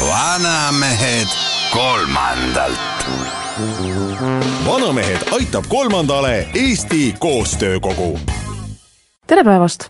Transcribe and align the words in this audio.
vanamehed 0.00 1.26
kolmandalt. 1.72 2.78
vanamehed 4.66 5.18
aitab 5.32 5.64
kolmandale 5.68 6.48
Eesti 6.54 7.14
Koostöökogu. 7.18 8.18
tere 9.26 9.44
päevast! 9.44 9.88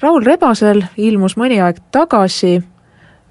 Raul 0.00 0.22
Rebasel 0.22 0.82
ilmus 0.96 1.36
mõni 1.36 1.60
aeg 1.62 1.76
tagasi 1.90 2.62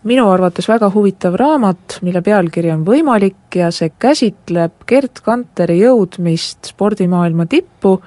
minu 0.05 0.27
arvates 0.29 0.67
väga 0.69 0.89
huvitav 0.93 1.35
raamat, 1.39 1.99
mille 2.05 2.21
pealkiri 2.21 2.71
on 2.71 2.85
Võimalik 2.85 3.57
ja 3.57 3.71
see 3.73 3.89
käsitleb 3.99 4.85
Gerd 4.87 5.21
Kanteri 5.25 5.79
jõudmist 5.79 6.69
spordimaailma 6.69 7.47
tippu 7.49 7.97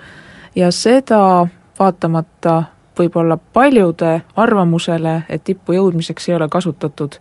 ja 0.54 0.70
seda 0.74 1.46
vaatamata 1.78 2.62
võib-olla 2.98 3.36
paljude 3.36 4.20
arvamusele, 4.36 5.22
et 5.28 5.44
tippu 5.44 5.74
jõudmiseks 5.74 6.28
ei 6.28 6.36
ole 6.38 6.48
kasutatud 6.50 7.18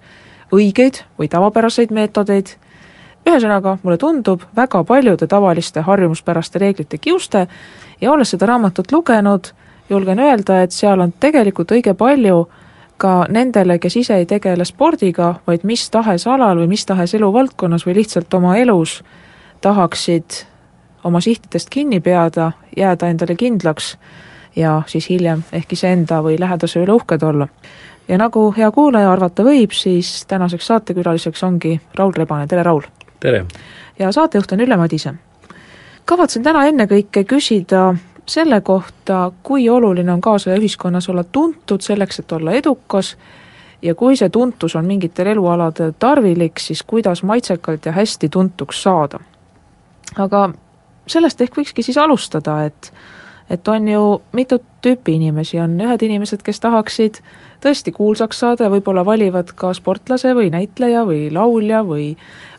õigeid 0.54 1.02
või 1.20 1.30
tavapäraseid 1.30 1.91
meetodeid, 1.94 2.54
ühesõnaga, 3.27 3.77
mulle 3.84 3.98
tundub 3.98 4.46
väga 4.55 4.84
paljude 4.88 5.27
tavaliste 5.27 5.82
harjumuspäraste 5.82 6.62
reeglite 6.62 6.98
kiuste 6.98 7.48
ja 8.02 8.12
olles 8.12 8.30
seda 8.34 8.46
raamatut 8.54 8.91
lugenud, 8.91 9.52
julgen 9.90 10.20
öelda, 10.20 10.62
et 10.63 10.71
seal 10.71 11.02
on 11.02 11.13
tegelikult 11.20 11.73
õige 11.73 11.94
palju 11.98 12.46
ka 12.98 13.26
nendele, 13.30 13.78
kes 13.80 13.96
ise 13.96 14.16
ei 14.16 14.26
tegele 14.26 14.66
spordiga, 14.66 15.36
vaid 15.48 15.64
mis 15.64 15.90
tahes 15.94 16.28
alal 16.28 16.58
või 16.58 16.68
mis 16.68 16.86
tahes 16.86 17.14
eluvaldkonnas 17.14 17.86
või 17.86 18.00
lihtsalt 18.02 18.34
oma 18.34 18.58
elus 18.58 19.04
tahaksid 19.62 20.44
oma 21.04 21.21
sihtidest 21.21 21.70
kinni 21.70 21.99
peada, 21.99 22.52
jääda 22.77 23.08
endale 23.08 23.36
kindlaks 23.36 23.98
ja 24.55 24.82
siis 24.86 25.10
hiljem 25.10 25.44
ehk 25.54 25.74
iseenda 25.74 26.21
või 26.26 26.40
lähedase 26.40 26.82
üle 26.82 26.94
uhked 26.94 27.24
olla. 27.24 27.48
ja 28.08 28.18
nagu 28.18 28.54
hea 28.58 28.71
kuulaja 28.71 29.12
arvata 29.12 29.43
võib, 29.43 29.71
siis 29.71 30.26
tänaseks 30.26 30.68
saatekülaliseks 30.68 31.43
ongi 31.43 31.82
Raul 31.96 32.14
Rebane, 32.18 32.48
tere 32.48 32.64
Raul! 32.64 32.82
tere! 33.20 33.46
ja 33.99 34.12
saatejuht 34.12 34.52
on 34.52 34.60
Ülle 34.60 34.77
Madise. 34.77 35.14
kavatsen 36.05 36.43
täna 36.43 36.66
ennekõike 36.66 37.24
küsida 37.24 37.96
selle 38.28 38.62
kohta, 38.62 39.32
kui 39.44 39.70
oluline 39.70 40.12
on 40.14 40.22
kaasaja 40.22 40.58
ühiskonnas 40.60 41.10
olla 41.10 41.24
tuntud 41.24 41.82
selleks, 41.82 42.20
et 42.20 42.32
olla 42.32 42.52
edukas, 42.52 43.16
ja 43.82 43.96
kui 43.96 44.18
see 44.18 44.30
tuntus 44.30 44.76
on 44.76 44.86
mingitel 44.86 45.28
elualadel 45.34 45.94
tarvilik, 46.00 46.60
siis 46.60 46.84
kuidas 46.84 47.24
maitsekalt 47.24 47.86
ja 47.86 47.92
hästi 47.92 48.30
tuntuks 48.30 48.84
saada. 48.84 49.20
aga 50.18 50.50
sellest 51.08 51.42
ehk 51.42 51.58
võikski 51.58 51.84
siis 51.84 51.98
alustada, 51.98 52.64
et 52.66 52.92
et 53.50 53.68
on 53.68 53.88
ju 53.88 54.22
mitut 54.36 54.64
tüüpi 54.84 55.14
inimesi, 55.16 55.60
on 55.60 55.78
ühed 55.80 56.02
inimesed, 56.04 56.42
kes 56.44 56.60
tahaksid 56.60 57.22
tõesti 57.64 57.94
kuulsaks 57.96 58.40
saada 58.40 58.68
ja 58.68 58.72
võib-olla 58.72 59.05
valivad 59.05 59.54
ka 59.55 59.72
sportlase 59.74 60.34
või 60.36 60.50
näitleja 60.52 61.05
või 61.08 61.30
laulja 61.32 61.84
või 61.88 62.18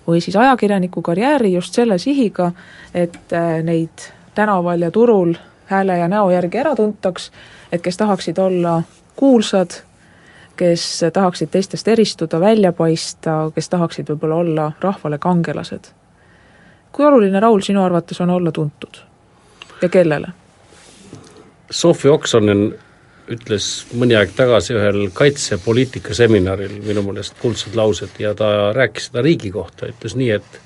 või 0.09 0.23
siis 0.25 0.37
ajakirjaniku 0.37 1.03
karjääri 1.03 1.53
just 1.53 1.75
selle 1.75 1.99
sihiga, 1.99 2.53
et 2.95 3.33
äh, 3.33 3.61
neid 3.63 4.09
tänaval 4.35 4.81
ja 4.81 4.91
turul 4.91 5.35
hääle 5.69 5.99
ja 5.99 6.09
näo 6.09 6.31
järgi 6.31 6.59
ära 6.59 6.75
tuntaks, 6.77 7.31
et 7.73 7.83
kes 7.83 7.97
tahaksid 7.97 8.39
olla 8.39 8.83
kuulsad, 9.17 9.71
kes 10.57 11.05
tahaksid 11.13 11.53
teistest 11.53 11.89
eristuda, 11.89 12.41
välja 12.41 12.73
paista, 12.73 13.51
kes 13.55 13.69
tahaksid 13.69 14.11
võib-olla 14.11 14.35
olla 14.43 14.73
rahvale 14.81 15.19
kangelased. 15.19 15.93
kui 16.93 17.07
oluline, 17.07 17.41
Raul, 17.41 17.61
sinu 17.61 17.85
arvates 17.85 18.21
on 18.21 18.31
olla 18.31 18.53
tuntud 18.53 19.01
ja 19.83 19.89
kellele? 19.89 20.29
Sophie 21.71 22.11
Oksanen 22.11 22.75
ütles 23.29 23.67
mõni 23.93 24.17
aeg 24.17 24.33
tagasi 24.37 24.75
ühel 24.75 25.11
kaitsepoliitika 25.15 26.15
seminaril 26.17 26.79
minu 26.85 27.03
meelest 27.05 27.37
kuldsed 27.43 27.77
laused 27.77 28.17
ja 28.19 28.33
ta 28.35 28.73
rääkis 28.73 29.11
seda 29.11 29.23
riigi 29.23 29.51
kohta, 29.53 29.87
ütles 29.93 30.17
nii, 30.17 30.31
et 30.41 30.61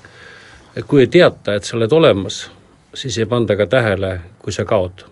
et 0.75 0.85
kui 0.89 1.03
ei 1.03 1.07
teata, 1.11 1.53
et 1.53 1.67
sa 1.67 1.75
oled 1.77 1.91
olemas, 1.93 2.47
siis 2.93 3.17
ei 3.17 3.25
panda 3.25 3.55
ka 3.55 3.67
tähele, 3.67 4.19
kui 4.39 4.53
sa 4.53 4.65
kaod. 4.65 5.05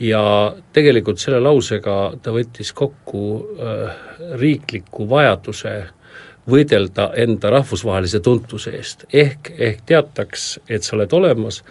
ja 0.00 0.54
tegelikult 0.76 1.18
selle 1.18 1.40
lausega 1.40 2.12
ta 2.22 2.32
võttis 2.32 2.72
kokku 2.76 3.20
äh, 3.56 3.94
riikliku 4.36 5.06
vajaduse 5.08 5.76
võidelda 6.50 7.10
enda 7.18 7.50
rahvusvahelise 7.50 8.20
tuntuse 8.20 8.74
eest, 8.78 9.06
ehk, 9.12 9.50
ehk 9.58 9.80
teataks, 9.86 10.58
et 10.68 10.86
sa 10.86 10.96
oled 10.96 11.12
olemas 11.16 11.62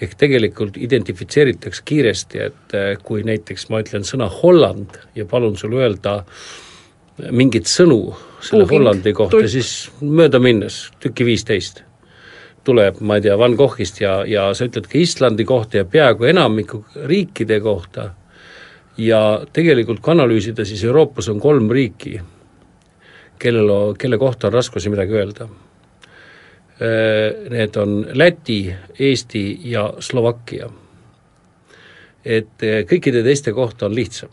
ehk 0.00 0.14
tegelikult 0.18 0.76
identifitseeritakse 0.78 1.82
kiiresti, 1.84 2.42
et 2.50 2.76
eh, 2.76 2.92
kui 3.02 3.24
näiteks 3.26 3.68
ma 3.72 3.82
ütlen 3.82 4.06
sõna 4.06 4.28
Holland 4.30 5.00
ja 5.18 5.26
palun 5.26 5.56
sul 5.58 5.74
öelda 5.78 6.20
mingeid 7.34 7.66
sõnu 7.66 8.02
selle 8.38 8.62
Puuking. 8.62 8.74
Hollandi 8.76 9.12
kohta, 9.16 9.42
siis 9.50 9.90
möödaminnes 10.00 10.84
tüki 11.02 11.26
viisteist 11.26 11.82
tuleb, 12.68 13.00
ma 13.00 13.16
ei 13.18 13.24
tea, 13.24 13.36
Van 13.40 13.56
Goghist 13.56 14.02
ja, 14.02 14.20
ja 14.28 14.48
sa 14.54 14.68
ütled 14.68 14.88
ka 14.90 14.98
Islandi 15.00 15.46
kohta 15.48 15.80
ja 15.80 15.86
peaaegu 15.88 16.28
enamiku 16.28 16.82
riikide 17.08 17.60
kohta 17.64 18.10
ja 18.98 19.22
tegelikult 19.52 20.02
kui 20.04 20.12
analüüsida, 20.12 20.66
siis 20.68 20.84
Euroopas 20.84 21.30
on 21.32 21.40
kolm 21.40 21.70
riiki, 21.70 22.18
kellel, 23.38 23.94
kelle 23.98 24.18
kohta 24.18 24.50
on 24.50 24.58
raskusi 24.58 24.92
midagi 24.92 25.16
öelda 25.16 25.48
need 27.50 27.76
on 27.76 28.06
Läti, 28.14 28.74
Eesti 28.98 29.60
ja 29.64 29.94
Slovakkia. 29.98 30.70
et 32.24 32.62
äh, 32.62 32.82
kõikide 32.84 33.22
teiste 33.24 33.52
kohta 33.52 33.86
on 33.86 33.94
lihtsam. 33.94 34.30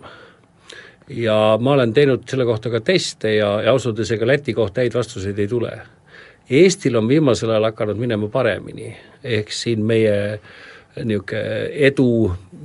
ja 1.10 1.58
ma 1.62 1.72
olen 1.72 1.94
teinud 1.94 2.24
selle 2.30 2.46
kohta 2.46 2.70
ka 2.70 2.82
teste 2.82 3.36
ja, 3.36 3.62
ja 3.62 3.72
ausalt 3.72 3.96
öeldes 3.96 4.12
ega 4.12 4.28
Läti 4.28 4.54
kohta 4.54 4.82
häid 4.82 4.94
vastuseid 4.94 5.40
ei 5.40 5.48
tule. 5.48 5.82
Eestil 6.50 6.96
on 6.98 7.08
viimasel 7.10 7.50
ajal 7.50 7.72
hakanud 7.72 7.98
minema 7.98 8.30
paremini, 8.30 8.92
ehk 9.24 9.52
siin 9.54 9.86
meie 9.86 10.16
niisugune 11.04 11.72
edu, 11.90 12.10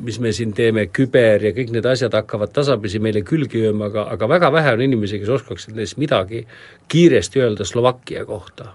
mis 0.04 0.20
me 0.22 0.30
siin 0.32 0.52
teeme, 0.54 0.86
küber 0.94 1.48
ja 1.48 1.54
kõik 1.56 1.72
need 1.74 1.86
asjad 1.88 2.14
hakkavad 2.14 2.52
tasapisi 2.54 3.00
meile 3.02 3.24
külge 3.26 3.64
lööma, 3.64 3.88
aga, 3.90 4.04
aga 4.14 4.28
väga 4.30 4.52
vähe 4.54 4.74
on 4.76 4.84
inimesi, 4.84 5.18
kes 5.18 5.32
oskaksid 5.40 5.74
neist 5.74 5.98
midagi 5.98 6.44
kiiresti 6.88 7.42
öelda 7.42 7.66
Slovakkia 7.66 8.24
kohta. 8.28 8.70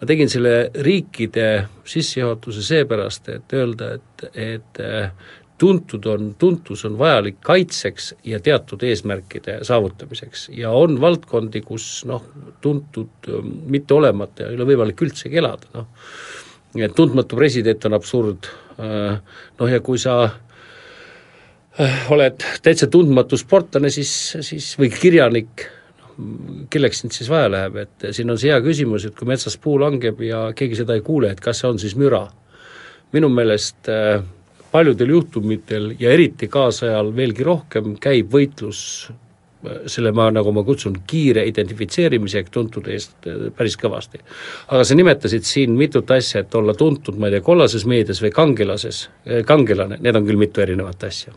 Ma 0.00 0.08
tegin 0.08 0.30
selle 0.32 0.70
riikide 0.80 1.66
sissejuhatuse 1.84 2.62
seepärast, 2.64 3.28
et 3.28 3.52
öelda, 3.52 3.92
et, 3.98 4.24
et 4.32 4.80
äh, 4.80 5.10
tuntud 5.60 6.06
on, 6.06 6.34
tuntus 6.38 6.84
on 6.88 6.96
vajalik 6.98 7.40
kaitseks 7.44 8.14
ja 8.24 8.40
teatud 8.40 8.82
eesmärkide 8.88 9.58
saavutamiseks 9.68 10.48
ja 10.56 10.70
on 10.72 10.96
valdkondi, 11.00 11.60
kus 11.66 11.88
noh, 12.08 12.24
tuntud 12.64 13.28
ähm, 13.28 13.50
mitte 13.68 13.94
olemata 13.94 14.48
ei 14.48 14.56
ole 14.56 14.70
võimalik 14.72 15.02
üldsegi 15.04 15.40
elada, 15.42 15.68
noh. 15.74 15.90
et 16.80 16.96
tundmatu 16.96 17.36
president 17.36 17.84
on 17.90 17.98
absurd, 17.98 18.48
äh, 18.80 19.20
noh 19.60 19.74
ja 19.74 19.82
kui 19.84 20.00
sa 20.00 20.16
äh, 20.24 22.08
oled 22.16 22.40
täitsa 22.64 22.88
tundmatu 22.88 23.36
sportlane, 23.40 23.92
siis, 23.92 24.14
siis 24.40 24.72
või 24.80 24.88
kirjanik, 24.96 25.68
kelleks 26.72 27.04
sind 27.04 27.16
siis 27.16 27.28
vaja 27.32 27.52
läheb, 27.52 27.80
et 27.84 28.10
siin 28.16 28.32
on 28.32 28.40
see 28.40 28.48
hea 28.48 28.64
küsimus, 28.64 29.04
et 29.04 29.16
kui 29.16 29.28
metsas 29.28 29.60
puu 29.60 29.76
langeb 29.80 30.24
ja 30.24 30.46
keegi 30.56 30.80
seda 30.80 30.96
ei 30.96 31.04
kuule, 31.04 31.34
et 31.34 31.44
kas 31.44 31.60
see 31.60 31.68
on 31.68 31.80
siis 31.80 32.00
müra. 32.00 32.30
minu 33.12 33.28
meelest 33.28 33.88
äh, 33.90 34.22
paljudel 34.72 35.16
juhtumitel 35.16 35.90
ja 35.98 36.12
eriti 36.14 36.48
kaasajal 36.48 37.10
veelgi 37.16 37.46
rohkem 37.46 37.96
käib 38.00 38.30
võitlus 38.34 38.82
äh, 39.10 39.82
selle 39.90 40.12
ma, 40.16 40.28
nagu 40.34 40.52
ma 40.56 40.64
kutsun, 40.66 41.00
kiire 41.10 41.46
identifitseerimise 41.48 42.42
ehk 42.42 42.52
tuntud 42.54 42.88
eest 42.92 43.30
äh, 43.30 43.48
päris 43.56 43.78
kõvasti. 43.80 44.22
aga 44.68 44.84
sa 44.84 44.98
nimetasid 44.98 45.48
siin 45.48 45.76
mitut 45.78 46.10
asja, 46.14 46.44
et 46.44 46.54
olla 46.54 46.74
tuntud, 46.74 47.18
ma 47.18 47.28
ei 47.28 47.38
tea, 47.38 47.46
kollases 47.46 47.86
meedias 47.86 48.22
või 48.22 48.32
kangelases, 48.34 49.08
kangelane, 49.46 50.00
need 50.00 50.16
on 50.16 50.26
küll 50.26 50.40
mitu 50.40 50.64
erinevat 50.64 51.10
asja 51.10 51.36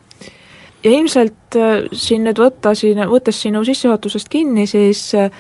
ja 0.83 0.91
ilmselt 0.91 1.57
äh, 1.57 1.85
siin 1.95 2.25
nüüd 2.27 2.39
võtta 2.39 2.73
siin, 2.77 3.01
võttes 3.09 3.39
sinu 3.43 3.63
sissejuhatusest 3.67 4.29
kinni, 4.31 4.65
siis, 4.69 5.05
äh, 5.17 5.31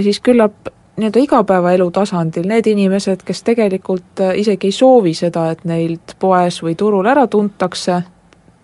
siis 0.00 0.20
küllap 0.24 0.70
nii-öelda 1.00 1.24
igapäevaelu 1.24 1.90
tasandil 1.94 2.48
need 2.48 2.68
inimesed, 2.70 3.24
kes 3.26 3.42
tegelikult 3.46 4.22
äh, 4.24 4.36
isegi 4.40 4.70
ei 4.70 4.76
soovi 4.76 5.14
seda, 5.16 5.50
et 5.54 5.64
neilt 5.68 6.16
poes 6.20 6.60
või 6.64 6.76
turul 6.78 7.08
ära 7.10 7.26
tuntakse, 7.30 8.00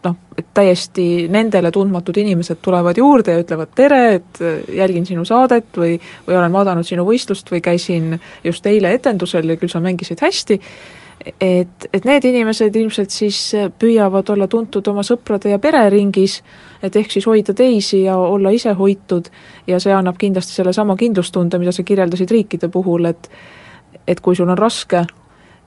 noh, 0.07 0.19
et 0.39 0.49
täiesti 0.55 1.27
nendele 1.33 1.73
tundmatud 1.75 2.17
inimesed 2.23 2.61
tulevad 2.63 2.99
juurde 3.01 3.35
ja 3.35 3.43
ütlevad 3.43 3.73
tere, 3.75 4.03
et 4.21 4.43
jälgin 4.77 5.09
sinu 5.09 5.25
saadet 5.27 5.81
või, 5.81 5.97
või 6.29 6.39
olen 6.39 6.53
vaadanud 6.53 6.87
sinu 6.87 7.07
võistlust 7.09 7.51
või 7.51 7.65
käisin 7.65 8.15
just 8.45 8.67
eile 8.67 8.93
etendusel 8.99 9.49
ja 9.51 9.59
küll 9.61 9.73
sa 9.73 9.83
mängisid 9.83 10.23
hästi, 10.23 10.61
et, 11.41 11.89
et 11.93 12.05
need 12.05 12.25
inimesed 12.29 12.77
ilmselt 12.77 13.11
siis 13.11 13.41
püüavad 13.79 14.31
olla 14.35 14.47
tuntud 14.49 14.87
oma 14.93 15.03
sõprade 15.07 15.51
ja 15.51 15.59
pereringis, 15.59 16.41
et 16.83 16.97
ehk 16.97 17.13
siis 17.13 17.27
hoida 17.27 17.55
teisi 17.57 18.05
ja 18.05 18.17
olla 18.17 18.53
ise 18.55 18.73
hoitud 18.79 19.31
ja 19.67 19.81
see 19.83 19.95
annab 19.95 20.19
kindlasti 20.21 20.59
sellesama 20.61 20.97
kindlustunde, 20.97 21.59
mida 21.59 21.73
sa 21.73 21.83
kirjeldasid 21.87 22.31
riikide 22.31 22.69
puhul, 22.73 23.11
et 23.13 23.31
et 24.07 24.21
kui 24.23 24.37
sul 24.39 24.49
on 24.49 24.59
raske, 24.59 25.01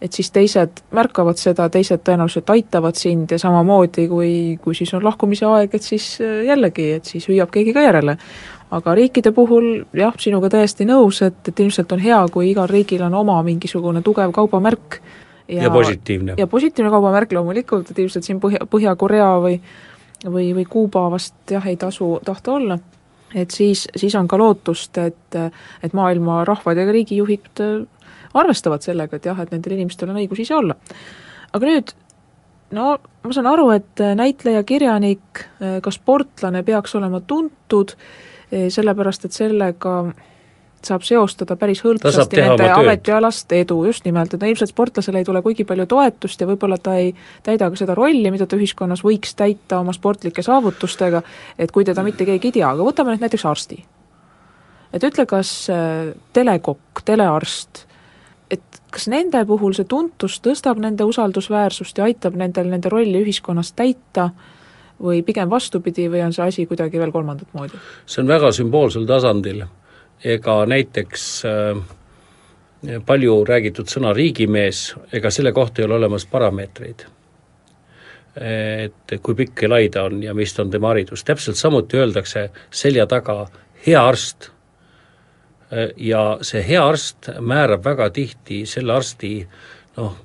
et 0.02 0.16
siis 0.16 0.30
teised 0.32 0.80
märkavad 0.96 1.40
seda, 1.40 1.68
teised 1.72 2.04
tõenäoliselt 2.08 2.50
aitavad 2.54 2.96
sind 2.96 3.32
ja 3.34 3.40
samamoodi, 3.42 4.08
kui, 4.08 4.32
kui 4.62 4.78
siis 4.78 4.94
on 4.96 5.04
lahkumise 5.04 5.48
aeg, 5.50 5.76
et 5.76 5.84
siis 5.84 6.14
äh, 6.24 6.46
jällegi, 6.48 6.92
et 7.00 7.10
siis 7.10 7.28
hüüab 7.28 7.52
keegi 7.52 7.76
ka 7.76 7.84
järele. 7.84 8.18
aga 8.72 8.94
riikide 8.94 9.32
puhul 9.34 9.84
jah, 9.98 10.14
sinuga 10.22 10.50
täiesti 10.54 10.86
nõus, 10.86 11.24
et, 11.26 11.42
et 11.48 11.60
ilmselt 11.60 11.92
on 11.92 12.00
hea, 12.00 12.20
kui 12.32 12.52
igal 12.52 12.68
riigil 12.70 13.02
on 13.02 13.16
oma 13.18 13.42
mingisugune 13.44 14.04
tugev 14.06 14.32
kaubamärk 14.32 15.00
ja, 15.50 15.64
ja 15.64 15.70
positiivne. 15.74 16.36
ja 16.38 16.48
positiivne 16.48 16.92
kaubamärk 16.94 17.34
loomulikult, 17.34 17.92
et 17.92 18.00
ilmselt 18.00 18.28
siin 18.28 18.40
Põhja, 18.42 18.66
Põhja-Korea 18.70 19.30
või 19.44 19.60
või, 20.26 20.50
või 20.56 20.66
Kuuba 20.70 21.08
vast 21.12 21.52
jah, 21.52 21.66
ei 21.68 21.78
tasu 21.80 22.18
tahta 22.26 22.54
olla, 22.54 22.80
et 23.36 23.52
siis, 23.52 23.88
siis 23.96 24.16
on 24.20 24.28
ka 24.28 24.38
lootust, 24.38 24.98
et 24.98 25.40
et 25.84 25.94
maailma 25.94 26.44
rahvad 26.48 26.78
ja 26.78 26.92
riigijuhid 26.92 27.64
arvestavad 28.34 28.84
sellega, 28.86 29.16
et 29.16 29.26
jah, 29.26 29.40
et 29.40 29.52
nendel 29.52 29.78
inimestel 29.78 30.12
on 30.12 30.20
õigus 30.22 30.44
ise 30.44 30.56
olla. 30.56 30.76
aga 31.54 31.66
nüüd, 31.66 31.94
no 32.72 32.98
ma 33.24 33.34
saan 33.34 33.48
aru, 33.50 33.70
et 33.76 34.04
näitleja, 34.16 34.64
kirjanik, 34.64 35.46
ka 35.82 35.92
sportlane 35.92 36.64
peaks 36.64 36.96
olema 36.96 37.22
tuntud, 37.22 37.96
sellepärast 38.50 39.26
et 39.26 39.34
sellega 39.34 39.96
saab 40.86 41.04
seostada 41.08 41.56
päris 41.60 41.82
hõlpsasti 41.86 42.40
nende 42.40 42.70
ametialast 42.72 43.52
edu, 43.58 43.82
just 43.90 44.06
nimelt, 44.08 44.34
et 44.34 44.46
ilmselt 44.48 44.72
sportlasele 44.72 45.22
ei 45.22 45.28
tule 45.28 45.42
kuigi 45.46 45.66
palju 45.68 45.86
toetust 45.90 46.42
ja 46.42 46.48
võib-olla 46.50 46.80
ta 46.82 46.96
ei 47.00 47.12
täida 47.44 47.70
ka 47.70 47.80
seda 47.80 47.98
rolli, 47.98 48.32
mida 48.32 48.48
ta 48.48 48.60
ühiskonnas 48.60 49.04
võiks 49.06 49.36
täita 49.40 49.82
oma 49.84 49.96
sportlike 49.96 50.46
saavutustega, 50.46 51.24
et 51.60 51.72
kui 51.76 51.88
teda 51.88 52.04
mitte 52.06 52.28
keegi 52.28 52.52
ei 52.52 52.58
tea, 52.60 52.72
aga 52.72 52.88
võtame 52.88 53.16
nüüd 53.16 53.28
näiteks 53.28 53.46
arsti. 53.46 53.84
et 54.94 55.04
ütle, 55.04 55.26
kas 55.30 55.68
telekokk, 56.34 57.04
telearst, 57.06 57.86
kas 58.92 59.08
nende 59.12 59.42
puhul 59.46 59.76
see 59.78 59.88
tuntus 59.90 60.40
tõstab 60.46 60.80
nende 60.82 61.06
usaldusväärsust 61.08 62.00
ja 62.00 62.08
aitab 62.10 62.38
nendel 62.40 62.70
nende 62.72 62.90
rolli 62.90 63.22
ühiskonnas 63.22 63.74
täita 63.78 64.30
või 65.00 65.22
pigem 65.24 65.50
vastupidi, 65.50 66.10
või 66.12 66.24
on 66.26 66.34
see 66.36 66.48
asi 66.48 66.66
kuidagi 66.68 67.00
veel 67.00 67.14
kolmandat 67.16 67.54
moodi? 67.54 67.78
see 68.06 68.24
on 68.24 68.32
väga 68.32 68.52
sümboolsel 68.56 69.06
tasandil, 69.10 69.64
ega 70.24 70.66
näiteks 70.66 71.24
äh, 71.46 71.82
palju 73.06 73.44
räägitud 73.48 73.92
sõna 73.92 74.14
riigimees, 74.16 74.94
ega 75.14 75.32
selle 75.32 75.52
kohta 75.56 75.82
ei 75.82 75.88
ole 75.88 76.00
olemas 76.00 76.26
parameetreid. 76.26 77.08
et 78.40 79.14
kui 79.24 79.36
pikk 79.36 79.64
ja 79.66 79.70
lai 79.70 79.90
ta 79.90 80.04
on 80.08 80.22
ja 80.24 80.34
mis 80.34 80.54
on 80.60 80.70
tema 80.72 80.94
haridus, 80.94 81.24
täpselt 81.28 81.58
samuti 81.58 81.98
öeldakse 81.98 82.50
selja 82.72 83.08
taga 83.10 83.50
hea 83.88 84.00
arst 84.00 84.52
ja 85.98 86.22
see 86.42 86.62
hea 86.68 86.84
arst 86.88 87.32
määrab 87.42 87.84
väga 87.84 88.10
tihti 88.10 88.62
selle 88.70 88.94
arsti 88.94 89.32
noh, 89.98 90.16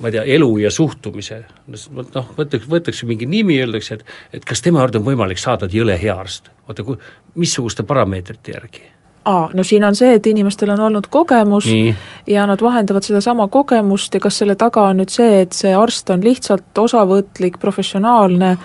ma 0.00 0.08
ei 0.08 0.16
tea, 0.16 0.24
elu 0.36 0.48
ja 0.64 0.70
suhtumise, 0.72 1.42
noh, 1.68 2.32
võtaks, 2.38 2.66
võetakse 2.70 3.06
mingi 3.08 3.28
nimi, 3.28 3.60
öeldakse, 3.62 4.00
et 4.00 4.40
et 4.40 4.48
kas 4.48 4.64
tema 4.64 4.82
juurde 4.82 4.98
on 4.98 5.06
võimalik 5.06 5.38
saada 5.38 5.68
jõle 5.70 5.98
hea 6.00 6.16
arst. 6.16 6.50
oota, 6.68 6.84
kui, 6.84 6.96
missuguste 7.34 7.84
parameetrite 7.86 8.56
järgi? 8.56 8.88
Aa, 9.24 9.48
no 9.54 9.64
siin 9.64 9.84
on 9.84 9.96
see, 9.96 10.14
et 10.16 10.26
inimestel 10.26 10.70
on 10.70 10.80
olnud 10.80 11.08
kogemus 11.10 11.66
Nii. 11.66 11.94
ja 12.26 12.46
nad 12.46 12.62
vahendavad 12.62 13.04
sedasama 13.04 13.48
kogemust 13.48 14.14
ja 14.14 14.20
kas 14.20 14.38
selle 14.42 14.56
taga 14.56 14.88
on 14.90 15.02
nüüd 15.02 15.12
see, 15.12 15.42
et 15.42 15.52
see 15.56 15.74
arst 15.76 16.10
on 16.10 16.24
lihtsalt 16.24 16.78
osavõtlik, 16.78 17.58
professionaalne, 17.60 18.56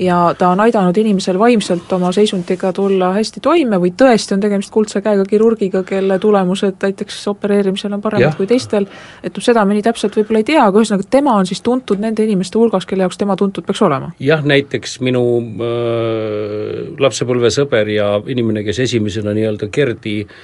ja 0.00 0.34
ta 0.38 0.48
on 0.48 0.60
aidanud 0.60 0.96
inimesel 0.96 1.38
vaimselt 1.38 1.92
oma 1.92 2.12
seisundiga 2.12 2.72
tulla 2.72 3.12
hästi 3.14 3.42
toime 3.44 3.78
või 3.82 3.92
tõesti 4.02 4.34
on 4.34 4.40
tegemist 4.40 4.72
kuldse 4.72 5.02
käega 5.04 5.24
kirurgiga, 5.28 5.82
kelle 5.86 6.18
tulemused 6.18 6.78
näiteks 6.82 7.20
opereerimisel 7.34 7.92
on 7.92 8.02
paremad 8.02 8.30
ja. 8.30 8.36
kui 8.36 8.48
teistel, 8.50 8.88
et 9.22 9.36
noh, 9.36 9.44
seda 9.44 9.64
me 9.64 9.76
nii 9.76 9.84
täpselt 9.84 10.16
võib-olla 10.16 10.42
ei 10.42 10.48
tea, 10.52 10.64
aga 10.64 10.80
ühesõnaga 10.80 11.08
tema 11.10 11.36
on 11.36 11.48
siis 11.50 11.60
tuntud 11.66 12.00
nende 12.00 12.24
inimeste 12.24 12.58
hulgas, 12.58 12.88
kelle 12.88 13.04
jaoks 13.04 13.20
tema 13.20 13.36
tuntud 13.36 13.66
peaks 13.66 13.82
olema? 13.86 14.12
jah, 14.20 14.44
näiteks 14.46 14.98
minu 15.04 15.24
äh, 15.40 16.96
lapsepõlvesõber 17.00 17.92
ja 17.94 18.10
inimene, 18.26 18.64
kes 18.64 18.82
esimesena 18.88 19.36
nii-öelda 19.36 19.68
Gerdi 19.74 20.16
äh, 20.24 20.34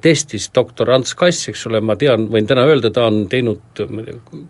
testis, 0.00 0.50
doktor 0.54 0.90
Ants 0.94 1.14
Kass, 1.18 1.48
eks 1.50 1.64
ole, 1.66 1.80
ma 1.82 1.96
tean, 1.98 2.28
võin 2.30 2.46
täna 2.46 2.64
öelda, 2.68 2.90
ta 2.94 3.06
on 3.08 3.24
teinud 3.30 3.80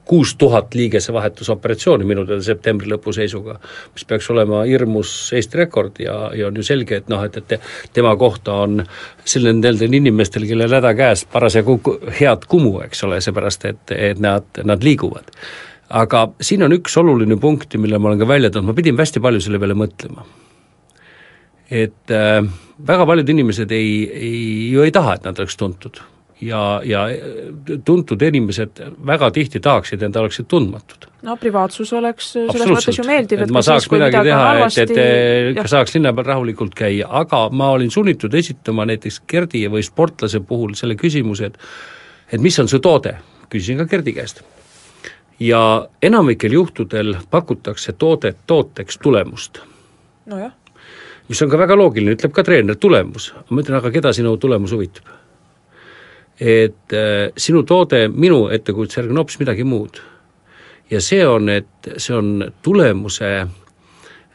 kuus 0.08 0.34
tuhat 0.38 0.74
liigesevahetusoperatsiooni 0.76 2.06
minu 2.08 2.26
teada 2.28 2.42
septembri 2.44 2.90
lõpu 2.90 3.14
seisuga, 3.16 3.56
mis 3.94 4.04
peaks 4.08 4.28
olema 4.34 4.64
hirmus 4.68 5.14
Eesti 5.36 5.62
rekord 5.62 6.02
ja, 6.02 6.16
ja 6.36 6.50
on 6.50 6.58
ju 6.58 6.66
selge, 6.66 7.00
et 7.00 7.08
noh, 7.12 7.22
et, 7.24 7.38
et 7.38 7.94
tema 7.94 8.12
kohta 8.20 8.58
on 8.66 8.82
sellel, 9.24 9.56
nendel 9.60 9.86
inimestel, 9.88 10.46
kellel 10.50 10.76
häda 10.76 10.92
käes, 10.98 11.24
parasjagu 11.32 11.78
head 12.20 12.48
kumu, 12.50 12.80
eks 12.84 13.06
ole, 13.08 13.22
seepärast 13.24 13.68
et, 13.70 13.82
et 13.96 14.20
nad, 14.22 14.48
nad 14.64 14.84
liiguvad. 14.84 15.32
aga 16.02 16.26
siin 16.40 16.62
on 16.64 16.72
üks 16.72 16.96
oluline 16.98 17.36
punkt, 17.40 17.76
mille 17.76 17.98
ma 17.98 18.10
olen 18.10 18.20
ka 18.20 18.28
välja 18.28 18.50
toonud, 18.50 18.72
ma 18.72 18.76
pidin 18.76 18.98
hästi 18.98 19.20
palju 19.20 19.40
selle 19.44 19.60
peale 19.62 19.76
mõtlema. 19.78 20.26
Et 21.72 22.12
äh, 22.12 22.40
väga 22.86 23.06
paljud 23.08 23.28
inimesed 23.32 23.70
ei, 23.72 23.92
ei, 24.12 24.42
ju 24.72 24.82
ei 24.84 24.92
taha, 24.92 25.16
et 25.16 25.28
nad 25.28 25.38
oleks 25.40 25.56
tuntud 25.56 26.02
ja, 26.42 26.80
ja 26.84 27.06
tuntud 27.84 28.22
inimesed 28.22 28.82
väga 29.06 29.30
tihti 29.30 29.60
tahaksid, 29.60 30.02
et 30.02 30.10
nad 30.10 30.20
oleksid 30.22 30.48
tundmatud. 30.50 31.06
no 31.22 31.36
privaatsus 31.40 31.92
oleks 31.96 32.32
selles 32.34 32.70
mõttes 32.70 32.98
ju 32.98 33.06
meeldiv, 33.06 33.44
et 33.44 33.54
ma 33.54 33.62
saaks 33.62 33.86
siis, 33.86 33.94
midagi 33.94 34.22
teha, 34.28 34.48
et, 34.66 34.78
et, 34.84 34.94
et 35.54 35.70
saaks 35.70 35.94
linna 35.96 36.12
peal 36.16 36.28
rahulikult 36.32 36.74
käia, 36.78 37.08
aga 37.22 37.44
ma 37.50 37.70
olin 37.76 37.90
sunnitud 37.90 38.34
esitama 38.34 38.86
näiteks 38.90 39.22
Gerdi 39.28 39.64
või 39.70 39.84
sportlase 39.86 40.42
puhul 40.46 40.74
selle 40.78 40.98
küsimuse, 40.98 41.52
et 41.52 41.60
et 42.32 42.40
mis 42.40 42.58
on 42.58 42.68
su 42.68 42.80
toode, 42.80 43.14
küsisin 43.52 43.82
ka 43.82 43.86
Gerdi 43.86 44.16
käest. 44.16 44.42
ja 45.40 45.88
enamikel 46.02 46.52
juhtudel 46.52 47.16
pakutakse 47.30 47.92
toodet 47.92 48.36
tooteks 48.46 48.98
tulemust. 48.98 49.62
nojah. 50.26 50.52
Mis 51.28 51.42
on 51.42 51.50
ka 51.50 51.58
väga 51.58 51.76
loogiline, 51.76 52.16
ütleb 52.16 52.32
ka 52.34 52.44
treener, 52.46 52.76
tulemus. 52.76 53.32
ma 53.50 53.60
ütlen, 53.62 53.78
aga 53.78 53.90
keda 53.90 54.12
sinu 54.12 54.36
tulemus 54.36 54.72
huvitab 54.72 55.18
et 56.42 56.92
äh, 56.92 57.30
sinu 57.36 57.62
toode 57.62 58.08
minu 58.08 58.48
ettekujutuse 58.52 59.00
järgi 59.00 59.12
on 59.12 59.20
hoopis 59.22 59.38
midagi 59.38 59.64
muud. 59.64 60.00
ja 60.90 61.00
see 61.00 61.26
on, 61.26 61.48
et 61.48 61.88
see 61.96 62.16
on 62.16 62.52
tulemuse 62.62 63.28
äh, 63.38 63.48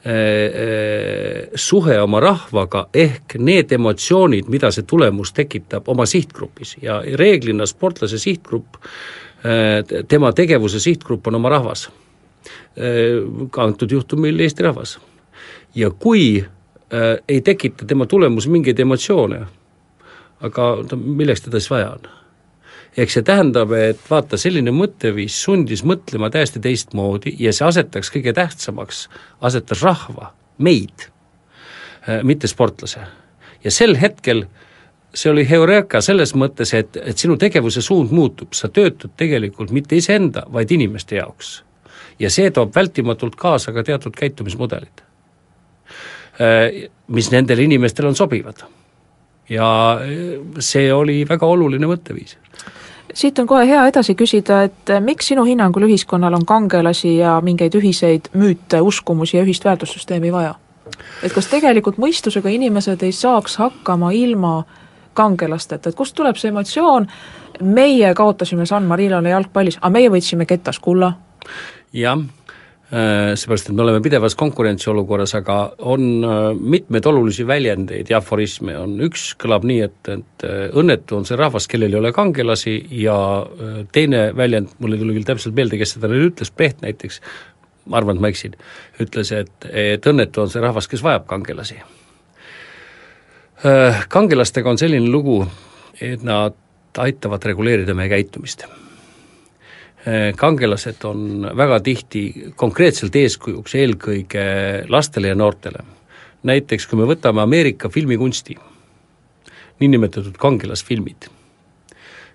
äh, 0.07 1.49
suhe 1.55 1.99
oma 2.01 2.19
rahvaga 2.23 2.87
ehk 2.93 3.35
need 3.37 3.71
emotsioonid, 3.75 4.47
mida 4.49 4.71
see 4.71 4.87
tulemus 4.87 5.33
tekitab 5.33 5.89
oma 5.89 6.05
sihtgrupis 6.05 6.77
ja 6.81 7.01
reeglina 7.15 7.65
sportlase 7.65 8.17
sihtgrupp, 8.17 8.79
tema 10.07 10.31
tegevuse 10.33 10.79
sihtgrupp 10.79 11.27
on 11.27 11.35
oma 11.35 11.49
rahvas. 11.49 11.89
ka 13.51 13.63
antud 13.63 13.91
juhtumil 13.91 14.39
Eesti 14.39 14.63
rahvas. 14.63 14.99
ja 15.75 15.91
kui 15.91 16.45
ei 17.27 17.41
tekita 17.41 17.85
tema 17.85 18.05
tulemus 18.05 18.47
mingeid 18.47 18.79
emotsioone, 18.79 19.41
aga 20.39 20.67
milleks 20.95 21.41
teda 21.43 21.59
siis 21.59 21.71
vaja 21.71 21.89
on? 21.97 22.07
ehk 22.97 23.13
see 23.13 23.25
tähendab, 23.25 23.71
et 23.77 23.99
vaata, 24.09 24.39
selline 24.41 24.71
mõtteviis 24.73 25.35
sundis 25.43 25.83
mõtlema 25.85 26.31
täiesti 26.33 26.61
teistmoodi 26.63 27.35
ja 27.39 27.53
see 27.53 27.67
asetaks 27.67 28.09
kõige 28.13 28.33
tähtsamaks, 28.33 29.05
asetas 29.45 29.83
rahva, 29.85 30.31
meid, 30.57 31.09
äh, 32.07 32.23
mitte 32.23 32.49
sportlase. 32.49 33.05
ja 33.63 33.71
sel 33.71 33.95
hetkel 34.01 34.45
see 35.13 35.31
oli 35.31 35.45
heureka 35.49 36.01
selles 36.01 36.33
mõttes, 36.35 36.73
et, 36.77 36.97
et 36.97 37.17
sinu 37.17 37.37
tegevuse 37.37 37.81
suund 37.81 38.11
muutub, 38.13 38.53
sa 38.53 38.69
töötad 38.69 39.13
tegelikult 39.17 39.71
mitte 39.71 39.95
iseenda, 39.97 40.45
vaid 40.53 40.71
inimeste 40.71 41.15
jaoks. 41.21 41.63
ja 42.19 42.29
see 42.33 42.49
toob 42.51 42.75
vältimatult 42.75 43.35
kaasa 43.35 43.71
ka 43.73 43.83
teatud 43.83 44.15
käitumismudelid, 44.17 45.01
äh, 45.01 45.06
mis 47.07 47.31
nendele 47.31 47.63
inimestele 47.65 48.11
on 48.11 48.15
sobivad 48.15 48.61
ja 49.49 49.99
see 50.59 50.91
oli 50.93 51.23
väga 51.29 51.45
oluline 51.45 51.87
mõtteviis 51.89 52.35
siit 53.13 53.39
on 53.39 53.47
kohe 53.47 53.65
hea 53.67 53.85
edasi 53.89 54.15
küsida, 54.15 54.61
et 54.67 54.91
miks 55.01 55.31
sinu 55.31 55.45
hinnangul 55.47 55.87
ühiskonnal 55.87 56.35
on 56.37 56.45
kangelasi 56.45 57.17
ja 57.17 57.37
mingeid 57.41 57.75
ühiseid 57.79 58.29
müüte, 58.37 58.81
uskumusi 58.81 59.37
ja 59.37 59.43
ühist 59.43 59.65
väärtussüsteemi 59.65 60.31
vaja? 60.33 60.55
et 61.23 61.33
kas 61.33 61.49
tegelikult 61.51 61.97
mõistusega 62.01 62.49
inimesed 62.53 63.01
ei 63.03 63.11
saaks 63.11 63.57
hakkama 63.59 64.11
ilma 64.15 64.63
kangelasteta, 65.17 65.89
et 65.89 65.97
kust 65.97 66.15
tuleb 66.15 66.37
see 66.37 66.51
emotsioon, 66.53 67.07
meie 67.61 68.13
kaotasime 68.15 68.65
San 68.65 68.85
Marinole 68.85 69.33
jalgpallis, 69.33 69.79
aga 69.81 69.93
meie 69.93 70.11
võitsime 70.13 70.45
ketas 70.45 70.79
kulla? 70.79 71.11
jah, 71.93 72.21
Äh, 72.21 72.36
seepärast, 72.87 73.67
et 73.67 73.75
me 73.75 73.83
oleme 73.83 73.99
pidevas 74.03 74.35
konkurentsiolukorras, 74.39 75.33
aga 75.41 75.57
on 75.91 76.05
äh, 76.23 76.45
mitmeid 76.55 77.05
olulisi 77.09 77.43
väljendeid 77.47 78.07
ja 78.11 78.21
aforisme, 78.21 78.77
on 78.79 78.95
üks, 79.03 79.33
kõlab 79.41 79.67
nii, 79.67 79.81
et, 79.83 79.99
et 80.13 80.47
äh, 80.47 80.61
õnnetu 80.71 81.17
on 81.19 81.27
see 81.27 81.39
rahvas, 81.39 81.67
kellel 81.67 81.91
ei 81.91 81.99
ole 81.99 82.13
kangelasi 82.15 82.77
ja 83.01 83.17
teine 83.91 84.29
väljend, 84.37 84.77
mul 84.79 84.95
ei 84.95 85.03
tule 85.03 85.17
küll 85.17 85.27
täpselt 85.27 85.57
meelde, 85.57 85.81
kes 85.81 85.97
seda 85.97 86.11
nüüd 86.11 86.29
ütles, 86.31 86.53
Preht 86.55 86.79
näiteks, 86.85 87.19
ma 87.91 87.99
arvan, 87.99 88.17
et 88.17 88.23
ma 88.23 88.31
eksin, 88.31 88.55
ütles, 89.03 89.35
et, 89.35 89.67
et 89.67 90.07
õnnetu 90.07 90.45
on 90.45 90.51
see 90.53 90.63
rahvas, 90.63 90.87
kes 90.87 91.03
vajab 91.03 91.27
kangelasi. 91.27 91.81
Kangelastega 94.07 94.69
on 94.69 94.77
selline 94.77 95.09
lugu, 95.09 95.39
et 96.01 96.23
nad 96.23 96.55
aitavad 97.01 97.45
reguleerida 97.51 97.95
meie 97.97 98.11
käitumist 98.11 98.67
kangelased 100.39 101.03
on 101.03 101.49
väga 101.57 101.79
tihti 101.83 102.21
konkreetselt 102.55 103.15
eeskujuks 103.19 103.75
eelkõige 103.75 104.43
lastele 104.87 105.33
ja 105.33 105.35
noortele. 105.35 105.83
näiteks 106.47 106.87
kui 106.87 106.99
me 106.99 107.07
võtame 107.09 107.41
Ameerika 107.41 107.89
filmikunsti, 107.89 108.55
niinimetatud 109.79 110.37
kangelasfilmid, 110.39 111.27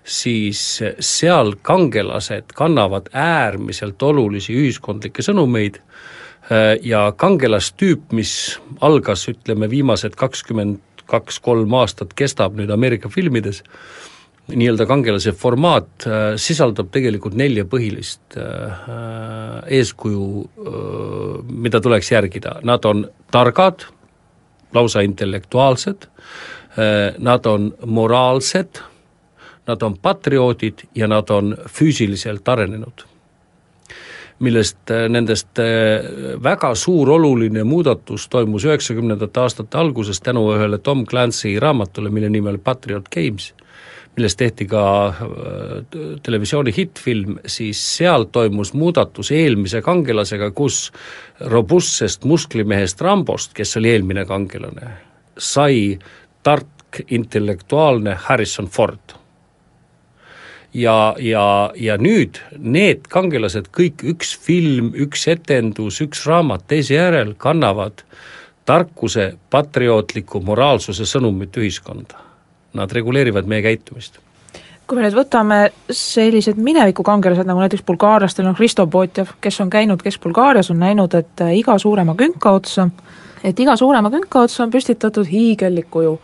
siis 0.03 0.83
seal 0.99 1.55
kangelased 1.61 2.53
kannavad 2.55 3.09
äärmiselt 3.13 4.03
olulisi 4.03 4.53
ühiskondlikke 4.53 5.23
sõnumeid 5.23 5.79
eh, 5.79 6.77
ja 6.83 7.11
kangelastüüp, 7.17 8.11
mis 8.11 8.59
algas, 8.81 9.27
ütleme, 9.31 9.69
viimased 9.69 10.19
kakskümmend 10.19 10.81
kaks-kolm 11.09 11.73
aastat 11.73 12.13
kestab 12.15 12.55
nüüd 12.57 12.71
Ameerika 12.73 13.09
filmides, 13.11 13.63
nii-öelda 14.51 14.85
kangelase 14.85 15.31
formaat 15.31 16.07
äh, 16.07 16.35
sisaldab 16.35 16.91
tegelikult 16.91 17.35
nelja 17.39 17.63
põhilist 17.69 18.35
äh, 18.37 18.89
eeskuju 19.79 20.25
äh,, 20.43 21.37
mida 21.47 21.81
tuleks 21.81 22.11
järgida, 22.11 22.57
nad 22.67 22.85
on 22.85 23.05
targad, 23.31 23.87
lausa 24.75 25.05
intellektuaalsed 25.07 26.09
äh,, 26.09 27.15
nad 27.17 27.47
on 27.47 27.71
moraalsed, 27.85 28.83
nad 29.67 29.87
on 29.87 29.97
patrioodid 29.97 30.89
ja 30.95 31.07
nad 31.07 31.29
on 31.31 31.55
füüsiliselt 31.71 32.47
arenenud. 32.47 33.07
Millest 34.43 34.91
äh, 34.91 35.07
nendest 35.07 35.59
äh, 35.63 36.35
väga 36.43 36.75
suur 36.75 37.15
oluline 37.15 37.63
muudatus 37.63 38.27
toimus 38.27 38.67
üheksakümnendate 38.67 39.39
aastate 39.39 39.79
alguses 39.79 40.19
tänu 40.19 40.49
ühele 40.51 40.83
Tom 40.83 41.07
Clancy 41.07 41.55
raamatule, 41.63 42.11
mille 42.11 42.29
nimi 42.29 42.51
oli 42.51 42.59
Patriot 42.59 43.07
Games 43.07 43.53
millest 44.15 44.37
tehti 44.37 44.65
ka 44.69 44.83
äh, 45.07 45.15
televisiooni 46.23 46.73
hittfilm, 46.75 47.37
siis 47.45 47.81
seal 47.97 48.27
toimus 48.31 48.73
muudatus 48.73 49.31
eelmise 49.33 49.81
kangelasega, 49.81 50.51
kus 50.51 50.91
robustsest 51.53 52.27
musklimehest 52.29 53.01
Rambost, 53.01 53.53
kes 53.57 53.77
oli 53.77 53.93
eelmine 53.95 54.25
kangelane, 54.29 54.93
sai 55.37 55.97
tark 56.43 57.01
intellektuaalne 57.09 58.17
Harrison 58.27 58.69
Ford. 58.69 59.17
Ja, 60.73 61.15
ja, 61.21 61.71
ja 61.77 61.97
nüüd 62.01 62.39
need 62.57 63.05
kangelased 63.09 63.69
kõik, 63.77 64.01
üks 64.09 64.33
film, 64.41 64.89
üks 64.97 65.27
etendus, 65.29 65.99
üks 66.01 66.25
raamat 66.25 66.65
teise 66.69 66.97
järel 66.97 67.35
kannavad 67.37 68.01
tarkuse, 68.65 69.35
patriootliku 69.53 70.41
moraalsuse 70.41 71.05
sõnumit 71.05 71.57
ühiskonda 71.61 72.32
nad 72.73 72.91
reguleerivad 72.91 73.49
meie 73.49 73.61
käitumist 73.65 74.19
kui 74.87 74.99
me 74.99 75.05
nüüd 75.05 75.15
võtame 75.15 75.57
sellised 75.93 76.59
minevikukangelased, 76.59 77.47
nagu 77.47 77.61
näiteks 77.63 77.85
bulgaarlastel 77.87 78.49
on 78.49 78.57
Hristo 78.57 78.85
Potjev, 78.91 79.31
kes 79.41 79.61
on 79.63 79.71
käinud 79.71 80.03
Kesk-Bulgaarias, 80.03 80.71
on 80.73 80.81
näinud, 80.83 81.15
et 81.15 81.43
äh, 81.43 81.53
iga 81.59 81.77
suurema 81.79 82.15
künka 82.19 82.51
otsa, 82.57 82.89
et 83.43 83.59
iga 83.59 83.77
suurema 83.79 84.11
künka 84.13 84.43
otsa 84.43 84.65
on 84.65 84.73
püstitatud 84.73 85.29
hiigellik 85.29 85.87
kuju. 85.93 86.17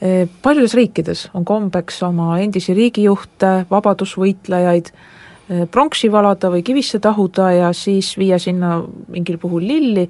Äh, 0.00 0.24
paljudes 0.42 0.76
riikides 0.78 1.26
on 1.36 1.44
kombeks 1.44 2.00
oma 2.08 2.38
endisi 2.40 2.74
riigijuhte, 2.76 3.52
vabadusvõitlejaid 3.70 4.90
äh, 4.90 5.66
pronksi 5.70 6.10
valada 6.12 6.50
või 6.54 6.64
kivisse 6.64 7.02
tahuda 7.04 7.52
ja 7.58 7.70
siis 7.76 8.14
viia 8.18 8.40
sinna 8.42 8.78
mingil 9.12 9.38
puhul 9.42 9.68
lilli, 9.68 10.08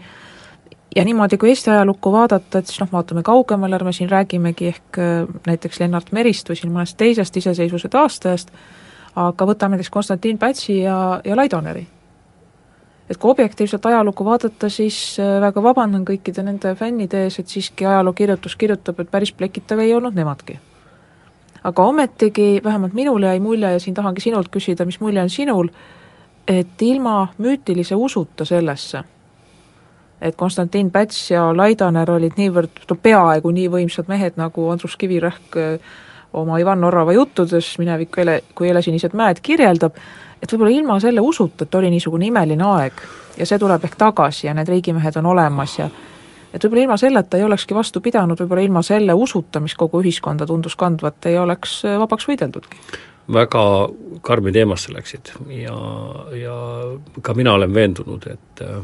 ja 0.97 1.05
niimoodi, 1.05 1.37
kui 1.37 1.49
Eesti 1.49 1.71
ajalukku 1.71 2.13
vaadata, 2.13 2.59
et 2.59 2.71
siis 2.71 2.81
noh, 2.81 2.89
vaatame 2.93 3.23
kaugemale, 3.23 3.77
ärme 3.77 3.93
siin 3.93 4.11
räägimegi 4.11 4.71
ehk 4.73 4.99
äh, 4.99 5.27
näiteks 5.47 5.81
Lennart 5.81 6.13
Merist 6.17 6.49
või 6.49 6.61
siin 6.61 6.73
mõnest 6.73 6.97
teisest 7.01 7.37
iseseisvuse 7.37 7.91
taastajast, 7.93 8.53
aga 9.17 9.49
võtame 9.49 9.77
näiteks 9.77 9.93
Konstantin 9.93 10.39
Pätsi 10.39 10.81
ja, 10.81 11.21
ja 11.25 11.37
Laidoneri. 11.37 11.87
et 13.11 13.17
kui 13.17 13.31
objektiivselt 13.31 13.87
ajalukku 13.87 14.25
vaadata, 14.25 14.69
siis 14.69 15.19
äh, 15.21 15.41
väga 15.41 15.63
vabandan 15.63 16.05
kõikide 16.05 16.43
nende 16.43 16.75
fännide 16.75 17.25
ees, 17.25 17.39
et 17.39 17.49
siiski 17.49 17.87
ajalookirjutus 17.87 18.57
kirjutab, 18.57 19.01
et 19.01 19.11
päris 19.11 19.33
plekitav 19.33 19.79
ei 19.79 19.95
olnud 19.95 20.15
nemadki. 20.15 20.59
aga 21.65 21.85
ometigi 21.85 22.61
vähemalt 22.65 22.95
minul 22.95 23.23
jäi 23.23 23.41
mulje 23.41 23.73
ja 23.73 23.81
siin 23.81 23.95
tahangi 23.95 24.21
sinult 24.21 24.49
küsida, 24.49 24.85
mis 24.85 25.01
mulje 25.01 25.23
on 25.23 25.31
sinul, 25.31 25.69
et 26.49 26.83
ilma 26.83 27.29
müütilise 27.39 27.95
usuta 27.95 28.45
sellesse 28.45 29.05
et 30.21 30.37
Konstantin 30.37 30.91
Päts 30.91 31.31
ja 31.31 31.51
Laidaner 31.57 32.11
olid 32.11 32.39
niivõrd, 32.39 32.83
no 32.91 32.97
peaaegu 33.03 33.53
nii 33.53 33.69
võimsad 33.73 34.09
mehed, 34.09 34.39
nagu 34.41 34.69
Andrus 34.73 34.97
Kivirähk 34.97 35.59
äh, 35.61 35.95
oma 36.37 36.59
Ivan 36.59 36.85
Orava 36.85 37.13
juttudes 37.13 37.79
Minevik 37.79 38.19
ele, 38.19 38.41
kui 38.55 38.69
helesinised 38.69 39.15
mäed 39.17 39.41
kirjeldab, 39.43 39.97
et 40.43 40.53
võib-olla 40.53 40.73
ilma 40.73 40.99
selle 41.01 41.25
usuta, 41.25 41.65
et 41.65 41.75
oli 41.75 41.91
niisugune 41.93 42.29
imeline 42.29 42.65
aeg 42.65 43.01
ja 43.37 43.47
see 43.49 43.59
tuleb 43.61 43.85
ehk 43.85 43.97
tagasi 44.01 44.49
ja 44.49 44.55
need 44.57 44.69
riigimehed 44.69 45.17
on 45.21 45.33
olemas 45.33 45.79
ja 45.79 45.89
et 46.53 46.65
võib-olla 46.65 46.87
ilma 46.87 46.99
selleta 47.01 47.39
ei 47.39 47.45
olekski 47.45 47.77
vastu 47.77 48.01
pidanud, 48.05 48.41
võib-olla 48.41 48.65
ilma 48.65 48.83
selle 48.87 49.17
usuta, 49.17 49.61
mis 49.61 49.77
kogu 49.77 50.01
ühiskonda 50.05 50.47
tundus 50.49 50.77
kandvat, 50.81 51.21
ei 51.29 51.39
oleks 51.39 51.83
äh, 51.85 51.99
vabaks 52.01 52.29
võideldudki. 52.29 52.81
Väga 53.33 53.63
karmi 54.23 54.53
teemasse 54.55 54.93
läksid 54.95 55.33
ja, 55.51 55.77
ja 56.39 56.57
ka 57.27 57.35
mina 57.35 57.57
olen 57.59 57.75
veendunud, 57.75 58.29
et 58.31 58.63
äh, 58.63 58.79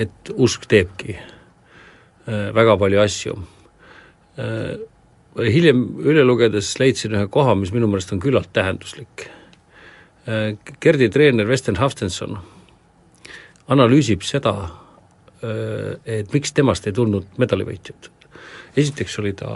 et 0.00 0.32
usk 0.32 0.66
teebki 0.70 1.16
äh, 1.16 2.48
väga 2.54 2.76
palju 2.80 3.02
asju. 3.02 3.36
Äh, 4.40 4.74
hiljem 5.52 5.84
üle 6.04 6.24
lugedes 6.26 6.74
leidsin 6.80 7.16
ühe 7.16 7.28
koha, 7.32 7.54
mis 7.58 7.72
minu 7.74 7.88
meelest 7.90 8.12
on 8.14 8.22
küllalt 8.22 8.52
tähenduslik. 8.56 9.26
Äh, 10.28 10.54
Gerdi 10.80 11.10
treener 11.12 11.48
Western 11.48 11.80
Haftenson 11.80 12.38
analüüsib 13.72 14.24
seda, 14.26 14.52
et 15.42 16.34
miks 16.34 16.52
temast 16.52 16.84
ei 16.86 16.92
tulnud 16.94 17.38
medalivõitjat. 17.40 18.10
esiteks 18.76 19.18
oli 19.18 19.32
ta 19.38 19.48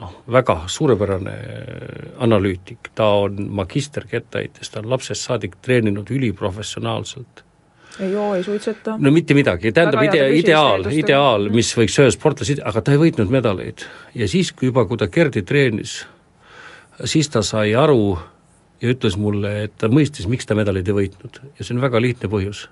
noh, 0.00 0.12
väga 0.30 0.68
suurepärane 0.68 1.34
analüütik, 2.22 2.90
ta 2.94 3.08
on 3.24 3.48
magister 3.50 4.06
kettaheitest, 4.10 4.72
ta 4.72 4.82
on 4.82 4.90
lapsest 4.90 5.26
saadik 5.26 5.56
treeninud 5.62 6.10
üliprofessionaalselt 6.10 7.44
ei 8.00 8.12
joo, 8.12 8.34
ei 8.34 8.42
suitseta. 8.42 8.96
no 8.98 9.10
mitte 9.10 9.34
midagi, 9.34 9.72
tähendab 9.72 10.02
idea, 10.02 10.26
ideaal, 10.34 10.86
ideaal, 10.90 11.48
mis 11.54 11.70
võiks 11.78 11.98
ühe 12.02 12.10
sportlase, 12.14 12.56
aga 12.66 12.82
ta 12.82 12.94
ei 12.94 13.00
võitnud 13.00 13.30
medaleid. 13.30 13.86
ja 14.14 14.28
siis, 14.28 14.52
kui 14.52 14.70
juba, 14.70 14.86
kui 14.90 14.98
ta 15.00 15.08
Gerdi 15.12 15.44
treenis, 15.46 16.00
siis 17.04 17.30
ta 17.30 17.42
sai 17.46 17.74
aru 17.78 18.16
ja 18.82 18.90
ütles 18.90 19.18
mulle, 19.20 19.54
et 19.68 19.76
ta 19.78 19.90
mõistis, 19.92 20.28
miks 20.30 20.46
ta 20.46 20.56
medaleid 20.58 20.88
ei 20.90 20.98
võitnud 21.00 21.40
ja 21.44 21.60
see 21.60 21.76
on 21.76 21.82
väga 21.84 22.02
lihtne 22.02 22.30
põhjus. 22.30 22.66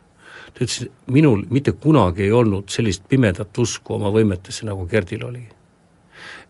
ta 0.52 0.66
ütles, 0.66 0.90
minul 1.06 1.46
mitte 1.50 1.72
kunagi 1.72 2.26
ei 2.26 2.32
olnud 2.32 2.70
sellist 2.70 3.06
pimedat 3.08 3.58
usku 3.58 3.98
oma 3.98 4.12
võimetesse, 4.14 4.66
nagu 4.66 4.86
Gerdil 4.90 5.26
oli. 5.28 5.46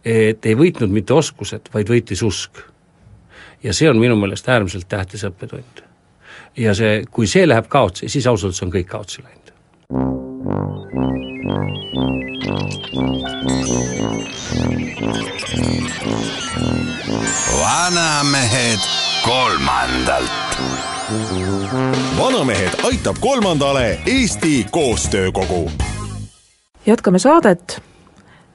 et 0.04 0.46
ei 0.46 0.58
võitnud 0.58 0.90
mitte 0.90 1.14
oskused, 1.14 1.68
vaid 1.74 1.88
võitis 1.88 2.24
usk. 2.24 2.64
ja 3.62 3.72
see 3.72 3.90
on 3.90 4.00
minu 4.00 4.16
meelest 4.16 4.48
äärmiselt 4.48 4.88
tähtis 4.88 5.28
õppetund 5.28 5.91
ja 6.56 6.74
see, 6.74 7.04
kui 7.10 7.26
see 7.26 7.48
läheb 7.48 7.68
kaotsi, 7.68 8.08
siis 8.08 8.26
ausalt 8.26 8.52
öeldes 8.52 8.62
on 8.62 8.72
kõik 8.72 8.90
kaotsi 8.90 9.22
läinud. 9.22 9.52
vanamehed 17.60 18.78
kolmandalt. 19.24 20.30
vanamehed 22.18 22.70
aitab 22.84 23.16
kolmandale 23.20 23.98
Eesti 24.06 24.66
Koostöökogu. 24.70 25.70
jätkame 26.86 27.18
saadet, 27.18 27.82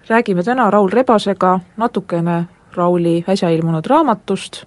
räägime 0.10 0.44
täna 0.44 0.72
Raul 0.72 0.90
Rebasega 0.90 1.60
natukene 1.78 2.46
Rauli 2.76 3.24
äsja 3.30 3.50
ilmunud 3.50 3.86
raamatust 3.86 4.66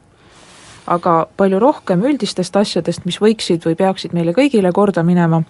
aga 0.90 1.14
palju 1.36 1.58
rohkem 1.62 2.02
üldistest 2.06 2.56
asjadest, 2.56 3.04
mis 3.06 3.20
võiksid 3.22 3.64
või 3.66 3.76
peaksid 3.78 4.14
meile 4.16 4.34
kõigile 4.34 4.72
korda 4.74 5.04
minema. 5.06 5.42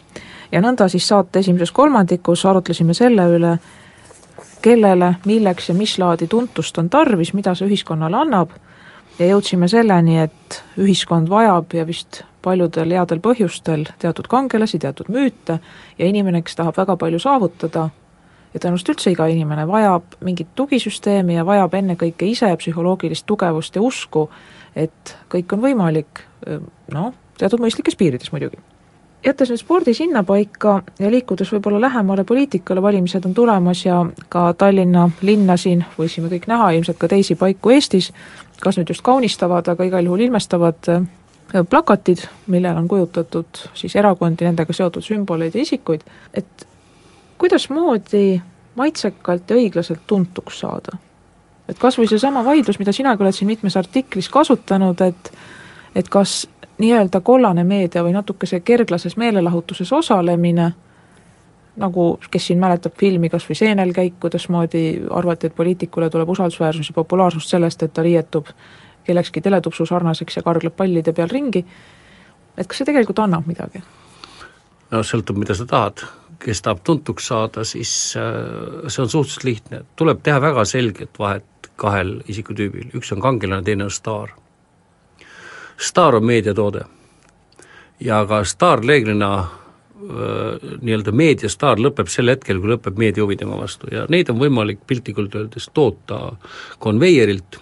ja 0.52 0.60
nõnda 0.60 0.88
siis 0.88 1.08
saate 1.08 1.38
esimeses 1.38 1.72
kolmandikus 1.72 2.44
arutlesime 2.46 2.94
selle 2.94 3.26
üle, 3.36 3.58
kellele, 4.62 5.14
milleks 5.24 5.68
ja 5.68 5.74
mis 5.74 5.98
laadi 5.98 6.26
tuntust 6.26 6.78
on 6.78 6.90
tarvis, 6.90 7.32
mida 7.34 7.54
see 7.54 7.68
ühiskonnale 7.68 8.16
annab, 8.16 8.50
ja 9.18 9.30
jõudsime 9.30 9.68
selleni, 9.68 10.18
et 10.18 10.60
ühiskond 10.78 11.28
vajab 11.28 11.72
ja 11.74 11.86
vist 11.86 12.24
paljudel 12.42 12.92
headel 12.96 13.20
põhjustel 13.20 13.86
teatud 13.98 14.28
kangelasi, 14.28 14.78
teatud 14.78 15.08
müüte 15.08 15.58
ja 15.98 16.06
inimene, 16.06 16.42
kes 16.42 16.56
tahab 16.56 16.76
väga 16.76 16.96
palju 16.96 17.18
saavutada, 17.20 17.88
ja 18.54 18.60
tõenäoliselt 18.60 18.94
üldse 18.94 19.12
iga 19.14 19.26
inimene 19.30 19.66
vajab 19.68 20.16
mingit 20.26 20.52
tugisüsteemi 20.58 21.36
ja 21.36 21.44
vajab 21.46 21.74
ennekõike 21.80 22.26
ise 22.26 22.50
psühholoogilist 22.60 23.26
tugevust 23.26 23.76
ja 23.76 23.82
usku, 23.82 24.28
et 24.76 25.16
kõik 25.32 25.52
on 25.54 25.62
võimalik, 25.64 26.22
noh, 26.94 27.12
teatud 27.38 27.62
mõistlikes 27.62 27.96
piirides 27.96 28.32
muidugi. 28.32 28.58
jättes 29.24 29.50
nüüd 29.50 29.60
spordi 29.60 29.94
sinnapaika 29.94 30.82
ja 30.98 31.10
liikudes 31.10 31.50
võib-olla 31.52 31.80
lähemale 31.80 32.24
poliitikale, 32.24 32.82
valimised 32.82 33.24
on 33.28 33.34
tulemas 33.34 33.84
ja 33.84 34.06
ka 34.28 34.52
Tallinna 34.58 35.10
linna 35.22 35.56
siin 35.56 35.84
võisime 35.98 36.28
kõik 36.32 36.46
näha, 36.48 36.70
ilmselt 36.70 36.98
ka 36.98 37.08
teisi 37.08 37.34
paiku 37.34 37.70
Eestis, 37.70 38.12
kas 38.60 38.78
nüüd 38.78 38.88
just 38.88 39.02
kaunistavad, 39.02 39.68
aga 39.68 39.84
igal 39.84 40.04
juhul 40.04 40.24
ilmestavad 40.24 40.88
äh, 40.88 41.04
plakatid, 41.70 42.24
millel 42.46 42.76
on 42.76 42.88
kujutatud 42.88 43.64
siis 43.74 43.96
erakondi, 43.96 44.44
nendega 44.44 44.72
seotud 44.72 45.04
sümboleid 45.04 45.54
ja 45.54 45.66
isikuid, 45.66 46.06
et 46.34 46.66
kuidasmoodi 47.38 48.40
maitsekalt 48.76 49.50
ja 49.50 49.56
õiglaselt 49.56 50.06
tuntuks 50.06 50.60
saada? 50.60 50.96
Et 51.70 51.78
kas 51.78 51.98
või 51.98 52.08
seesama 52.10 52.42
vaidlus, 52.44 52.78
mida 52.82 52.92
sinagi 52.92 53.22
oled 53.22 53.36
siin 53.36 53.48
mitmes 53.50 53.76
artiklis 53.78 54.28
kasutanud, 54.28 55.00
et 55.06 55.32
et 55.94 56.08
kas 56.08 56.44
nii-öelda 56.80 57.20
kollane 57.20 57.64
meedia 57.64 58.04
või 58.06 58.14
natukese 58.14 58.60
kerglases 58.60 59.16
meelelahutuses 59.20 59.92
osalemine, 59.92 60.70
nagu 61.80 62.04
kes 62.30 62.46
siin 62.46 62.60
mäletab 62.60 62.94
filmi 62.98 63.30
kas 63.30 63.46
või 63.48 63.58
Seenel 63.58 63.92
käik, 63.96 64.20
kuidasmoodi 64.22 64.84
arvati, 65.10 65.50
et 65.50 65.56
poliitikule 65.56 66.10
tuleb 66.10 66.28
usaldusväärsus 66.28 66.92
ja 66.92 66.96
populaarsust 66.96 67.52
sellest, 67.56 67.82
et 67.82 67.92
ta 67.92 68.04
riietub 68.06 68.48
kellekski 69.04 69.40
teletupsu 69.40 69.86
sarnaseks 69.86 70.36
ja 70.36 70.42
kargleb 70.46 70.76
pallide 70.76 71.12
peal 71.16 71.28
ringi, 71.32 71.64
et 72.56 72.66
kas 72.66 72.80
see 72.80 72.88
tegelikult 72.88 73.22
annab 73.24 73.48
midagi? 73.50 73.82
no 74.90 75.02
sõltub, 75.06 75.38
mida 75.38 75.54
sa 75.54 75.66
tahad, 75.70 76.02
kes 76.40 76.62
tahab 76.64 76.82
tuntuks 76.84 77.28
saada, 77.30 77.64
siis 77.68 77.92
äh, 78.18 78.88
see 78.88 79.04
on 79.04 79.12
suhteliselt 79.12 79.46
lihtne, 79.46 79.82
tuleb 79.96 80.22
teha 80.26 80.40
väga 80.42 80.64
selget 80.68 81.18
vahet 81.18 81.59
kahel 81.80 82.18
isikutüübil, 82.28 82.92
üks 82.98 83.12
on 83.14 83.22
kangelane, 83.24 83.64
teine 83.66 83.88
on 83.88 83.94
staar. 83.94 84.34
staar 85.80 86.14
on 86.14 86.24
meediatoode 86.24 86.84
ja 88.00 88.24
ka 88.28 88.44
staar 88.44 88.84
reeglina 88.84 89.48
nii-öelda 90.00 91.12
meediastaar 91.12 91.80
lõpeb 91.80 92.08
sel 92.08 92.32
hetkel, 92.32 92.60
kui 92.60 92.70
lõpeb 92.72 92.96
meedia 93.00 93.24
huvi 93.24 93.36
tema 93.36 93.58
vastu 93.60 93.90
ja 93.92 94.06
neid 94.08 94.30
on 94.32 94.38
võimalik 94.40 94.80
piltlikult 94.88 95.34
öeldes 95.36 95.68
toota 95.76 96.20
konveierilt 96.80 97.60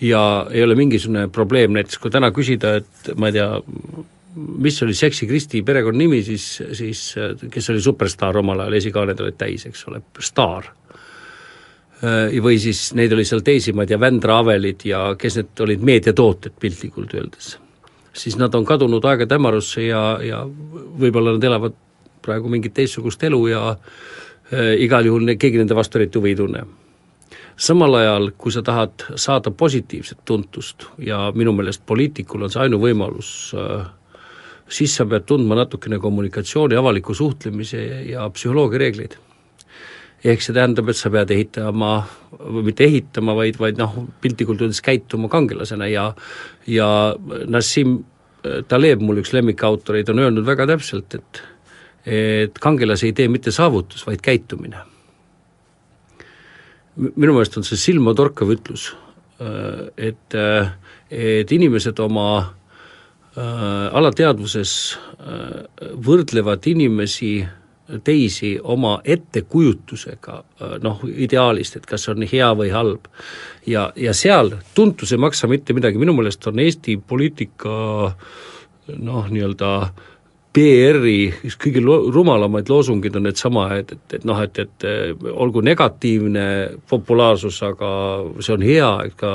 ja 0.00 0.22
ei 0.50 0.62
ole 0.64 0.76
mingisugune 0.78 1.28
probleem, 1.32 1.74
näiteks 1.76 1.98
kui 2.00 2.12
täna 2.14 2.30
küsida, 2.34 2.78
et 2.80 3.12
ma 3.18 3.28
ei 3.28 3.36
tea, 3.36 3.48
mis 4.36 4.82
oli 4.82 4.94
Seksi 4.94 5.26
Kristi 5.26 5.62
perekonnanimi, 5.66 6.22
siis, 6.22 6.46
siis 6.78 7.02
kes 7.50 7.70
oli 7.74 7.82
superstaar 7.82 8.38
omal 8.38 8.64
ajal, 8.64 8.78
esikaaned 8.78 9.20
olid 9.24 9.38
täis, 9.40 9.66
eks 9.68 9.84
ole, 9.90 10.02
staar. 10.22 10.70
Äh, 11.98 12.36
või 12.42 12.60
siis 12.62 12.92
neid 12.94 13.12
oli 13.14 13.24
seal 13.26 13.42
teisi, 13.46 13.74
ma 13.74 13.82
ei 13.82 13.90
tea, 13.90 14.00
Vändra 14.00 14.38
Avelid 14.42 14.84
ja 14.86 15.02
kes 15.18 15.40
need 15.40 15.64
olid 15.64 15.82
meediatooted 15.82 16.58
piltlikult 16.60 17.14
öeldes. 17.14 17.56
siis 18.18 18.36
nad 18.36 18.54
on 18.54 18.64
kadunud 18.64 19.04
aegade 19.04 19.34
hämarusse 19.34 19.82
ja, 19.82 20.18
ja 20.22 20.42
võib-olla 20.98 21.36
nad 21.36 21.44
elavad 21.44 21.74
praegu 22.22 22.48
mingit 22.48 22.74
teistsugust 22.74 23.22
elu 23.22 23.46
ja 23.48 23.62
äh, 23.70 24.74
igal 24.78 25.06
juhul 25.06 25.24
ne, 25.24 25.36
keegi 25.36 25.58
nende 25.58 25.74
vastu 25.74 25.98
eriti 25.98 26.18
huvi 26.18 26.34
ei 26.34 26.36
tunne 26.36 26.64
samal 27.58 27.94
ajal, 27.94 28.30
kui 28.38 28.52
sa 28.54 28.62
tahad 28.62 29.04
saada 29.14 29.50
positiivset 29.50 30.18
tuntust 30.24 30.86
ja 30.98 31.32
minu 31.34 31.52
meelest 31.52 31.82
poliitikul 31.86 32.46
on 32.46 32.50
see 32.50 32.62
ainuvõimalus 32.62 33.30
äh, 33.58 33.86
siis 34.68 34.94
sa 34.96 35.06
pead 35.08 35.26
tundma 35.26 35.56
natukene 35.58 35.98
kommunikatsiooni, 35.98 36.76
avaliku 36.76 37.14
suhtlemise 37.14 37.80
ja 38.10 38.28
psühholoogia 38.30 38.78
reegleid. 38.84 39.16
Ehk 40.24 40.42
see 40.42 40.54
tähendab, 40.56 40.88
et 40.90 40.98
sa 40.98 41.10
pead 41.14 41.30
ehitama, 41.30 41.92
mitte 42.64 42.86
ehitama, 42.88 43.36
vaid, 43.38 43.58
vaid 43.60 43.78
noh, 43.78 43.94
piltlikult 44.22 44.64
öeldes 44.64 44.82
käituma 44.84 45.30
kangelasena 45.30 45.86
ja 45.90 46.12
ja 46.66 46.88
Nassim 47.46 48.00
Taleb, 48.68 49.02
mul 49.02 49.18
üks 49.22 49.32
lemmikautoreid, 49.34 50.08
on 50.12 50.22
öelnud 50.22 50.46
väga 50.46 50.66
täpselt, 50.70 51.14
et 51.18 51.42
et 52.08 52.58
kangelase 52.62 53.08
ei 53.08 53.12
tee 53.12 53.28
mitte 53.28 53.52
saavutus, 53.52 54.06
vaid 54.06 54.22
käitumine. 54.24 54.78
minu 56.96 57.34
meelest 57.34 57.56
on 57.58 57.66
see 57.66 57.78
silmatorkav 57.78 58.48
ütlus, 58.50 58.88
et, 59.96 60.34
et 61.10 61.52
inimesed 61.52 62.00
oma 62.02 62.30
äh, 62.38 63.84
alateadvuses 64.00 64.72
äh, 64.96 65.92
võrdlevad 66.08 66.66
inimesi 66.66 67.46
teisi 68.04 68.58
oma 68.62 68.98
ettekujutusega 69.04 70.36
äh, 70.38 70.76
noh, 70.82 71.00
ideaalist, 71.08 71.76
et 71.76 71.86
kas 71.86 72.08
on 72.08 72.26
hea 72.32 72.50
või 72.56 72.70
halb. 72.74 73.08
ja, 73.66 73.92
ja 73.96 74.14
seal 74.14 74.52
tuntus 74.74 75.12
ei 75.12 75.18
maksa 75.18 75.48
mitte 75.48 75.72
midagi, 75.72 75.98
minu 75.98 76.12
meelest 76.16 76.46
on 76.46 76.58
Eesti 76.58 76.96
poliitika 76.96 77.72
noh, 78.96 79.28
nii-öelda 79.30 79.72
äh, 79.82 80.06
PR-i 80.58 81.28
üks 81.46 81.54
kõige 81.60 81.82
lo-, 81.84 82.08
rumalamaid 82.10 82.70
loosungid 82.72 83.14
on 83.18 83.28
needsama, 83.28 83.68
et, 83.78 83.92
et, 83.94 84.14
et 84.18 84.24
noh, 84.26 84.38
et, 84.42 84.58
et 84.58 84.86
olgu 85.30 85.62
negatiivne 85.62 86.46
populaarsus, 86.90 87.60
aga 87.68 87.90
see 88.42 88.56
on 88.56 88.64
hea, 88.66 88.88
et 89.06 89.14
ka 89.20 89.32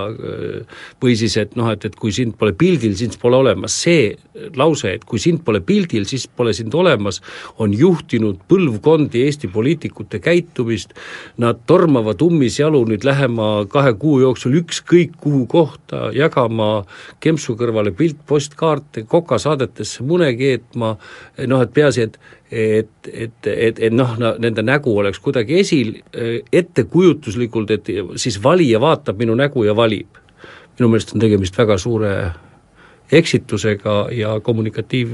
või 1.03 1.15
siis, 1.19 1.37
et 1.39 1.55
noh, 1.59 1.69
et, 1.71 1.85
et 1.87 1.95
kui 1.99 2.11
sind 2.15 2.35
pole 2.39 2.51
pildil, 2.59 2.97
sind 2.99 3.15
pole 3.21 3.39
olemas, 3.39 3.77
see 3.85 4.11
lause, 4.59 4.89
et 4.97 5.05
kui 5.07 5.21
sind 5.21 5.45
pole 5.47 5.61
pildil, 5.63 6.03
siis 6.09 6.25
pole 6.27 6.51
sind 6.57 6.75
olemas, 6.75 7.21
on 7.63 7.71
juhtinud 7.77 8.43
põlvkondi 8.51 9.23
Eesti 9.23 9.47
poliitikute 9.53 10.19
käitumist, 10.23 10.91
nad 11.39 11.63
tormavad 11.69 12.19
ummisjalu 12.25 12.83
nüüd 12.89 13.07
lähema 13.07 13.49
kahe 13.71 13.95
kuu 14.01 14.19
jooksul 14.25 14.59
ükskõik 14.59 15.15
kuhu 15.23 15.45
kohta 15.47 16.09
jagama 16.15 16.83
kempsu 17.23 17.55
kõrvale 17.59 17.95
piltpostkaarte, 17.95 19.07
kokasaadetesse 19.07 20.03
mune 20.03 20.33
keetma, 20.35 20.97
noh, 21.47 21.61
et 21.61 21.73
peaasi, 21.73 22.07
et 22.07 22.19
et, 22.53 22.89
et, 23.09 23.47
et, 23.49 23.79
et 23.87 23.93
noh, 23.93 24.11
nende 24.19 24.61
nägu 24.61 24.91
oleks 25.01 25.17
kuidagi 25.19 25.57
esil, 25.63 25.95
ettekujutuslikult, 26.53 27.71
et 27.73 27.89
siis 28.21 28.37
valija 28.43 28.81
vaatab 28.81 29.17
minu 29.17 29.33
nägu 29.35 29.63
ja 29.65 29.73
valib. 29.75 30.21
minu 30.77 30.89
meelest 30.89 31.13
on 31.13 31.21
tegemist 31.21 31.57
väga 31.57 31.77
suure 31.77 32.11
eksitusega 33.11 34.07
ja 34.11 34.39
kommunikatiiv, 34.39 35.09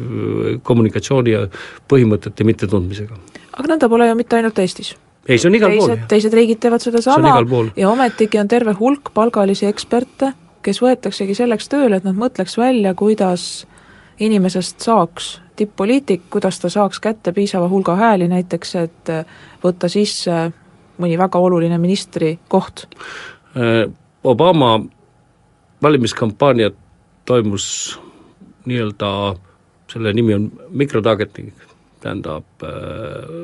kommunikatsiooni 0.63 1.31
ja 1.31 1.47
põhimõtete 1.87 2.43
mittetundmisega. 2.43 3.15
aga 3.53 3.73
nõnda 3.73 3.89
pole 3.89 4.07
ju 4.07 4.15
mitte 4.15 4.35
ainult 4.35 4.59
Eestis 4.59 4.95
ei, 5.27 5.37
see 5.37 5.49
on 5.49 5.55
igal 5.55 5.73
teised, 5.73 5.95
pool. 5.95 6.05
teised 6.11 6.33
riigid 6.33 6.59
teevad 6.63 6.83
sedasama 6.83 7.33
ja 7.77 7.89
ometigi 7.89 8.39
on 8.39 8.47
terve 8.47 8.73
hulk 8.79 9.11
palgalisi 9.13 9.67
eksperte, 9.69 10.33
kes 10.65 10.81
võetaksegi 10.83 11.35
selleks 11.37 11.69
tööle, 11.71 11.99
et 11.99 12.07
nad 12.07 12.17
mõtleks 12.17 12.57
välja, 12.59 12.95
kuidas 12.97 13.65
inimesest 14.19 14.81
saaks 14.81 15.41
tipp-poliitik, 15.55 16.21
kuidas 16.29 16.59
ta 16.59 16.69
saaks 16.69 16.99
kätte 16.99 17.31
piisava 17.35 17.69
hulga 17.69 17.95
hääli 17.95 18.27
näiteks, 18.27 18.75
et 18.75 19.11
võtta 19.63 19.89
sisse 19.91 20.51
mõni 20.99 21.17
väga 21.19 21.39
oluline 21.39 21.77
ministrikoht? 21.77 22.85
Obama 24.23 24.79
valimiskampaania 25.81 26.71
toimus 27.25 27.99
nii-öelda, 28.65 29.35
selle 29.91 30.13
nimi 30.13 30.33
on 30.33 30.51
microtargeting, 30.69 31.51
tähendab 32.01 32.63
äh, 32.63 32.69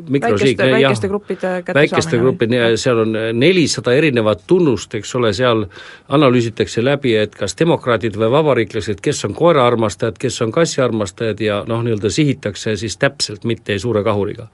mikrosiig-, 0.10 0.58
väikeste, 0.58 0.72
väikeste 0.72 1.12
gruppide 1.12 1.52
väikeste 1.76 2.20
gruppide, 2.22 2.62
seal 2.82 3.04
on 3.04 3.18
nelisada 3.34 3.94
erinevat 3.94 4.46
tunnust, 4.48 4.96
eks 4.96 5.16
ole, 5.20 5.34
seal 5.36 5.66
analüüsitakse 6.16 6.84
läbi, 6.84 7.16
et 7.20 7.36
kas 7.36 7.58
demokraadid 7.60 8.18
või 8.20 8.32
vabariiklased, 8.38 9.02
kes 9.04 9.26
on 9.28 9.36
koeraarmastajad, 9.38 10.20
kes 10.22 10.42
on 10.46 10.56
kassiarmastajad 10.56 11.44
ja 11.44 11.62
noh, 11.68 11.84
nii-öelda 11.86 12.12
sihitakse 12.12 12.76
siis 12.80 12.98
täpselt, 13.02 13.44
mitte 13.44 13.80
suure 13.80 14.04
kahuriga 14.04 14.50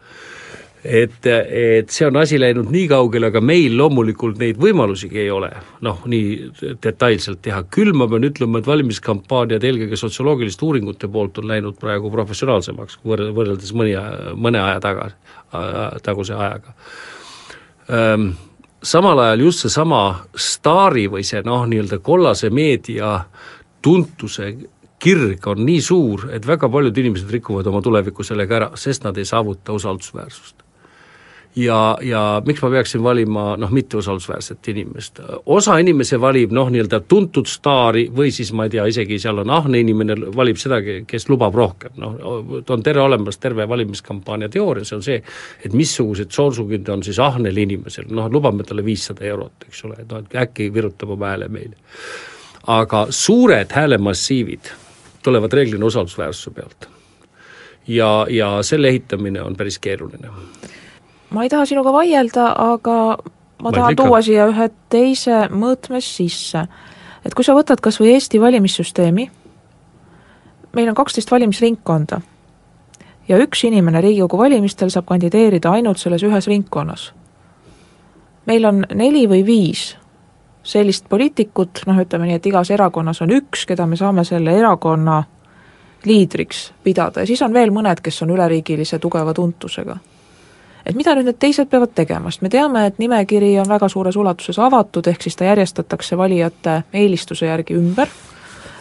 et, 0.84 1.26
et 1.26 1.90
see 1.94 2.08
on 2.08 2.18
asi 2.22 2.40
läinud 2.42 2.72
nii 2.74 2.88
kaugele, 2.90 3.30
aga 3.30 3.42
meil 3.44 3.76
loomulikult 3.78 4.40
neid 4.42 4.58
võimalusigi 4.62 5.22
ei 5.22 5.30
ole, 5.34 5.52
noh, 5.86 6.02
nii 6.10 6.78
detailselt 6.82 7.42
teha, 7.46 7.62
küll 7.74 7.94
ma 7.98 8.08
pean 8.10 8.26
ütlema, 8.26 8.60
et 8.62 8.70
valimiskampaaniad 8.70 9.64
eelkõige 9.68 10.00
sotsioloogiliste 10.00 10.66
uuringute 10.66 11.10
poolt 11.12 11.38
on 11.42 11.50
läinud 11.52 11.78
praegu 11.82 12.12
professionaalsemaks 12.14 13.02
võr-, 13.06 13.30
võrreldes 13.36 13.74
mõni, 13.78 13.94
mõne 14.36 14.64
aja 14.64 14.80
taga, 14.84 15.12
taguse 16.06 16.38
ajaga. 16.38 16.74
Samal 18.82 19.20
ajal 19.22 19.46
just 19.46 19.62
seesama 19.62 20.02
staari 20.34 21.06
või 21.12 21.22
see 21.28 21.44
noh, 21.46 21.68
nii-öelda 21.70 22.02
kollase 22.02 22.50
meedia 22.50 23.20
tuntuse 23.86 24.56
kirg 25.02 25.46
on 25.50 25.62
nii 25.66 25.82
suur, 25.82 26.28
et 26.34 26.46
väga 26.46 26.70
paljud 26.70 26.98
inimesed 26.98 27.30
rikuvad 27.34 27.70
oma 27.70 27.82
tulevikku 27.86 28.26
sellega 28.26 28.58
ära, 28.58 28.72
sest 28.78 29.06
nad 29.06 29.18
ei 29.18 29.26
saavuta 29.30 29.74
usaldusväärsust 29.78 30.62
ja, 31.56 31.98
ja 32.02 32.42
miks 32.46 32.62
ma 32.62 32.70
peaksin 32.70 33.04
valima 33.04 33.56
noh, 33.58 33.72
mitteusaldusväärset 33.72 34.68
inimest. 34.68 35.20
osa 35.46 35.78
inimesi 35.78 36.20
valib 36.22 36.52
noh, 36.56 36.70
nii-öelda 36.72 37.02
tuntud 37.08 37.50
staari 37.50 38.08
või 38.16 38.32
siis 38.32 38.54
ma 38.56 38.66
ei 38.68 38.74
tea, 38.76 38.86
isegi 38.88 39.20
seal 39.20 39.44
on 39.44 39.50
ahne 39.52 39.82
inimene, 39.84 40.16
valib 40.36 40.60
seda, 40.62 40.82
kes 41.08 41.28
lubab 41.30 41.56
rohkem, 41.56 41.96
noh, 42.00 42.16
on 42.62 42.84
terve 42.84 43.04
olemas 43.04 43.40
terve 43.42 43.68
valimiskampaania 43.70 44.50
teooria, 44.50 44.88
see 44.88 44.98
on 44.98 45.06
see, 45.06 45.20
et 45.66 45.76
missugused 45.76 46.32
soorsugid 46.32 46.90
on 46.90 47.04
siis 47.04 47.20
ahnel 47.20 47.58
inimesel, 47.58 48.08
noh, 48.10 48.32
lubame 48.32 48.64
talle 48.68 48.86
viissada 48.86 49.26
eurot, 49.28 49.68
eks 49.68 49.86
ole, 49.90 50.00
et 50.02 50.12
noh, 50.12 50.24
et 50.24 50.40
äkki 50.46 50.72
virutab 50.74 51.18
oma 51.18 51.34
hääle 51.34 51.52
meile. 51.52 51.76
aga 52.68 53.08
suured 53.10 53.72
häälemassiivid 53.74 54.72
tulevad 55.24 55.54
reeglina 55.54 55.86
usaldusväärsuse 55.86 56.52
pealt. 56.52 56.90
ja, 57.88 58.28
ja 58.30 58.58
selle 58.62 58.88
ehitamine 58.88 59.42
on 59.42 59.56
päris 59.56 59.80
keeruline 59.80 60.30
ma 61.32 61.44
ei 61.44 61.50
taha 61.50 61.66
sinuga 61.66 61.94
vaielda, 61.94 62.48
aga 62.74 62.98
ma 63.62 63.70
Vaid 63.70 63.76
tahan 63.76 63.96
tuua 63.96 64.22
siia 64.26 64.48
ühe 64.52 64.70
teise 64.90 65.46
mõõtme 65.50 66.02
sisse. 66.02 66.66
et 67.26 67.34
kui 67.34 67.46
sa 67.46 67.54
võtad 67.54 67.80
kas 67.82 68.00
või 68.00 68.16
Eesti 68.16 68.42
valimissüsteemi, 68.42 69.30
meil 70.74 70.90
on 70.90 70.96
kaksteist 70.96 71.32
valimisringkonda 71.32 72.22
ja 73.28 73.38
üks 73.38 73.64
inimene 73.64 74.02
Riigikogu 74.02 74.38
valimistel 74.38 74.90
saab 74.90 75.06
kandideerida 75.06 75.72
ainult 75.72 75.98
selles 75.98 76.24
ühes 76.24 76.48
ringkonnas. 76.48 77.14
meil 78.46 78.66
on 78.66 78.86
neli 78.94 79.28
või 79.28 79.46
viis 79.46 79.98
sellist 80.64 81.06
poliitikut, 81.10 81.84
noh 81.88 81.98
ütleme 81.98 82.26
nii, 82.26 82.36
et 82.36 82.46
igas 82.46 82.70
erakonnas 82.72 83.22
on 83.22 83.32
üks, 83.32 83.66
keda 83.66 83.86
me 83.88 83.96
saame 83.96 84.24
selle 84.24 84.58
erakonna 84.58 85.24
liidriks 86.06 86.72
pidada 86.84 87.22
ja 87.22 87.26
siis 87.26 87.42
on 87.42 87.54
veel 87.54 87.70
mõned, 87.72 88.02
kes 88.02 88.22
on 88.22 88.30
üleriigilise 88.30 89.00
tugeva 89.00 89.34
tuntusega 89.34 89.98
et 90.86 90.96
mida 90.96 91.14
nüüd 91.16 91.30
need 91.30 91.40
teised 91.42 91.70
peavad 91.70 91.94
tegema, 91.96 92.32
sest 92.32 92.44
me 92.46 92.50
teame, 92.50 92.86
et 92.90 93.00
nimekiri 93.02 93.54
on 93.62 93.70
väga 93.70 93.90
suures 93.92 94.18
ulatuses 94.18 94.60
avatud, 94.60 95.08
ehk 95.08 95.22
siis 95.22 95.38
ta 95.38 95.48
järjestatakse 95.50 96.18
valijate 96.18 96.82
eelistuse 96.94 97.46
järgi 97.46 97.78
ümber, 97.78 98.10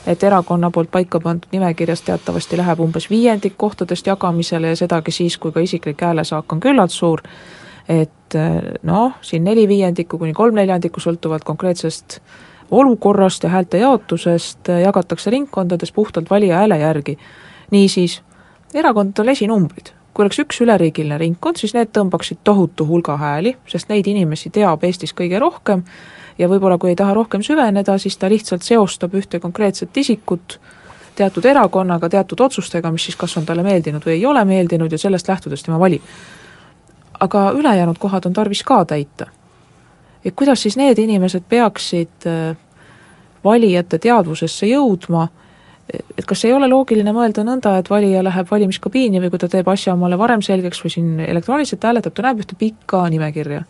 et 0.06 0.22
erakonna 0.24 0.70
poolt 0.70 0.90
paika 0.90 1.20
pandud 1.20 1.52
nimekirjas 1.52 2.02
teatavasti 2.06 2.58
läheb 2.60 2.80
umbes 2.80 3.10
viiendik 3.10 3.56
kohtadest 3.56 4.06
jagamisele 4.06 4.72
ja 4.72 4.76
sedagi 4.76 5.12
siis, 5.12 5.36
kui 5.38 5.52
ka 5.52 5.60
isiklik 5.60 6.00
häälesaak 6.00 6.52
on 6.52 6.60
küllalt 6.60 6.94
suur, 6.94 7.22
et 7.88 8.38
noh, 8.86 9.18
siin 9.20 9.44
neli 9.44 9.66
viiendikku 9.68 10.18
kuni 10.18 10.32
kolm 10.32 10.56
neljandikku 10.56 11.02
sõltuvalt 11.02 11.44
konkreetsest 11.44 12.20
olukorrast 12.70 13.44
ja 13.44 13.50
häälte 13.50 13.78
jaotusest 13.82 14.70
jagatakse 14.84 15.30
ringkondades 15.30 15.92
puhtalt 15.92 16.30
valija 16.30 16.56
hääle 16.56 16.78
järgi. 16.78 17.18
niisiis, 17.70 18.22
erakondadel 18.74 19.28
esinumbrid 19.28 19.99
kui 20.14 20.24
oleks 20.24 20.38
üks 20.42 20.60
üleriigiline 20.64 21.18
ringkond, 21.18 21.60
siis 21.60 21.74
need 21.76 21.92
tõmbaksid 21.94 22.40
tohutu 22.44 22.86
hulga 22.86 23.16
hääli, 23.20 23.54
sest 23.70 23.88
neid 23.92 24.08
inimesi 24.10 24.50
teab 24.50 24.84
Eestis 24.84 25.14
kõige 25.16 25.38
rohkem 25.38 25.84
ja 26.38 26.48
võib-olla 26.48 26.78
kui 26.78 26.90
ei 26.92 26.98
taha 26.98 27.14
rohkem 27.14 27.44
süveneda, 27.46 27.98
siis 27.98 28.16
ta 28.18 28.30
lihtsalt 28.30 28.66
seostab 28.66 29.14
ühte 29.14 29.40
konkreetset 29.40 29.96
isikut 29.96 30.58
teatud 31.14 31.44
erakonnaga, 31.44 32.08
teatud 32.08 32.40
otsustega, 32.40 32.90
mis 32.92 33.04
siis 33.08 33.18
kas 33.20 33.36
on 33.36 33.46
talle 33.46 33.62
meeldinud 33.66 34.04
või 34.06 34.16
ei 34.16 34.26
ole 34.26 34.44
meeldinud 34.44 34.92
ja 34.92 34.98
sellest 34.98 35.28
lähtudes 35.28 35.62
tema 35.62 35.78
valib. 35.78 36.02
aga 37.20 37.50
ülejäänud 37.52 37.98
kohad 37.98 38.26
on 38.26 38.32
tarvis 38.32 38.62
ka 38.64 38.84
täita. 38.84 39.26
et 40.24 40.34
kuidas 40.34 40.62
siis 40.62 40.76
need 40.76 40.98
inimesed 40.98 41.42
peaksid 41.48 42.26
äh, 42.26 42.56
valijate 43.44 43.98
teadvusesse 43.98 44.66
jõudma, 44.66 45.28
et 46.18 46.26
kas 46.26 46.44
ei 46.44 46.52
ole 46.52 46.68
loogiline 46.68 47.12
mõelda 47.16 47.44
nõnda, 47.46 47.76
et 47.78 47.90
valija 47.90 48.22
läheb 48.24 48.48
valimiskabiini 48.50 49.20
või 49.22 49.32
kui 49.32 49.42
ta 49.42 49.48
teeb 49.50 49.68
asja 49.68 49.94
omale 49.94 50.18
varem 50.18 50.42
selgeks 50.42 50.82
või 50.84 50.94
siin 50.94 51.20
elektrooniliselt 51.26 51.84
hääletab, 51.84 52.14
ta 52.14 52.26
näeb 52.26 52.42
ühte 52.44 52.58
pikka 52.58 53.04
nimekirja. 53.10 53.62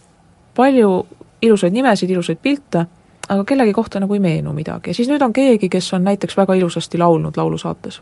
palju 0.57 1.07
ilusaid 1.43 1.73
nimesid, 1.73 2.11
ilusaid 2.11 2.39
pilte, 2.43 2.87
aga 3.29 3.45
kellegi 3.45 3.73
kohta 3.73 4.01
nagu 4.01 4.15
ei 4.15 4.21
meenu 4.21 4.53
midagi 4.53 4.91
ja 4.91 4.95
siis 4.95 5.09
nüüd 5.09 5.23
on 5.23 5.33
keegi, 5.33 5.69
kes 5.69 5.93
on 5.95 6.05
näiteks 6.05 6.37
väga 6.37 6.55
ilusasti 6.55 6.99
laulnud 6.99 7.37
laulusaates. 7.37 8.01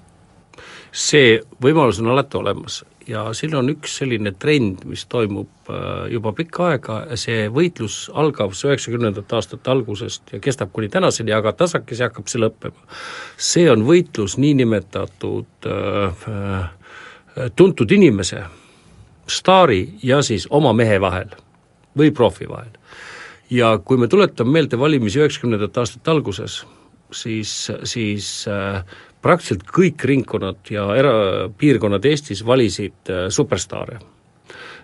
See 0.92 1.40
võimalus 1.62 2.00
on 2.02 2.12
alati 2.12 2.36
olemas 2.36 2.82
ja 3.08 3.24
siin 3.32 3.54
on 3.56 3.70
üks 3.72 3.96
selline 4.00 4.32
trend, 4.40 4.84
mis 4.88 5.06
toimub 5.08 5.70
äh, 5.72 6.08
juba 6.12 6.32
pikka 6.36 6.68
aega, 6.72 6.98
see 7.20 7.46
võitlus 7.52 8.08
algab 8.14 8.52
üheksakümnendate 8.52 9.36
aastate 9.38 9.72
algusest 9.72 10.34
ja 10.34 10.40
kestab 10.44 10.72
kuni 10.76 10.90
tänaseni, 10.92 11.32
aga 11.32 11.54
tasakesi 11.56 12.04
hakkab 12.04 12.28
see 12.28 12.42
lõppema. 12.42 12.88
see 13.36 13.68
on 13.72 13.86
võitlus 13.88 14.36
niinimetatud 14.38 15.68
äh, 15.72 16.26
äh, 16.28 17.50
tuntud 17.56 17.90
inimese, 17.96 18.44
staari 19.28 19.82
ja 20.02 20.22
siis 20.22 20.48
oma 20.50 20.72
mehe 20.72 21.00
vahel 21.00 21.32
või 21.96 22.12
profi 22.12 22.48
vahel. 22.48 22.74
ja 23.50 23.78
kui 23.78 23.96
me 23.96 24.08
tuletame 24.08 24.52
meelde 24.52 24.78
valimisi 24.78 25.20
üheksakümnendate 25.22 25.80
aastate 25.80 26.10
alguses, 26.10 26.64
siis, 27.12 27.70
siis 27.88 28.44
äh, 28.48 28.84
praktiliselt 29.22 29.66
kõik 29.74 30.04
ringkonnad 30.04 30.70
ja 30.70 30.86
era-, 30.96 31.48
piirkonnad 31.58 32.04
Eestis 32.04 32.44
valisid 32.46 33.10
äh, 33.10 33.26
superstaare. 33.28 33.98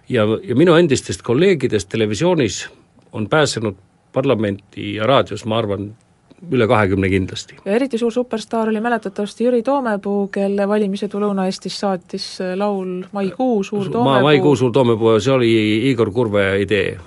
ja, 0.08 0.26
ja 0.42 0.56
minu 0.56 0.74
endistest 0.74 1.22
kolleegidest 1.22 1.88
televisioonis 1.88 2.68
on 3.12 3.28
pääsenud 3.28 3.76
parlamenti 4.12 4.94
ja 4.94 5.06
raadios, 5.06 5.44
ma 5.44 5.58
arvan, 5.58 5.94
üle 6.52 6.66
kahekümne 6.68 7.08
kindlasti. 7.08 7.56
ja 7.64 7.72
eriti 7.72 7.98
suur 7.98 8.12
superstaar 8.12 8.68
oli 8.68 8.80
mäletatavasti 8.80 9.44
Jüri 9.44 9.62
Toomepuu, 9.62 10.28
kelle 10.32 10.68
valimised 10.68 11.14
Lõuna-Eestis 11.14 11.78
saatis 11.80 12.26
laul 12.56 13.04
Maikuu, 13.12 13.62
Suur 13.64 13.88
Toomepuu. 13.90 14.22
maikuu 14.28 14.56
suur 14.56 14.72
toomepuu, 14.72 15.18
see 15.20 15.32
oli 15.32 15.50
Igor 15.90 16.10
Kurve 16.12 16.44
idee. 16.62 16.98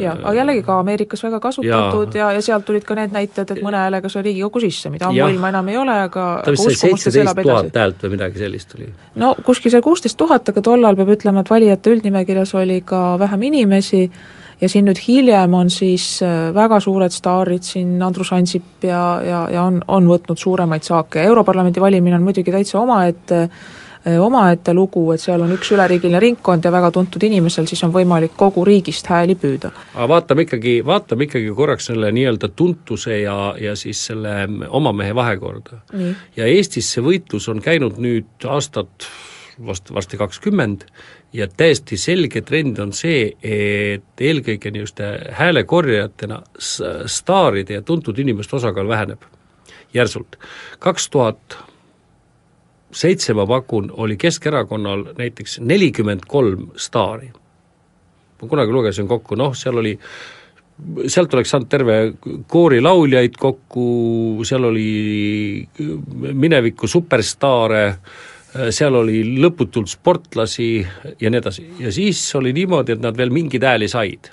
jah, 0.00 0.18
aga 0.22 0.34
jällegi 0.34 0.62
ka 0.66 0.78
Ameerikas 0.80 1.22
väga 1.22 1.40
kasutatud 1.40 2.14
ja, 2.14 2.24
ja, 2.24 2.32
ja 2.38 2.42
sealt 2.42 2.64
tulid 2.66 2.84
ka 2.84 2.96
need 2.98 3.14
näited, 3.14 3.50
et 3.54 3.62
mõne 3.62 3.78
häälega 3.84 4.08
sai 4.08 4.24
Riigikokku 4.26 4.60
sisse, 4.64 4.90
mida 4.90 5.08
ammuilma 5.10 5.52
enam 5.52 5.68
ei 5.70 5.78
ole, 5.78 5.94
aga 6.08 6.26
ta 6.44 6.54
vist 6.56 6.66
sai 6.66 6.76
seitseteist 6.80 7.42
tuhat 7.42 7.80
häält 7.82 8.02
või 8.04 8.16
midagi 8.16 8.42
sellist 8.42 8.74
oli. 8.78 8.90
no 9.20 9.34
kuskil 9.46 9.70
seal 9.70 9.84
kuusteist 9.86 10.18
tuhat, 10.18 10.48
aga 10.50 10.64
tollal 10.64 10.98
peab 10.98 11.14
ütlema, 11.16 11.44
et 11.44 11.50
valijate 11.50 11.94
üldnimekirjas 11.94 12.54
oli 12.58 12.80
ka 12.86 13.14
vähem 13.20 13.48
inimesi 13.52 14.08
ja 14.60 14.68
siin 14.68 14.88
nüüd 14.88 15.00
hiljem 15.06 15.54
on 15.56 15.70
siis 15.72 16.20
äh, 16.24 16.50
väga 16.54 16.80
suured 16.80 17.14
staarid, 17.14 17.64
siin 17.66 18.00
Andrus 18.02 18.32
Ansip 18.36 18.84
ja, 18.84 19.02
ja, 19.24 19.44
ja 19.52 19.66
on, 19.68 19.80
on 19.88 20.08
võtnud 20.10 20.40
suuremaid 20.40 20.86
saake, 20.86 21.22
Europarlamendi 21.30 21.80
valimine 21.80 22.18
on 22.18 22.26
muidugi 22.26 22.52
täitsa 22.52 22.80
omaette, 22.80 23.46
omaette 24.20 24.72
lugu, 24.72 25.02
et 25.12 25.20
seal 25.20 25.42
on 25.44 25.52
üks 25.52 25.74
üleriigiline 25.74 26.20
ringkond 26.22 26.64
ja 26.64 26.72
väga 26.72 26.88
tuntud 26.94 27.20
inimesel 27.26 27.66
siis 27.68 27.82
on 27.84 27.92
võimalik 27.92 28.32
kogu 28.36 28.64
riigist 28.64 29.10
hääli 29.12 29.36
püüda. 29.36 29.72
aga 29.94 30.08
vaatame 30.14 30.46
ikkagi, 30.46 30.78
vaatame 30.86 31.28
ikkagi 31.28 31.52
korraks 31.56 31.90
selle 31.90 32.12
nii-öelda 32.16 32.48
tuntuse 32.56 33.20
ja, 33.20 33.54
ja 33.60 33.76
siis 33.76 34.00
selle 34.08 34.46
oma 34.68 34.94
mehe 34.96 35.14
vahekorda. 35.14 35.82
ja 36.36 36.48
Eestis 36.48 36.92
see 36.94 37.04
võitlus 37.04 37.50
on 37.52 37.60
käinud 37.64 38.00
nüüd 38.00 38.48
aastat 38.48 39.10
vast, 39.66 39.92
varsti 39.94 40.16
kakskümmend 40.20 40.86
ja 41.32 41.46
täiesti 41.48 41.96
selge 41.96 42.40
trend 42.42 42.78
on 42.82 42.92
see, 42.96 43.32
et 43.42 44.20
eelkõige 44.20 44.72
niisuguste 44.74 45.10
häälekorjajatena 45.38 46.40
staaride 47.06 47.78
ja 47.78 47.82
tuntud 47.82 48.18
inimeste 48.18 48.56
osakaal 48.56 48.88
väheneb 48.88 49.22
järsult. 49.94 50.38
kaks 50.78 51.10
tuhat 51.10 51.58
seitse, 52.92 53.34
ma 53.34 53.46
pakun, 53.46 53.90
oli 53.96 54.16
Keskerakonnal 54.16 55.04
näiteks 55.18 55.60
nelikümmend 55.60 56.26
kolm 56.26 56.70
staari. 56.76 57.30
ma 58.42 58.48
kunagi 58.48 58.72
lugesin 58.72 59.08
kokku, 59.08 59.34
noh, 59.34 59.54
seal 59.54 59.76
oli 59.76 59.98
sealt 61.06 61.34
oleks 61.34 61.50
saanud 61.52 61.68
terve 61.68 61.96
koori 62.48 62.80
lauljaid 62.80 63.36
kokku, 63.38 64.40
seal 64.48 64.64
oli 64.64 65.68
mineviku 66.32 66.88
superstaare, 66.88 67.84
seal 68.74 68.96
oli 68.98 69.20
lõputult 69.38 69.90
sportlasi 69.92 70.86
ja 71.20 71.30
nii 71.30 71.38
edasi. 71.38 71.66
ja 71.78 71.92
siis 71.92 72.22
oli 72.34 72.52
niimoodi, 72.52 72.96
et 72.96 73.02
nad 73.04 73.16
veel 73.16 73.30
mingeid 73.30 73.62
hääli 73.62 73.88
said. 73.88 74.32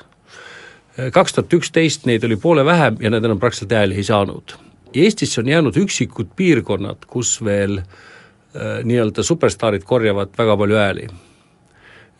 kaks 1.14 1.34
tuhat 1.34 1.54
üksteist 1.54 2.06
neid 2.10 2.24
oli 2.26 2.36
poole 2.36 2.66
vähem 2.66 2.98
ja 3.00 3.10
nad 3.14 3.26
enam 3.26 3.40
praktiliselt 3.40 3.72
hääli 3.78 3.96
ei 3.96 4.04
saanud. 4.04 4.58
Eestisse 4.94 5.42
on 5.42 5.48
jäänud 5.48 5.78
üksikud 5.78 6.34
piirkonnad, 6.36 7.06
kus 7.08 7.38
veel 7.46 7.78
äh, 7.78 8.82
nii-öelda 8.84 9.24
superstaarid 9.24 9.86
korjavad 9.86 10.34
väga 10.38 10.58
palju 10.58 10.76
hääli 10.76 11.08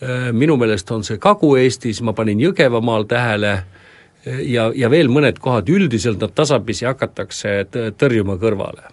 Äh, 0.02 0.32
minu 0.32 0.60
meelest 0.62 0.92
on 0.94 1.02
see 1.04 1.18
Kagu-Eestis, 1.18 2.04
ma 2.06 2.14
panin 2.14 2.38
Jõgevamaal 2.38 3.08
tähele, 3.10 3.54
äh, 3.58 4.44
ja, 4.46 4.68
ja 4.76 4.92
veel 4.94 5.10
mõned 5.10 5.40
kohad, 5.42 5.70
üldiselt 5.74 6.22
nad 6.22 6.36
tasapisi 6.38 6.86
hakatakse 6.86 7.64
tõrjuma 7.98 8.38
kõrvale. 8.38 8.92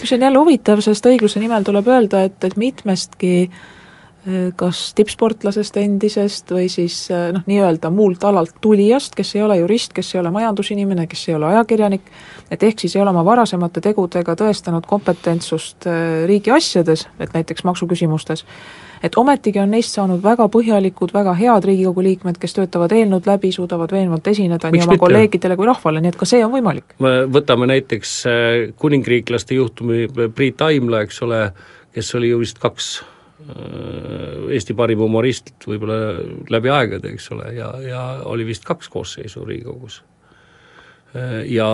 Mis 0.00 0.12
on 0.12 0.26
jälle 0.26 0.38
huvitav, 0.38 0.82
sest 0.84 1.06
õigluse 1.06 1.40
nimel 1.42 1.64
tuleb 1.66 1.88
öelda, 1.88 2.24
et, 2.28 2.36
et 2.44 2.56
mitmestki 2.60 3.32
eh, 3.44 4.50
kas 4.56 4.86
tippsportlasest 4.98 5.76
endisest 5.82 6.54
või 6.54 6.68
siis 6.72 6.98
eh, 7.12 7.28
noh, 7.34 7.44
nii-öelda 7.48 7.90
muult 7.94 8.24
alalt 8.24 8.56
tulijast, 8.64 9.14
kes 9.14 9.34
ei 9.36 9.44
ole 9.46 9.58
jurist, 9.62 9.92
kes 9.96 10.14
ei 10.14 10.22
ole 10.22 10.32
majandusinimene, 10.34 11.06
kes 11.10 11.28
ei 11.28 11.38
ole 11.38 11.52
ajakirjanik, 11.52 12.08
et 12.50 12.62
ehk 12.62 12.84
siis 12.84 12.96
ei 12.96 13.04
ole 13.04 13.14
oma 13.14 13.24
varasemate 13.26 13.84
tegudega 13.84 14.36
tõestanud 14.40 14.88
kompetentsust 14.90 15.88
eh, 15.90 16.24
riigi 16.30 16.54
asjades, 16.54 17.06
et 17.18 17.36
näiteks 17.36 17.66
maksuküsimustes, 17.68 18.46
et 19.04 19.16
ometigi 19.20 19.60
on 19.60 19.72
neist 19.74 19.94
saanud 19.94 20.22
väga 20.24 20.46
põhjalikud, 20.52 21.12
väga 21.14 21.34
head 21.38 21.66
Riigikogu 21.68 22.04
liikmed, 22.06 22.38
kes 22.40 22.56
töötavad 22.56 22.92
eelnõud 22.96 23.28
läbi, 23.28 23.50
suudavad 23.54 23.92
veenvalt 23.92 24.28
esineda 24.32 24.70
Miks 24.72 24.84
nii 24.84 24.86
oma 24.86 24.96
mitte? 24.96 25.04
kolleegidele 25.04 25.58
kui 25.60 25.68
rahvale, 25.68 26.02
nii 26.04 26.14
et 26.14 26.20
ka 26.20 26.28
see 26.28 26.44
on 26.44 26.52
võimalik. 26.54 26.96
võtame 27.34 27.68
näiteks 27.70 28.14
äh, 28.30 28.52
kuningriiklaste 28.80 29.58
juhtumi 29.58 30.06
Priit 30.34 30.64
Aimla, 30.64 31.04
eks 31.04 31.20
ole, 31.26 31.42
kes 31.94 32.14
oli 32.18 32.32
ju 32.32 32.40
vist 32.40 32.62
kaks 32.62 32.90
äh, 33.44 34.48
Eesti 34.56 34.76
parim 34.78 35.04
humorist 35.04 35.52
võib-olla 35.68 36.00
läbi 36.52 36.72
aegade, 36.72 37.12
eks 37.12 37.30
ole, 37.36 37.52
ja, 37.58 37.70
ja 37.84 38.02
oli 38.30 38.48
vist 38.48 38.64
kaks 38.64 38.88
koosseisu 38.92 39.44
Riigikogus 39.44 40.00
ja 41.48 41.68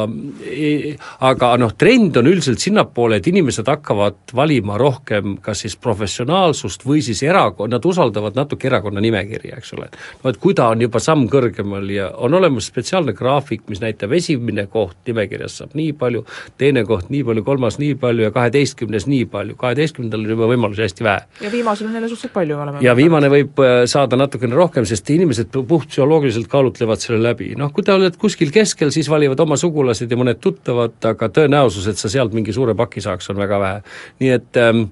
e- 0.44 0.94
aga 1.26 1.52
noh, 1.60 1.72
trend 1.78 2.16
on 2.20 2.28
üldiselt 2.30 2.60
sinnapoole, 2.60 3.20
et 3.20 3.28
inimesed 3.30 3.68
hakkavad 3.68 4.34
valima 4.36 4.76
rohkem 4.80 5.38
kas 5.42 5.64
siis 5.64 5.76
professionaalsust 5.80 6.84
või 6.86 7.02
siis 7.04 7.22
erakonna, 7.24 7.76
nad 7.76 7.86
usaldavad 7.86 8.36
natuke 8.36 8.68
erakonna 8.68 9.00
nimekirja, 9.00 9.58
eks 9.60 9.72
ole. 9.76 9.88
no 10.24 10.30
et 10.30 10.40
kui 10.40 10.54
ta 10.56 10.68
on 10.72 10.82
juba 10.84 11.00
samm 11.02 11.26
kõrgemal 11.30 11.88
ja 11.92 12.10
on 12.16 12.34
olemas 12.34 12.68
spetsiaalne 12.70 13.14
graafik, 13.16 13.66
mis 13.70 13.80
näitab 13.82 14.12
esimene 14.16 14.66
koht 14.70 14.96
nimekirjas 15.06 15.60
saab 15.60 15.76
nii 15.78 15.92
palju, 16.00 16.24
teine 16.60 16.84
koht 16.88 17.10
nii 17.12 17.22
palju, 17.28 17.44
kolmas 17.46 17.78
nii 17.80 17.96
palju 18.00 18.28
ja 18.28 18.34
kaheteistkümnes 18.34 19.06
nii 19.10 19.26
palju, 19.30 19.56
kaheteistkümnendal 19.60 20.24
on 20.24 20.34
juba 20.34 20.50
võimalusi 20.50 20.84
hästi 20.86 21.06
vähe. 21.06 21.24
Ja 21.46 21.52
viimasel 21.52 21.88
on 21.88 21.96
jälle 21.96 22.08
suhteliselt 22.08 22.34
palju, 22.34 22.58
oleme 22.60 22.84
ja 22.84 22.96
viimane 22.96 23.30
võib 23.32 23.60
äh, 23.64 23.84
saada 23.90 24.18
natukene 24.20 24.56
rohkem, 24.56 24.86
sest 24.88 25.10
inimesed 25.14 25.50
pu- 25.54 25.64
puhtpsühholoogiliselt 25.70 26.50
kaalutlevad 26.50 27.02
selle 27.02 27.22
läbi, 27.24 27.52
noh 27.58 27.72
kui 27.74 27.86
te 27.86 27.94
oled 27.94 28.16
kuskil 28.20 28.52
keskel, 28.54 28.92
siis 28.94 29.08
valivad 29.10 29.29
oma 29.38 29.56
sugulased 29.56 30.10
ja 30.10 30.18
mõned 30.18 30.40
tuttavad, 30.42 30.96
aga 31.04 31.28
tõenäosus, 31.28 31.86
et 31.86 32.00
sa 32.00 32.10
sealt 32.10 32.34
mingi 32.34 32.52
suure 32.52 32.74
paki 32.74 33.00
saaks, 33.04 33.30
on 33.30 33.38
väga 33.38 33.60
vähe. 33.60 33.82
nii 34.20 34.30
et 34.34 34.56
ähm, 34.56 34.82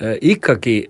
äh, 0.00 0.16
ikkagi 0.20 0.88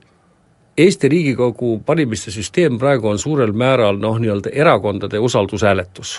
Eesti 0.78 1.08
Riigikogu 1.08 1.82
valimiste 1.88 2.30
süsteem 2.32 2.78
praegu 2.80 3.10
on 3.10 3.18
suurel 3.18 3.52
määral 3.52 3.98
noh, 4.00 4.16
nii-öelda 4.18 4.50
erakondade 4.56 5.18
usaldushääletus 5.20 6.14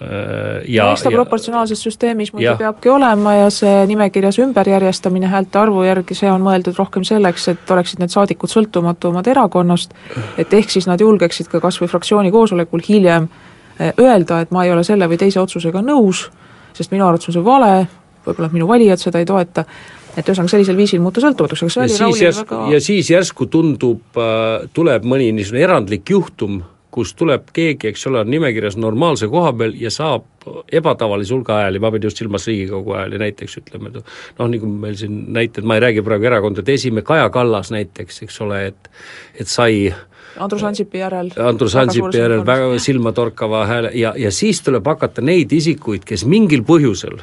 äh, 0.00 0.64
ja 0.68 0.86
eks 0.92 1.04
ta 1.04 1.12
proportsionaalses 1.12 1.82
süsteemis 1.84 2.32
muidu 2.32 2.54
peabki 2.56 2.88
olema 2.88 3.34
ja 3.34 3.50
see 3.52 3.74
nimekirjas 3.90 4.38
ümberjärjestamine 4.40 5.28
häälte 5.28 5.60
arvu 5.60 5.84
järgi, 5.84 6.16
see 6.16 6.30
on 6.32 6.44
mõeldud 6.46 6.78
rohkem 6.78 7.04
selleks, 7.04 7.50
et 7.52 7.74
oleksid 7.76 8.00
need 8.00 8.14
saadikud 8.14 8.52
sõltumatumad 8.52 9.28
erakonnast, 9.28 9.92
et 10.40 10.56
ehk 10.56 10.72
siis 10.72 10.88
nad 10.88 11.04
julgeksid 11.04 11.52
ka 11.52 11.60
kas 11.60 11.80
või 11.82 11.92
fraktsiooni 11.92 12.32
koosolekul 12.32 12.84
hiljem 12.88 13.28
eh, 13.28 13.45
öelda, 13.80 14.40
et 14.40 14.50
ma 14.54 14.64
ei 14.64 14.72
ole 14.72 14.84
selle 14.84 15.08
või 15.10 15.18
teise 15.20 15.40
otsusega 15.40 15.82
nõus, 15.84 16.26
sest 16.76 16.92
minu 16.94 17.06
arvates 17.06 17.30
on 17.30 17.36
see 17.36 17.44
vale, 17.44 17.86
võib-olla 18.26 18.50
minu 18.52 18.68
valijad 18.68 19.02
seda 19.02 19.20
ei 19.22 19.28
toeta, 19.28 19.66
et 20.16 20.24
ühesõnaga 20.24 20.54
sellisel 20.54 20.78
viisil 20.78 21.02
muuta 21.04 21.20
sõltumatuks, 21.24 21.62
aga 21.66 21.74
see 21.74 21.82
oli 21.84 21.98
Raulil 22.00 22.24
järsku 22.24 22.60
väga 22.62 22.72
ja 22.72 22.80
siis 22.80 23.10
järsku 23.12 23.50
tundub 23.52 24.22
äh,, 24.22 24.70
tuleb 24.76 25.04
mõni 25.08 25.28
niisugune 25.36 25.66
erandlik 25.66 26.10
juhtum, 26.10 26.62
kus 26.96 27.12
tuleb 27.12 27.50
keegi, 27.52 27.90
eks 27.90 28.06
ole, 28.08 28.22
on 28.24 28.30
nimekirjas 28.32 28.78
normaalse 28.80 29.28
koha 29.28 29.52
peal 29.58 29.74
ja 29.76 29.92
saab 29.92 30.24
ebatavalise 30.72 31.34
hulga 31.34 31.60
hääli, 31.60 31.80
ma 31.82 31.90
pean 31.92 32.06
just 32.08 32.22
silmas 32.22 32.46
Riigikogu 32.48 32.94
hääli 32.96 33.20
näiteks, 33.20 33.58
ütleme, 33.60 33.92
noh, 33.98 34.48
nagu 34.48 34.70
meil 34.70 34.96
siin 34.96 35.26
näited, 35.36 35.66
ma 35.66 35.76
ei 35.76 35.84
räägi 35.84 36.04
praegu 36.06 36.30
erakondade 36.30 36.72
esimehe, 36.72 37.04
Kaja 37.04 37.28
Kallas 37.34 37.72
näiteks, 37.74 38.22
eks 38.24 38.40
ole, 38.46 38.62
et 38.70 38.90
et 39.36 39.50
sai 39.52 39.90
Andrus 40.40 40.62
Ansipi 40.68 41.00
järel 41.00 41.30
Andrus 41.40 41.76
Ansipi 41.76 42.18
järel 42.18 42.44
väga 42.46 42.78
silmatorkava 42.82 43.64
hääle 43.66 43.90
ja, 43.94 44.12
ja 44.16 44.32
siis 44.34 44.60
tuleb 44.64 44.86
hakata 44.86 45.24
neid 45.24 45.52
isikuid, 45.52 46.04
kes 46.04 46.26
mingil 46.28 46.64
põhjusel 46.66 47.20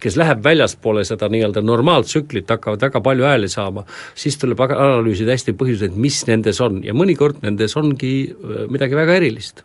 kes 0.00 0.16
läheb 0.16 0.44
väljaspoole 0.44 1.04
seda 1.04 1.28
nii-öelda 1.28 1.62
normaaltsüklit, 1.64 2.48
hakkavad 2.50 2.80
väga 2.88 3.02
palju 3.04 3.26
hääli 3.28 3.48
saama, 3.52 3.84
siis 4.16 4.38
tuleb 4.40 4.62
analüüsida 4.64 5.34
hästi 5.36 5.52
põhjuseid, 5.60 5.96
mis 6.00 6.22
nendes 6.28 6.60
on 6.64 6.80
ja 6.84 6.94
mõnikord 6.96 7.42
nendes 7.44 7.76
ongi 7.76 8.14
öö, 8.32 8.66
midagi 8.72 8.96
väga 8.96 9.18
erilist. 9.20 9.64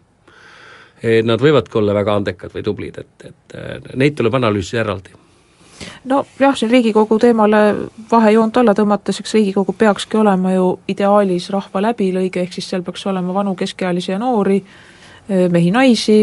Nad 1.23 1.39
võivadki 1.43 1.77
olla 1.77 1.93
väga 1.93 2.15
andekad 2.17 2.53
või 2.55 2.63
tublid, 2.65 2.95
et, 2.97 3.27
et 3.29 3.55
äh, 3.59 3.91
neid 3.99 4.15
tuleb 4.17 4.35
analüüsida 4.39 4.81
eraldi. 4.81 5.13
Nojah, 6.05 6.55
siin 6.55 6.71
Riigikogu 6.71 7.19
teemale 7.19 7.61
vahejoont 8.11 8.57
alla 8.57 8.73
tõmmates, 8.77 9.19
eks 9.19 9.37
Riigikogu 9.37 9.73
peakski 9.77 10.17
olema 10.17 10.53
ju 10.53 10.71
ideaalis 10.87 11.49
rahva 11.53 11.81
läbilõige, 11.89 12.45
ehk 12.45 12.57
siis 12.57 12.69
seal 12.69 12.83
peaks 12.85 13.05
olema 13.07 13.33
vanu, 13.33 13.55
keskealisi 13.55 14.11
ja 14.11 14.19
noori, 14.19 14.61
mehi-naisi, 15.51 16.19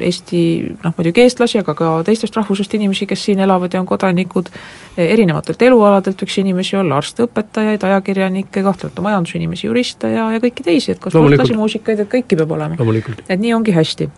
Eesti 0.00 0.38
noh, 0.82 0.92
muidugi 0.98 1.22
eestlasi, 1.24 1.62
aga 1.62 1.72
ka 1.78 1.90
teistest 2.04 2.34
rahvusest 2.36 2.74
inimesi, 2.76 3.06
kes 3.08 3.22
siin 3.24 3.38
elavad 3.40 3.72
ja 3.72 3.80
on 3.80 3.86
kodanikud, 3.88 4.50
erinevatelt 5.00 5.62
elualadelt 5.64 6.20
võiks 6.20 6.36
inimesi 6.42 6.76
olla, 6.76 6.98
arste, 7.00 7.24
õpetajaid, 7.24 7.86
ajakirjanikke, 7.88 8.60
kahtlemata 8.66 9.04
majandusinimesi, 9.06 9.66
juriste 9.70 10.10
ja, 10.12 10.26
ja 10.34 10.42
kõiki 10.44 10.66
teisi, 10.66 10.92
et 10.92 11.00
ka 11.00 11.12
sportlasi, 11.14 11.56
muusikaid, 11.56 12.04
et 12.04 12.12
kõiki 12.12 12.36
peab 12.36 12.52
olema. 12.52 12.76
Et 13.28 13.40
nii 13.40 13.54
ongi 13.56 13.72
hästi. 13.76 14.10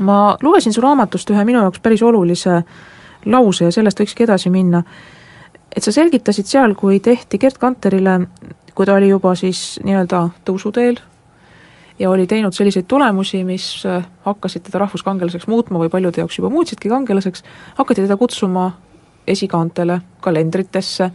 ma 0.00 0.36
lugesin 0.42 0.72
su 0.72 0.80
raamatust 0.80 1.30
ühe 1.30 1.44
minu 1.44 1.60
jaoks 1.60 1.78
päris 1.84 2.02
olulise 2.02 2.62
lause 3.26 3.64
ja 3.64 3.72
sellest 3.74 4.00
võikski 4.00 4.26
edasi 4.26 4.50
minna, 4.50 4.82
et 5.76 5.84
sa 5.84 5.92
selgitasid 5.92 6.48
seal, 6.48 6.74
kui 6.78 7.00
tehti 7.00 7.38
Gerd 7.38 7.58
Kanterile, 7.60 8.18
kui 8.74 8.86
ta 8.86 8.96
oli 8.96 9.08
juba 9.08 9.34
siis 9.38 9.80
nii-öelda 9.84 10.22
tõusuteel 10.46 11.00
ja 11.98 12.10
oli 12.10 12.26
teinud 12.26 12.56
selliseid 12.56 12.88
tulemusi, 12.88 13.44
mis 13.44 13.66
äh, 13.86 14.06
hakkasid 14.24 14.66
teda 14.66 14.84
rahvuskangelaseks 14.84 15.46
muutma 15.46 15.82
või 15.82 15.92
paljude 15.92 16.22
jaoks 16.22 16.38
juba 16.40 16.50
muutsidki 16.50 16.90
kangelaseks, 16.92 17.44
hakati 17.78 18.06
teda 18.06 18.16
kutsuma 18.16 18.70
esikaantele, 19.28 20.00
kalendritesse, 20.20 21.10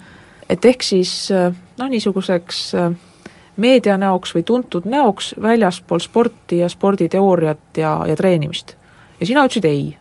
et 0.50 0.66
ehk 0.66 0.86
siis 0.86 1.12
noh, 1.34 1.90
niisuguseks 1.92 2.62
äh, 2.80 2.92
meedianäoks 3.58 4.36
või 4.36 4.44
tuntud 4.44 4.86
näoks 4.86 5.34
väljaspool 5.42 6.00
sporti 6.00 6.62
ja 6.62 6.70
sporditeooriat 6.70 7.78
ja, 7.78 8.00
ja 8.08 8.16
treenimist. 8.16 8.76
ja 9.20 9.26
sina 9.26 9.46
ütlesid 9.46 9.66
ei. 9.66 9.98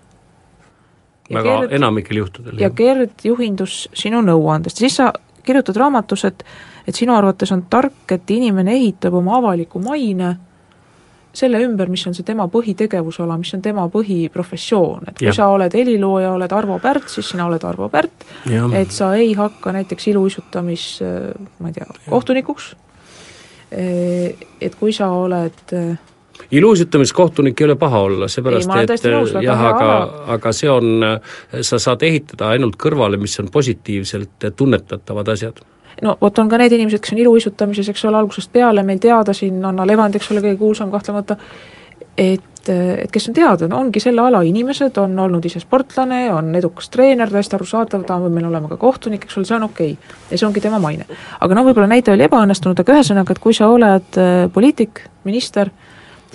Ja 1.30 1.42
väga 1.42 1.60
Gerd- 1.60 1.72
enamikel 1.74 2.16
juhtudel. 2.22 2.58
ja 2.60 2.70
Gerd 2.70 3.24
juhindus 3.24 3.88
sinu 3.94 4.20
nõuandest, 4.22 4.78
siis 4.78 4.96
sa 4.96 5.12
kirjutad 5.46 5.76
raamatus, 5.76 6.24
et 6.24 6.44
et 6.86 6.94
sinu 6.94 7.16
arvates 7.16 7.50
on 7.52 7.64
tark, 7.70 8.12
et 8.14 8.30
inimene 8.30 8.70
ehitab 8.76 9.14
oma 9.18 9.38
avaliku 9.40 9.80
maine 9.82 10.36
selle 11.36 11.58
ümber, 11.60 11.88
mis 11.92 12.06
on 12.06 12.14
see 12.14 12.24
tema 12.24 12.46
põhitegevusala, 12.48 13.34
mis 13.38 13.50
on 13.54 13.60
tema 13.62 13.88
põhiprofessioon, 13.92 15.08
et 15.08 15.18
kui 15.18 15.26
Jah. 15.26 15.34
sa 15.34 15.48
oled 15.52 15.74
helilooja, 15.74 16.30
oled 16.32 16.52
Arvo 16.52 16.78
Pärt, 16.78 17.08
siis 17.12 17.28
sina 17.28 17.44
oled 17.46 17.64
Arvo 17.64 17.88
Pärt, 17.92 18.24
et 18.72 18.90
sa 18.94 19.10
ei 19.18 19.34
hakka 19.36 19.72
näiteks 19.76 20.06
iluuisutamis, 20.14 20.86
ma 21.58 21.68
ei 21.68 21.72
tea, 21.76 21.86
kohtunikuks, 22.08 22.70
et 23.72 24.74
kui 24.80 24.92
sa 24.92 25.10
oled 25.12 25.74
iluuisutamiskohtunik 26.50 27.60
ei 27.60 27.64
ole 27.64 27.76
paha 27.76 28.00
olla, 28.08 28.28
seepärast 28.28 28.70
Ei, 28.76 28.88
et 28.94 29.06
nõus, 29.12 29.34
jah, 29.42 29.64
aga, 29.70 29.92
aga 30.36 30.52
see 30.56 30.70
on, 30.70 31.06
sa 31.60 31.80
saad 31.82 32.04
ehitada 32.06 32.50
ainult 32.54 32.78
kõrvale, 32.80 33.20
mis 33.20 33.38
on 33.42 33.50
positiivselt 33.52 34.50
tunnetatavad 34.56 35.28
asjad. 35.34 35.62
no 36.02 36.18
vot, 36.20 36.38
on 36.38 36.48
ka 36.48 36.60
need 36.60 36.76
inimesed, 36.76 37.02
kes 37.02 37.16
on 37.16 37.22
iluuisutamises, 37.24 37.88
eks 37.92 38.04
ole, 38.04 38.20
algusest 38.20 38.52
peale 38.52 38.84
meil 38.86 39.00
teada 39.02 39.34
siin, 39.36 39.64
Anna 39.64 39.86
Levand, 39.86 40.18
eks 40.18 40.30
ole, 40.30 40.44
kõige 40.44 40.60
kuulsam 40.60 40.92
kahtlemata, 40.92 41.38
et, 42.16 42.68
et 42.68 43.10
kes 43.12 43.28
on 43.30 43.36
teada, 43.36 43.68
no 43.70 43.80
ongi 43.80 44.00
selle 44.02 44.22
ala 44.24 44.42
inimesed, 44.46 44.98
on 45.00 45.18
olnud 45.26 45.44
ise 45.48 45.60
sportlane, 45.62 46.26
on 46.34 46.54
edukas 46.58 46.90
treener, 46.92 47.32
täiesti 47.32 47.56
arusaadav, 47.58 48.04
ta 48.06 48.20
võib 48.20 48.36
meil 48.36 48.48
olema 48.50 48.70
ka 48.72 48.78
kohtunik, 48.80 49.24
eks 49.26 49.40
ole, 49.40 49.48
see 49.48 49.56
on 49.56 49.66
okei 49.68 49.96
okay. 49.96 50.14
ja 50.30 50.38
see 50.38 50.48
ongi 50.48 50.62
tema 50.64 50.80
maine. 50.82 51.08
aga 51.40 51.58
no 51.58 51.64
võib-olla 51.66 51.88
näide 51.90 52.12
oli 52.12 52.28
ebaõnnestunud, 52.28 52.80
aga 52.80 52.96
ühesõnaga, 52.98 53.36
et 53.36 53.42
kui 53.42 53.56
sa 53.56 53.68
oled 53.72 54.20
äh, 54.20 54.46
poliitik, 54.52 55.04
minister, 55.24 55.72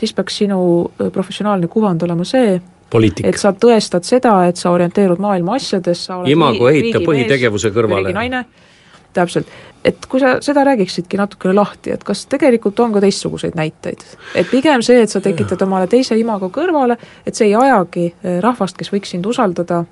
siis 0.02 0.14
peaks 0.18 0.42
sinu 0.42 0.62
äh, 0.90 1.12
professionaalne 1.14 1.70
kuvand 1.72 2.04
olema 2.08 2.26
see, 2.28 2.58
poliitik 2.92 3.28
et 3.30 3.40
sa 3.40 3.54
tõestad 3.56 4.08
seda, 4.08 4.36
et 4.50 4.60
sa 4.60 4.74
orienteerud 4.76 5.22
maailma 5.22 5.58
asjades, 5.60 6.08
sa 6.08 6.22
oled 6.22 6.34
Imago 6.34 6.70
ehita 6.72 7.04
põhitegevuse 7.06 7.72
kõrvale. 7.76 8.14
täpselt. 9.14 9.48
et 9.86 10.06
kui 10.08 10.20
sa 10.20 10.38
seda 10.42 10.64
räägiksidki 10.64 11.18
natukene 11.20 11.54
lahti, 11.54 11.92
et 11.92 12.04
kas 12.04 12.26
tegelikult 12.32 12.80
on 12.80 12.94
ka 12.94 13.02
teistsuguseid 13.04 13.56
näiteid? 13.56 14.04
et 14.36 14.52
pigem 14.52 14.82
see, 14.82 15.02
et 15.02 15.10
sa 15.10 15.22
tekitad 15.22 15.62
omale 15.62 15.88
teise 15.88 16.18
imago 16.18 16.50
kõrvale, 16.50 16.98
et 17.26 17.36
see 17.36 17.52
ei 17.52 17.56
ajagi 17.56 18.06
eh, 18.12 18.40
rahvast, 18.42 18.78
kes 18.78 18.94
võiks 18.94 19.16
sind 19.16 19.26
usaldada 19.26 19.86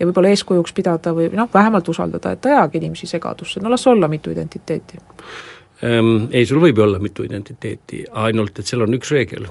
ja 0.00 0.08
võib-olla 0.08 0.32
eeskujuks 0.32 0.72
pidada 0.72 1.12
või 1.14 1.28
noh, 1.36 1.48
vähemalt 1.54 1.88
usaldada, 1.88 2.32
et 2.32 2.46
ei 2.46 2.56
ajagi 2.56 2.80
inimesi 2.80 3.06
segadusse, 3.06 3.60
no 3.60 3.70
las 3.70 3.86
olla 3.86 4.08
mitu 4.08 4.32
identiteeti. 4.32 4.98
Ehm, 5.82 6.28
ei, 6.36 6.44
sul 6.46 6.60
võib 6.60 6.76
ju 6.76 6.84
olla 6.84 7.00
mitu 7.00 7.24
identiteeti, 7.24 8.02
ainult 8.22 8.58
et 8.60 8.68
seal 8.68 8.84
on 8.84 8.96
üks 8.98 9.12
reegel. 9.14 9.46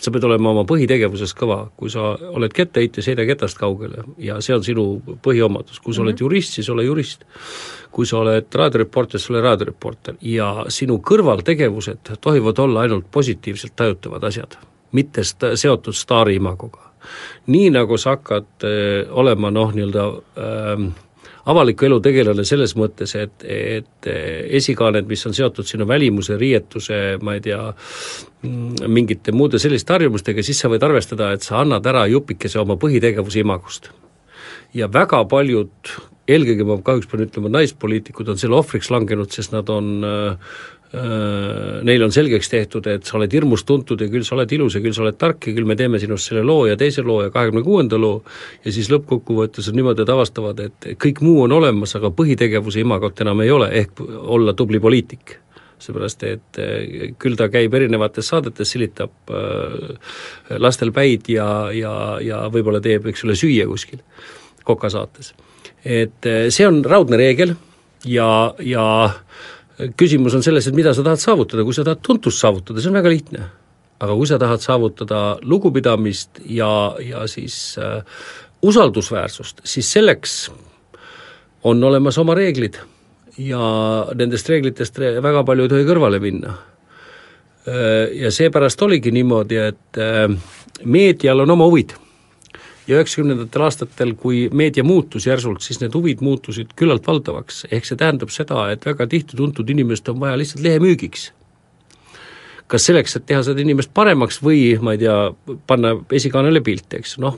sa 0.00 0.10
pead 0.10 0.24
olema 0.24 0.50
oma 0.50 0.62
põhitegevuses 0.66 1.34
kõva, 1.36 1.58
kui 1.76 1.90
sa 1.92 2.14
oled 2.34 2.52
kettaheitja, 2.54 3.02
sõida 3.04 3.26
ketast 3.28 3.58
kaugele 3.58 4.02
ja 4.18 4.40
see 4.42 4.54
on 4.54 4.64
sinu 4.64 4.84
põhiomadus, 5.22 5.78
kui 5.78 5.94
sa 5.94 6.00
mm 6.00 6.04
-hmm. 6.04 6.08
oled 6.08 6.20
jurist, 6.20 6.52
siis 6.52 6.68
ole 6.68 6.84
jurist. 6.84 7.24
kui 7.90 8.06
sa 8.06 8.18
oled 8.18 8.46
raadioreporter, 8.54 9.20
siis 9.20 9.30
ole 9.30 9.40
raadioreporter 9.40 10.14
ja 10.20 10.64
sinu 10.68 10.98
kõrvaltegevused 10.98 12.16
tohivad 12.20 12.58
olla 12.58 12.80
ainult 12.80 13.06
positiivselt 13.10 13.76
tajutavad 13.76 14.24
asjad, 14.24 14.56
mitte 14.92 15.20
sta-, 15.20 15.56
seotud 15.56 15.94
staari 15.94 16.34
imagoga. 16.34 16.80
nii 17.46 17.70
nagu 17.70 17.98
sa 17.98 18.10
hakkad 18.10 18.46
öö, 18.64 19.06
olema 19.10 19.50
noh, 19.50 19.74
nii-öelda 19.74 20.04
öö, 20.38 20.90
avaliku 21.50 21.88
elu 21.88 21.98
tegelane 22.04 22.44
selles 22.48 22.74
mõttes, 22.78 23.14
et, 23.20 23.44
et 23.44 24.08
esikaaned, 24.60 25.08
mis 25.08 25.26
on 25.28 25.36
seotud 25.36 25.68
sinu 25.68 25.86
välimuse, 25.88 26.38
riietuse, 26.40 27.02
ma 27.24 27.36
ei 27.36 27.44
tea, 27.44 27.60
mm, 28.42 28.88
mingite 28.88 29.34
muude 29.36 29.60
selliste 29.62 29.96
harjumustega, 29.96 30.44
siis 30.46 30.62
sa 30.62 30.72
võid 30.72 30.86
arvestada, 30.86 31.32
et 31.34 31.44
sa 31.44 31.60
annad 31.60 31.86
ära 31.86 32.06
jupikese 32.10 32.62
oma 32.62 32.78
põhitegevuse 32.80 33.44
imagust. 33.44 33.92
ja 34.74 34.88
väga 34.90 35.20
paljud 35.30 35.70
eelkõige 36.30 36.64
ma 36.66 36.78
kahjuks 36.84 37.08
pean 37.10 37.24
ütlema, 37.26 37.50
naispoliitikud 37.52 38.32
on 38.32 38.40
selle 38.40 38.56
ohvriks 38.58 38.90
langenud, 38.92 39.30
sest 39.34 39.52
nad 39.52 39.68
on 39.72 40.06
äh, 40.08 40.54
äh, 40.94 41.82
neil 41.84 42.02
on 42.06 42.12
selgeks 42.14 42.48
tehtud, 42.52 42.86
et 42.90 43.06
sa 43.06 43.16
oled 43.18 43.32
hirmus 43.34 43.64
tuntud 43.68 44.00
ja 44.00 44.08
küll 44.12 44.24
sa 44.26 44.36
oled 44.36 44.52
ilus 44.56 44.76
ja 44.78 44.82
küll 44.84 44.94
sa 44.96 45.02
oled 45.04 45.18
tark 45.20 45.48
ja 45.48 45.54
küll 45.56 45.66
me 45.68 45.76
teeme 45.78 45.98
sinust 46.02 46.30
selle 46.30 46.44
loo 46.46 46.68
ja 46.68 46.76
teise 46.80 47.02
loo 47.04 47.20
ja 47.24 47.32
kahekümne 47.34 47.64
kuuenda 47.66 47.98
loo. 48.00 48.22
Ja 48.64 48.72
siis 48.74 48.90
lõppkokkuvõttes 48.92 49.68
on 49.70 49.78
niimoodi, 49.78 50.04
et 50.04 50.12
avastavad, 50.14 50.62
et 50.64 50.88
kõik 51.02 51.22
muu 51.26 51.42
on 51.44 51.56
olemas, 51.56 51.96
aga 51.98 52.12
põhitegevuse 52.14 52.80
imagot 52.84 53.24
enam 53.24 53.42
ei 53.44 53.50
ole, 53.54 53.68
ehk 53.82 54.04
olla 54.04 54.54
tubli 54.56 54.80
poliitik. 54.80 55.38
Seepärast, 55.84 56.22
et 56.30 56.62
äh, 56.62 57.12
küll 57.20 57.36
ta 57.36 57.50
käib 57.52 57.74
erinevates 57.74 58.30
saadetes, 58.30 58.70
silitab 58.70 59.34
lastel 60.62 60.94
päid 60.94 61.28
ja, 61.28 61.48
ja, 61.74 61.94
ja 62.24 62.44
võib-olla 62.52 62.80
teeb, 62.84 63.10
eks 63.10 63.26
ole, 63.26 63.36
süüa 63.38 63.68
kuskil 63.68 64.00
Koka 64.64 64.88
saates. 64.88 65.34
Et 65.84 66.24
see 66.48 66.64
on 66.64 66.78
raudne 66.88 67.18
reegel 67.20 67.52
ja, 68.08 68.54
ja 68.64 68.84
küsimus 69.98 70.34
on 70.36 70.42
selles, 70.44 70.66
et 70.68 70.76
mida 70.76 70.94
sa 70.94 71.04
tahad 71.06 71.22
saavutada, 71.22 71.64
kui 71.66 71.74
sa 71.74 71.84
tahad 71.86 72.02
tuntust 72.04 72.42
saavutada, 72.42 72.82
see 72.82 72.92
on 72.92 72.98
väga 73.00 73.12
lihtne. 73.12 73.50
aga 74.04 74.14
kui 74.18 74.26
sa 74.26 74.36
tahad 74.38 74.60
saavutada 74.60 75.38
lugupidamist 75.42 76.40
ja, 76.50 76.96
ja 77.00 77.26
siis 77.30 77.78
äh, 77.78 78.02
usaldusväärsust, 78.62 79.62
siis 79.64 79.92
selleks 79.92 80.50
on 81.64 81.84
olemas 81.84 82.18
oma 82.18 82.34
reeglid 82.34 82.76
ja 83.38 83.60
nendest 84.14 84.48
reeglitest 84.48 84.98
väga 84.98 85.44
palju 85.46 85.64
ei 85.64 85.72
tohi 85.72 85.86
kõrvale 85.88 86.20
minna. 86.20 86.56
Eh, 87.64 88.18
ja 88.20 88.30
seepärast 88.34 88.82
oligi 88.82 89.10
niimoodi, 89.14 89.56
et 89.56 90.00
meedial 90.84 91.40
on 91.46 91.54
oma 91.54 91.70
huvid 91.70 91.94
ja 92.86 92.98
üheksakümnendatel 92.98 93.64
aastatel, 93.64 94.12
kui 94.20 94.48
meedia 94.52 94.84
muutus 94.84 95.26
järsult, 95.28 95.64
siis 95.64 95.80
need 95.80 95.94
huvid 95.96 96.24
muutusid 96.24 96.74
küllalt 96.78 97.06
valdavaks, 97.06 97.64
ehk 97.72 97.88
see 97.88 98.00
tähendab 98.00 98.32
seda, 98.34 98.66
et 98.72 98.84
väga 98.86 99.06
tihti 99.10 99.38
tuntud 99.38 99.70
inimest 99.72 100.08
on 100.12 100.20
vaja 100.20 100.38
lihtsalt 100.40 100.64
lehemüügiks. 100.66 101.32
kas 102.68 102.86
selleks, 102.88 103.16
et 103.16 103.26
teha 103.28 103.42
seda 103.44 103.60
inimest 103.60 103.90
paremaks 103.94 104.38
või 104.42 104.78
ma 104.80 104.94
ei 104.94 105.02
tea, 105.02 105.16
panna 105.68 105.94
esikaanele 106.16 106.62
pilte, 106.64 106.96
eks, 107.02 107.18
noh, 107.20 107.36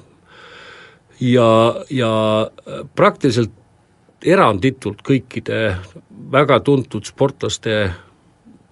ja, 1.20 1.48
ja 1.90 2.10
praktiliselt 2.94 3.50
eranditult 4.22 5.02
kõikide 5.06 5.76
väga 6.32 6.60
tuntud 6.60 7.04
sportlaste 7.04 7.90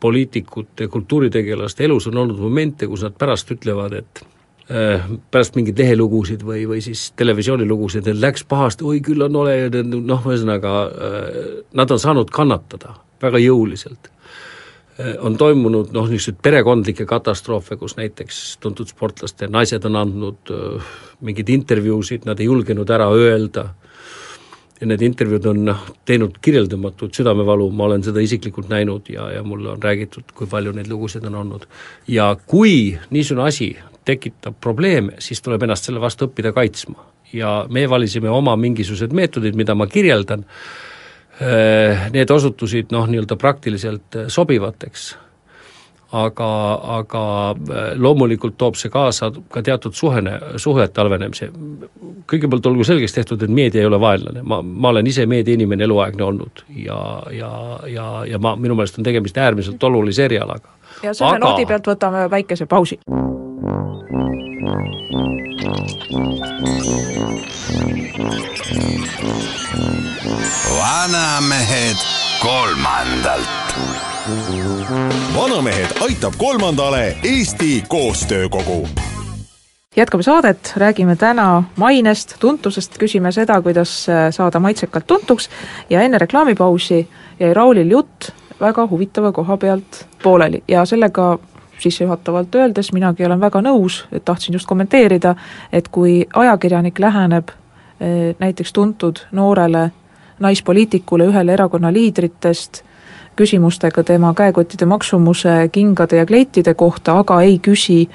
poliitikute, 0.00 0.86
kultuuritegelaste 0.88 1.84
elus 1.84 2.06
on 2.06 2.22
olnud 2.22 2.38
momente, 2.38 2.86
kus 2.86 3.02
nad 3.02 3.18
pärast 3.18 3.50
ütlevad, 3.50 3.98
et 3.98 4.22
Äh, 4.22 4.33
pärast 4.66 5.58
mingeid 5.58 5.78
lehelugusid 5.78 6.44
või, 6.46 6.62
või 6.68 6.80
siis 6.84 7.10
televisioonilugusid, 7.20 8.06
et 8.08 8.16
läks 8.16 8.46
pahasti, 8.48 8.86
oi 8.88 9.02
küll 9.04 9.20
on 9.26 9.36
ole, 9.42 9.58
noh, 9.84 10.24
ühesõnaga 10.24 10.72
äh, 10.88 11.38
nad 11.76 11.92
on 11.92 12.00
saanud 12.00 12.32
kannatada 12.32 12.94
väga 13.20 13.42
jõuliselt. 13.44 14.08
Äh, 14.96 15.14
on 15.20 15.36
toimunud 15.36 15.92
noh, 15.92 16.08
niisuguseid 16.08 16.40
perekondlikke 16.44 17.04
katastroofe, 17.10 17.76
kus 17.76 17.98
näiteks 18.00 18.42
tuntud 18.64 18.88
sportlaste 18.88 19.52
naised 19.52 19.84
on 19.84 20.00
andnud 20.00 20.56
mingeid 21.24 21.52
intervjuusid, 21.52 22.24
nad 22.24 22.40
ei 22.40 22.48
julgenud 22.48 22.90
ära 22.90 23.12
öelda 23.12 23.68
ja 24.80 24.88
need 24.88 25.04
intervjuud 25.06 25.46
on 25.52 25.64
noh, 25.68 25.82
teinud 26.08 26.40
kirjeldamatut 26.42 27.14
südamevalu, 27.14 27.68
ma 27.76 27.88
olen 27.88 28.04
seda 28.06 28.22
isiklikult 28.24 28.72
näinud 28.72 29.12
ja, 29.12 29.28
ja 29.36 29.42
mulle 29.46 29.74
on 29.76 29.82
räägitud, 29.82 30.32
kui 30.34 30.48
palju 30.50 30.72
neid 30.74 30.88
lugusid 30.90 31.24
on 31.28 31.42
olnud. 31.44 31.66
ja 32.08 32.32
kui 32.46 32.96
niisugune 33.10 33.48
asi 33.48 33.74
tekitab 34.04 34.54
probleeme, 34.60 35.18
siis 35.18 35.42
tuleb 35.42 35.62
ennast 35.64 35.88
selle 35.88 36.00
vastu 36.00 36.28
õppida 36.28 36.52
kaitsma. 36.52 37.10
ja 37.34 37.66
me 37.68 37.88
valisime 37.90 38.30
oma 38.30 38.52
mingisugused 38.56 39.10
meetodid, 39.12 39.56
mida 39.58 39.74
ma 39.74 39.88
kirjeldan, 39.90 40.44
äh, 41.42 42.04
need 42.14 42.30
osutusid 42.30 42.92
noh, 42.94 43.08
nii-öelda 43.10 43.34
praktiliselt 43.36 44.14
äh, 44.14 44.28
sobivateks, 44.30 45.08
aga, 46.14 46.50
aga 46.98 47.22
äh, 47.50 47.88
loomulikult 47.98 48.54
toob 48.60 48.78
see 48.78 48.92
kaasa 48.92 49.32
ka 49.50 49.64
teatud 49.66 49.96
suhene, 49.98 50.36
suhete 50.62 51.02
halvenemise. 51.02 51.50
kõigepealt 52.30 52.66
olgu 52.70 52.86
selgeks 52.86 53.18
tehtud, 53.18 53.42
et 53.42 53.50
meedia 53.50 53.82
ei 53.82 53.88
ole 53.90 53.98
vaenlane, 54.00 54.44
ma, 54.46 54.62
ma 54.62 54.94
olen 54.94 55.10
ise 55.10 55.26
meediainimene 55.26 55.84
eluaegne 55.84 56.24
olnud 56.24 56.62
ja, 56.84 57.00
ja, 57.34 57.50
ja, 57.90 58.06
ja 58.30 58.38
ma, 58.38 58.54
minu 58.56 58.78
meelest 58.78 59.02
on 59.02 59.10
tegemist 59.10 59.38
äärmiselt 59.38 59.82
olulise 59.82 60.28
erialaga. 60.28 60.70
ja 61.02 61.14
selle 61.14 61.34
aga... 61.34 61.48
noodi 61.48 61.66
pealt 61.66 61.90
võtame 61.96 62.28
väikese 62.30 62.70
pausi 62.70 63.00
vanamehed 70.78 71.96
kolmandalt. 72.42 73.48
vanamehed 75.36 75.86
aitab 76.00 76.32
kolmandale 76.38 77.16
Eesti 77.22 77.84
Koostöökogu. 77.88 78.88
Jätkame 79.96 80.22
saadet, 80.22 80.72
räägime 80.76 81.16
täna 81.16 81.62
mainest, 81.76 82.36
tuntusest, 82.40 82.98
küsime 82.98 83.32
seda, 83.32 83.62
kuidas 83.62 84.06
saada 84.30 84.60
maitsekalt 84.60 85.06
tuntuks. 85.06 85.48
Ja 85.90 86.02
enne 86.02 86.18
reklaamipausi 86.18 87.08
jäi 87.40 87.54
Raulil 87.54 87.90
jutt 87.90 88.30
väga 88.60 88.86
huvitava 88.90 89.32
koha 89.32 89.56
pealt 89.56 90.06
pooleli. 90.22 90.62
Ja 90.68 90.84
sellega 90.84 91.38
sissejuhatavalt 91.78 92.54
öeldes 92.54 92.92
minagi 92.92 93.26
olen 93.26 93.40
väga 93.40 93.62
nõus, 93.62 94.04
et 94.12 94.24
tahtsin 94.24 94.54
just 94.54 94.66
kommenteerida, 94.66 95.34
et 95.72 95.88
kui 95.88 96.22
ajakirjanik 96.34 96.98
läheneb 96.98 97.50
eh, 98.00 98.34
näiteks 98.38 98.72
tuntud 98.72 99.24
noorele 99.32 99.90
naispoliitikule, 100.40 101.28
ühele 101.30 101.52
erakonna 101.52 101.92
liidritest, 101.92 102.82
küsimustega 103.36 104.02
tema 104.06 104.34
käekottide 104.34 104.86
maksumuse, 104.86 105.68
kingade 105.72 106.16
ja 106.16 106.26
kleitide 106.26 106.74
kohta, 106.74 107.18
aga 107.18 107.40
ei 107.42 107.58
küsi, 107.58 108.08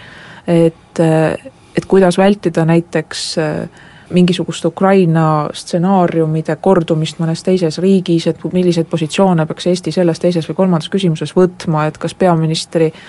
et, 0.48 1.00
eh, 1.00 1.52
et 1.76 1.86
kuidas 1.86 2.18
vältida 2.18 2.66
näiteks 2.66 3.38
äh, 3.38 3.70
mingisugust 4.10 4.66
Ukraina 4.66 5.50
stsenaariumide 5.54 6.56
kordumist 6.62 7.20
mõnes 7.22 7.44
teises 7.46 7.78
riigis, 7.82 8.28
et 8.28 8.42
milliseid 8.54 8.90
positsioone 8.90 9.46
peaks 9.46 9.70
Eesti 9.70 9.94
selles, 9.94 10.20
teises 10.20 10.48
või 10.50 10.58
kolmandas 10.58 10.90
küsimuses 10.90 11.36
võtma, 11.38 11.86
et 11.90 11.98
kas 12.02 12.16
peaministri 12.18 12.90
eh, 12.90 13.04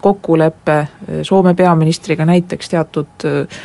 kokkulepe 0.00 0.78
eh, 0.78 1.20
Soome 1.22 1.54
peaministriga 1.54 2.24
näiteks 2.24 2.72
teatud 2.72 3.26
eh, 3.28 3.60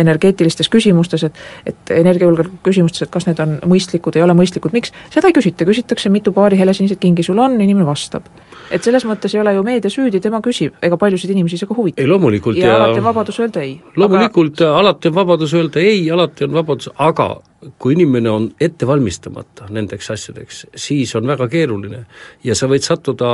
energeetilistes 0.00 0.70
küsimustes, 0.72 1.24
et 1.28 1.42
et 1.66 1.90
energiajulgeoleku 1.92 2.62
küsimustes, 2.64 3.04
et 3.04 3.12
kas 3.12 3.26
need 3.28 3.40
on 3.44 3.58
mõistlikud, 3.68 4.16
ei 4.16 4.24
ole 4.24 4.36
mõistlikud, 4.38 4.72
miks, 4.72 4.92
seda 5.12 5.28
ei 5.28 5.36
küsita, 5.36 5.66
küsitakse, 5.68 6.08
mitu 6.12 6.32
paari 6.32 6.58
helesiniseid 6.58 7.00
kingi 7.02 7.22
sul 7.26 7.38
on, 7.44 7.60
inimene 7.60 7.86
vastab 7.86 8.28
et 8.72 8.84
selles 8.84 9.04
mõttes 9.08 9.34
ei 9.34 9.42
ole 9.42 9.54
ju 9.56 9.64
meedia 9.66 9.92
süüdi, 9.92 10.20
tema 10.24 10.40
küsib, 10.44 10.76
ega 10.84 10.98
paljusid 11.00 11.32
inimesi 11.32 11.60
see 11.60 11.68
ka 11.68 11.76
huvitab. 11.76 12.02
ei 12.02 12.08
loomulikult 12.10 12.58
ja, 12.60 12.72
ja 12.72 12.78
alati 12.78 13.00
on 13.00 13.06
vabadus 13.08 13.40
öelda 13.40 13.64
ei. 13.64 13.76
loomulikult 13.96 14.62
aga... 14.62 14.72
alati 14.82 15.12
on 15.12 15.16
vabadus 15.18 15.54
öelda 15.54 15.84
ei, 15.84 16.02
alati 16.14 16.48
on 16.48 16.56
vabadus, 16.56 16.90
aga 16.96 17.30
kui 17.78 17.96
inimene 17.96 18.30
on 18.30 18.44
ette 18.62 18.86
valmistamata 18.86 19.66
nendeks 19.74 20.10
asjadeks, 20.14 20.60
siis 20.78 21.14
on 21.18 21.26
väga 21.26 21.48
keeruline. 21.50 22.04
ja 22.44 22.54
sa 22.54 22.68
võid 22.70 22.86
sattuda 22.86 23.32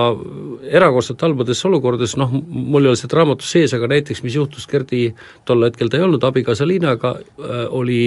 erakordselt 0.70 1.20
halbadesse 1.20 1.68
olukordadesse, 1.68 2.18
noh, 2.20 2.32
mul 2.32 2.86
ei 2.86 2.94
ole 2.94 3.00
seda 3.00 3.20
raamatus 3.20 3.50
sees, 3.52 3.74
aga 3.76 3.90
näiteks 3.92 4.24
mis 4.24 4.38
juhtus 4.38 4.66
Gerdi, 4.70 5.10
tol 5.44 5.66
hetkel 5.68 5.92
ta 5.92 6.00
ei 6.00 6.06
olnud 6.08 6.24
abikaasa 6.24 6.66
Liinaga 6.68 7.18
äh,, 7.18 7.64
oli 7.68 8.00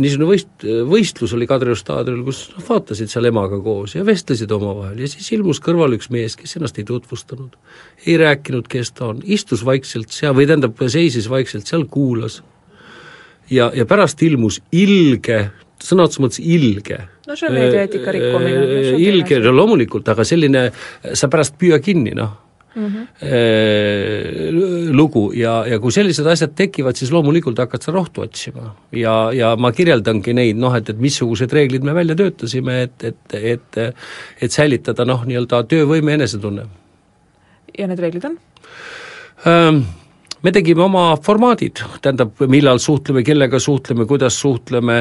niisugune 0.00 0.28
võist-, 0.28 0.64
võistlus 0.88 1.34
oli 1.36 1.48
Kadrioru 1.48 1.78
staadionil, 1.78 2.24
kus 2.26 2.44
noh, 2.54 2.64
vaatasid 2.68 3.12
seal 3.12 3.28
emaga 3.30 3.58
koos 3.62 3.94
ja 3.96 4.04
vestlesid 4.06 4.52
omavahel 4.54 5.04
ja 5.04 5.10
siis 5.10 5.30
ilmus 5.36 5.60
kõrval 5.64 5.96
üks 5.96 6.10
mees, 6.14 6.36
kes 6.38 6.56
ennast 6.58 6.78
ei 6.80 6.86
tutvustanud, 6.88 7.54
ei 8.06 8.18
rääkinud, 8.20 8.68
kes 8.70 8.92
ta 8.96 9.12
on, 9.12 9.22
istus 9.24 9.64
vaikselt 9.66 10.12
seal, 10.14 10.34
või 10.36 10.48
tähendab, 10.50 10.80
seisis 10.90 11.30
vaikselt 11.30 11.70
seal, 11.70 11.86
kuulas. 11.90 12.42
Ja, 13.50 13.70
ja 13.74 13.84
pärast 13.88 14.22
ilmus 14.22 14.60
ilge, 14.72 15.40
sõna 15.82 16.06
otseses 16.06 16.24
mõttes 16.24 16.40
ilge 16.44 17.00
no 17.26 17.36
see 17.36 17.48
on 17.48 17.58
meediaeetika 17.58 18.14
rikkumine 18.14 18.62
no,. 18.62 18.96
ilge, 19.00 19.40
no 19.44 19.52
loomulikult, 19.56 20.08
aga 20.12 20.26
selline, 20.28 20.68
sa 21.12 21.30
pärast 21.32 21.58
püüa 21.60 21.80
kinni, 21.84 22.14
noh 22.16 22.44
mm 22.74 22.86
-hmm. 22.86 23.06
lugu 24.96 25.32
ja, 25.32 25.66
ja 25.66 25.78
kui 25.78 25.92
sellised 25.92 26.26
asjad 26.26 26.50
tekivad, 26.54 26.96
siis 26.96 27.12
loomulikult 27.12 27.58
hakkad 27.58 27.82
sa 27.82 27.92
rohtu 27.92 28.20
otsima. 28.20 28.74
ja, 28.92 29.32
ja 29.32 29.56
ma 29.56 29.72
kirjeldangi 29.72 30.34
neid 30.34 30.56
noh, 30.56 30.76
et, 30.76 30.88
et 30.88 30.98
missugused 30.98 31.52
reeglid 31.52 31.82
me 31.82 31.94
välja 31.94 32.14
töötasime, 32.14 32.82
et, 32.82 33.04
et, 33.04 33.34
et 33.34 33.94
et 34.40 34.52
säilitada 34.52 35.04
noh, 35.04 35.24
nii-öelda 35.24 35.62
töövõime, 35.62 36.14
enesetunne. 36.14 36.66
ja 37.78 37.86
need 37.86 37.98
reeglid 37.98 38.24
on 38.24 38.38
ähm,? 39.46 40.03
Me 40.44 40.52
tegime 40.52 40.84
oma 40.84 41.04
formaadid, 41.24 41.80
tähendab, 42.04 42.36
millal 42.52 42.80
suhtleme, 42.82 43.22
kellega 43.24 43.56
suhtleme, 43.62 44.04
kuidas 44.08 44.36
suhtleme, 44.42 44.96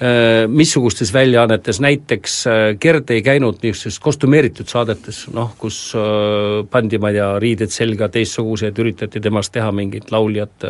äh, 0.00 0.46
missugustes 0.48 1.12
väljaannetes, 1.12 1.82
näiteks 1.84 2.36
äh, 2.48 2.60
Gerd 2.80 3.12
ei 3.12 3.20
käinud 3.24 3.60
niisugustes 3.60 4.00
kostümeeritud 4.00 4.70
saadetes, 4.72 5.26
noh, 5.36 5.52
kus 5.60 5.80
äh, 5.98 6.62
pandi, 6.72 7.00
ma 7.02 7.12
ei 7.12 7.18
tea, 7.18 7.28
riided 7.44 7.74
selga 7.74 8.08
teistsugused, 8.14 8.80
üritati 8.80 9.20
temast 9.20 9.52
teha 9.52 9.68
mingit 9.76 10.08
lauljat 10.14 10.64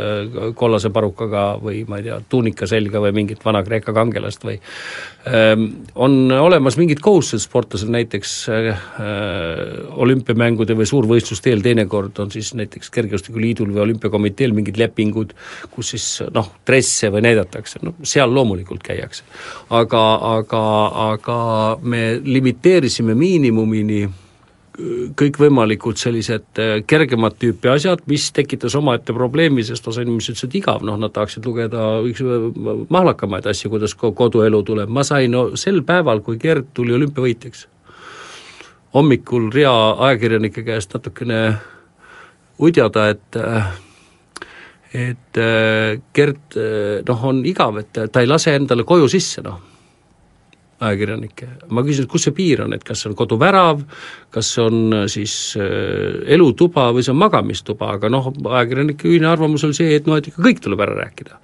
kollase 0.58 0.90
parukaga 0.94 1.46
või 1.62 1.84
ma 1.86 2.00
ei 2.00 2.08
tea, 2.08 2.18
tuunika 2.28 2.66
selga 2.66 3.02
või 3.06 3.14
mingit 3.20 3.46
Vana-Kreeka 3.46 3.94
kangelast 3.94 4.42
või 4.46 4.56
ähm, 5.30 5.68
on 5.94 6.18
olemas 6.34 6.78
mingid 6.80 6.98
kohustused 7.04 7.46
sportlasel, 7.46 7.92
näiteks 7.94 8.34
olümpiamängude 10.02 10.74
või 10.78 10.88
suurvõistluste 10.90 11.52
eel 11.52 11.62
teinekord 11.62 12.18
on 12.24 12.34
siis 12.34 12.52
näiteks 12.58 12.90
Kergejõustikuliidul 12.94 13.70
või 13.70 13.84
olümpiakomiteel 13.86 14.15
komiteel 14.16 14.56
mingid 14.56 14.80
lepingud, 14.80 15.36
kus 15.70 15.94
siis 15.94 16.10
noh, 16.34 16.50
dresse 16.66 17.12
või 17.14 17.26
näidatakse, 17.28 17.84
no 17.86 17.94
seal 18.02 18.32
loomulikult 18.34 18.84
käiakse. 18.86 19.24
aga, 19.70 20.04
aga, 20.36 20.62
aga 21.12 21.40
me 21.82 22.06
limiteerisime 22.24 23.14
miinimumini 23.14 24.06
kõikvõimalikud 25.16 25.96
sellised 25.96 26.60
äh, 26.60 26.72
kergemat 26.88 27.38
tüüpi 27.40 27.70
asjad, 27.72 28.02
mis 28.10 28.28
tekitas 28.36 28.74
omaette 28.76 29.14
probleemi, 29.16 29.64
sest 29.64 29.86
osa 29.88 30.04
inimesi 30.04 30.34
ütles, 30.34 30.44
et 30.44 30.58
igav, 30.60 30.84
noh 30.84 30.98
nad 31.00 31.14
tahaksid 31.14 31.46
lugeda 31.48 31.86
üks 32.06 32.20
mahlakamaid 32.92 33.48
asju, 33.48 33.70
kuidas 33.72 33.96
koduelu 33.96 34.60
tuleb, 34.66 34.92
ma 34.92 35.04
sain 35.06 35.32
no, 35.32 35.48
sel 35.56 35.80
päeval, 35.86 36.20
kui 36.26 36.36
Gerd 36.42 36.68
tuli 36.76 36.92
olümpiavõitjaks, 36.96 37.64
hommikul 38.96 39.48
rea 39.54 39.72
ajakirjanike 40.10 40.64
käest 40.66 40.92
natukene 40.96 41.40
udjada, 42.60 43.08
et 43.14 43.40
äh, 43.40 43.72
et 44.96 45.40
äh, 45.40 45.98
Gert 46.16 46.56
äh, 46.56 47.02
noh, 47.06 47.24
on 47.28 47.42
igav, 47.48 47.76
et 47.82 47.98
ta 48.12 48.22
ei 48.22 48.28
lase 48.28 48.54
endale 48.56 48.86
koju 48.88 49.08
sisse, 49.12 49.44
noh, 49.44 49.60
ajakirjanikke. 50.80 51.48
ma 51.72 51.82
küsin, 51.86 52.04
et 52.04 52.10
kus 52.10 52.26
see 52.26 52.34
piir 52.36 52.62
on, 52.66 52.74
et 52.76 52.84
kas 52.84 53.00
see 53.02 53.10
on 53.10 53.16
koduvärav, 53.16 53.82
kas 54.34 54.50
see 54.54 54.64
on 54.64 54.92
äh, 54.92 55.04
siis 55.10 55.34
äh, 55.60 56.18
elutuba 56.36 56.90
või 56.94 57.04
see 57.04 57.14
on 57.14 57.20
magamistuba, 57.20 57.94
aga 57.96 58.10
noh, 58.12 58.28
ajakirjanike 58.32 59.08
ühine 59.08 59.30
arvamus 59.30 59.64
oli 59.68 59.76
see, 59.78 59.94
et 59.96 60.08
noh, 60.08 60.18
et 60.20 60.28
ikka 60.28 60.44
kõik 60.44 60.60
tuleb 60.64 60.82
ära 60.84 60.96
rääkida 60.98 61.38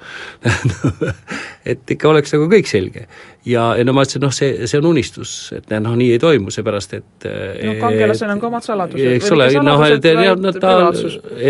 et 1.73 1.95
ikka 1.97 2.11
oleks 2.11 2.35
nagu 2.37 2.49
kõik 2.53 2.69
selge. 2.69 3.07
ja, 3.49 3.71
ja 3.79 3.87
no 3.89 3.95
ma 3.97 4.05
ütlesin, 4.05 4.25
noh, 4.27 4.35
see, 4.37 4.67
see 4.69 4.83
on 4.83 4.91
unistus, 4.93 5.37
et 5.57 5.73
noh, 5.79 5.97
nii 5.99 6.13
ei 6.17 6.23
toimu, 6.23 6.53
seepärast 6.53 6.99
et 6.99 7.29
no 7.29 7.77
kangelasel 7.81 8.35
on 8.35 8.43
ka 8.43 8.51
omad 8.51 8.67
saladused. 8.67 9.15
eks 9.17 9.33
ole, 9.33 9.49
noh, 9.65 9.87
et 9.89 10.61
ta, 10.61 10.75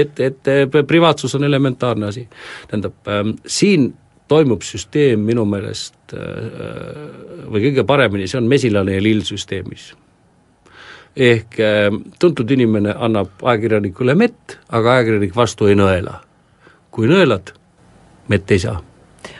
et, 0.02 0.22
et 0.28 0.78
privaatsus 0.86 1.34
on 1.38 1.50
elementaarne 1.50 2.12
asi. 2.12 2.28
tähendab 2.70 3.10
ähm,, 3.10 3.34
siin 3.46 3.90
toimub 4.32 4.64
süsteem 4.64 5.24
minu 5.26 5.44
meelest 5.48 6.14
äh, 6.16 6.22
või 7.52 7.66
kõige 7.68 7.84
paremini, 7.88 8.28
see 8.30 8.40
on 8.40 8.48
mesilane 8.50 8.96
ja 8.96 9.04
lill 9.04 9.24
süsteemis. 9.28 9.92
ehk 11.16 11.58
äh, 11.60 11.88
tuntud 12.18 12.50
inimene 12.50 12.94
annab 12.96 13.42
ajakirjanikule 13.42 14.14
mett, 14.16 14.56
aga 14.68 14.96
ajakirjanik 14.96 15.36
vastu 15.36 15.68
ei 15.68 15.76
nõela. 15.76 16.20
kui 16.90 17.08
nõelad, 17.08 17.52
mett 18.28 18.50
ei 18.50 18.58
saa. 18.58 18.80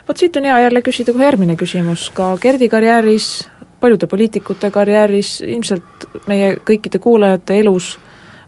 vot 0.07 0.17
siit 0.17 0.37
on 0.37 0.49
hea 0.49 0.59
jälle 0.67 0.81
küsida 0.81 1.13
kohe 1.13 1.25
järgmine 1.25 1.55
küsimus, 1.55 2.09
ka 2.13 2.35
Gerdi 2.41 2.69
karjääris, 2.69 3.49
paljude 3.79 4.07
poliitikute 4.07 4.71
karjääris, 4.71 5.41
ilmselt 5.41 6.09
meie 6.27 6.55
kõikide 6.65 6.99
kuulajate 6.99 7.59
elus 7.59 7.97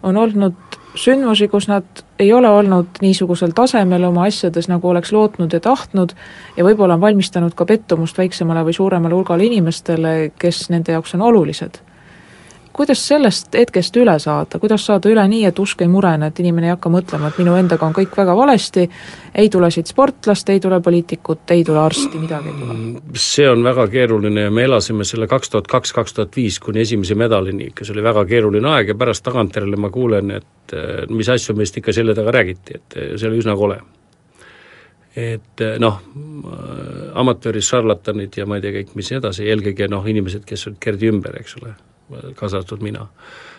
on 0.05 0.17
olnud 0.17 0.64
sündmusi, 0.95 1.47
kus 1.47 1.67
nad 1.67 2.03
ei 2.19 2.31
ole 2.33 2.49
olnud 2.49 3.01
niisugusel 3.01 3.51
tasemel 3.55 4.03
oma 4.07 4.27
asjades, 4.29 4.69
nagu 4.71 4.89
oleks 4.89 5.11
lootnud 5.15 5.53
ja 5.53 5.59
tahtnud, 5.59 6.15
ja 6.57 6.67
võib-olla 6.67 6.97
on 6.97 7.03
valmistanud 7.03 7.55
ka 7.55 7.65
pettumust 7.65 8.17
väiksemale 8.17 8.65
või 8.67 8.77
suuremale 8.77 9.15
hulgale 9.17 9.45
inimestele, 9.45 10.15
kes 10.39 10.69
nende 10.69 10.95
jaoks 10.95 11.15
on 11.17 11.25
olulised 11.27 11.81
kuidas 12.75 13.01
sellest 13.07 13.55
hetkest 13.55 13.95
üle 13.99 14.17
saada, 14.19 14.59
kuidas 14.59 14.83
saada 14.85 15.09
üle 15.11 15.23
nii, 15.31 15.45
et 15.47 15.59
usk 15.63 15.81
ei 15.85 15.89
murene, 15.91 16.29
et 16.29 16.39
inimene 16.43 16.69
ei 16.69 16.73
hakka 16.73 16.91
mõtlema, 16.91 17.31
et 17.31 17.39
minu 17.39 17.55
endaga 17.55 17.87
on 17.87 17.95
kõik 17.95 18.15
väga 18.17 18.35
valesti, 18.35 18.83
ei 19.35 19.49
tule 19.53 19.69
siit 19.71 19.91
sportlast, 19.91 20.49
ei 20.51 20.59
tule 20.63 20.81
poliitikut, 20.83 21.45
ei 21.55 21.63
tule 21.67 21.81
arsti, 21.85 22.19
midagi 22.19 22.51
ei 22.51 22.59
tule? 22.59 22.77
see 23.25 23.47
on 23.49 23.63
väga 23.63 23.87
keeruline 23.93 24.47
ja 24.47 24.51
me 24.51 24.65
elasime 24.67 25.07
selle 25.07 25.27
kaks 25.31 25.53
tuhat 25.53 25.71
kaks, 25.71 25.95
kaks 25.95 26.17
tuhat 26.17 26.35
viis 26.35 26.59
kuni 26.59 26.83
esimese 26.83 27.15
medalini 27.15 27.69
ikka, 27.71 27.87
see 27.87 27.95
oli 27.95 28.03
väga 28.05 28.25
keeruline 28.29 28.71
aeg 28.75 28.91
ja 28.91 28.99
pärast 28.99 29.23
tagantjärele 29.25 29.79
ma 29.79 29.91
kuulen, 29.93 30.35
et 30.35 30.77
mis 31.13 31.29
asju 31.31 31.55
meist 31.55 31.77
ikka 31.79 31.95
selle 31.95 32.15
taga 32.17 32.33
räägiti, 32.35 32.79
et 32.81 32.99
see 33.15 33.29
oli 33.29 33.39
üsna 33.43 33.55
kole. 33.55 33.79
Et 35.15 35.61
noh, 35.79 36.01
amatöörid, 37.15 37.63
šarlatanid 37.63 38.35
ja 38.35 38.43
ma 38.49 38.57
ei 38.59 38.65
tea 38.65 38.75
kõik, 38.81 38.95
mis 38.99 39.15
edasi, 39.15 39.47
eelkõige 39.47 39.87
noh, 39.87 40.03
inimesed, 40.11 40.43
kes 40.43 40.67
olid 40.67 40.81
Gerdi 40.83 41.07
ümber, 41.07 41.37
eks 41.39 41.55
ole 41.61 41.77
kaasa 42.35 42.57
arvatud 42.57 42.81
mina. 42.81 43.07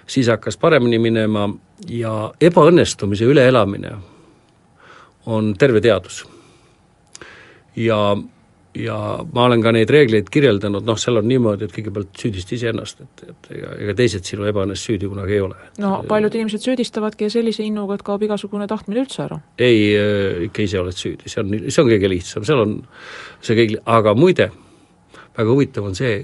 siis 0.06 0.28
hakkas 0.28 0.56
paremini 0.56 0.98
minema 0.98 1.48
ja 1.88 2.32
ebaõnnestumise 2.40 3.24
üleelamine 3.24 3.96
on 5.26 5.54
terve 5.58 5.80
teadus. 5.80 6.26
ja, 7.76 8.16
ja 8.74 9.18
ma 9.32 9.44
olen 9.44 9.62
ka 9.62 9.72
neid 9.72 9.90
reegleid 9.90 10.30
kirjeldanud, 10.32 10.86
noh, 10.86 10.98
seal 11.00 11.20
on 11.20 11.28
niimoodi, 11.28 11.66
et 11.66 11.74
kõigepealt 11.74 12.22
süüdista 12.22 12.54
iseennast, 12.56 13.02
et, 13.02 13.24
et 13.30 13.50
ega, 13.58 13.74
ega 13.84 13.96
teised 13.98 14.24
sinu 14.24 14.46
ebaõnnest 14.48 14.88
süüdi 14.88 15.10
kunagi 15.10 15.36
ei 15.36 15.42
ole. 15.44 15.58
no 15.82 15.98
paljud 16.08 16.38
inimesed 16.38 16.64
süüdistavadki 16.64 17.26
ja 17.26 17.34
sellise 17.34 17.66
innuga, 17.66 17.98
et 17.98 18.06
kaob 18.06 18.22
igasugune 18.22 18.68
tahtmine 18.70 19.02
üldse 19.02 19.24
ära. 19.26 19.40
ei, 19.58 19.90
äh, 19.98 20.46
ikka 20.48 20.62
ise 20.62 20.80
oled 20.80 20.96
süüdi, 20.96 21.32
see 21.32 21.42
on, 21.42 21.52
see 21.66 21.82
on 21.82 21.90
kõige 21.90 22.12
lihtsam, 22.14 22.46
seal 22.48 22.62
on 22.62 22.78
see 23.40 23.58
kõik, 23.58 23.78
aga 23.98 24.14
muide, 24.16 24.50
väga 25.36 25.50
huvitav 25.50 25.90
on 25.90 25.98
see, 25.98 26.20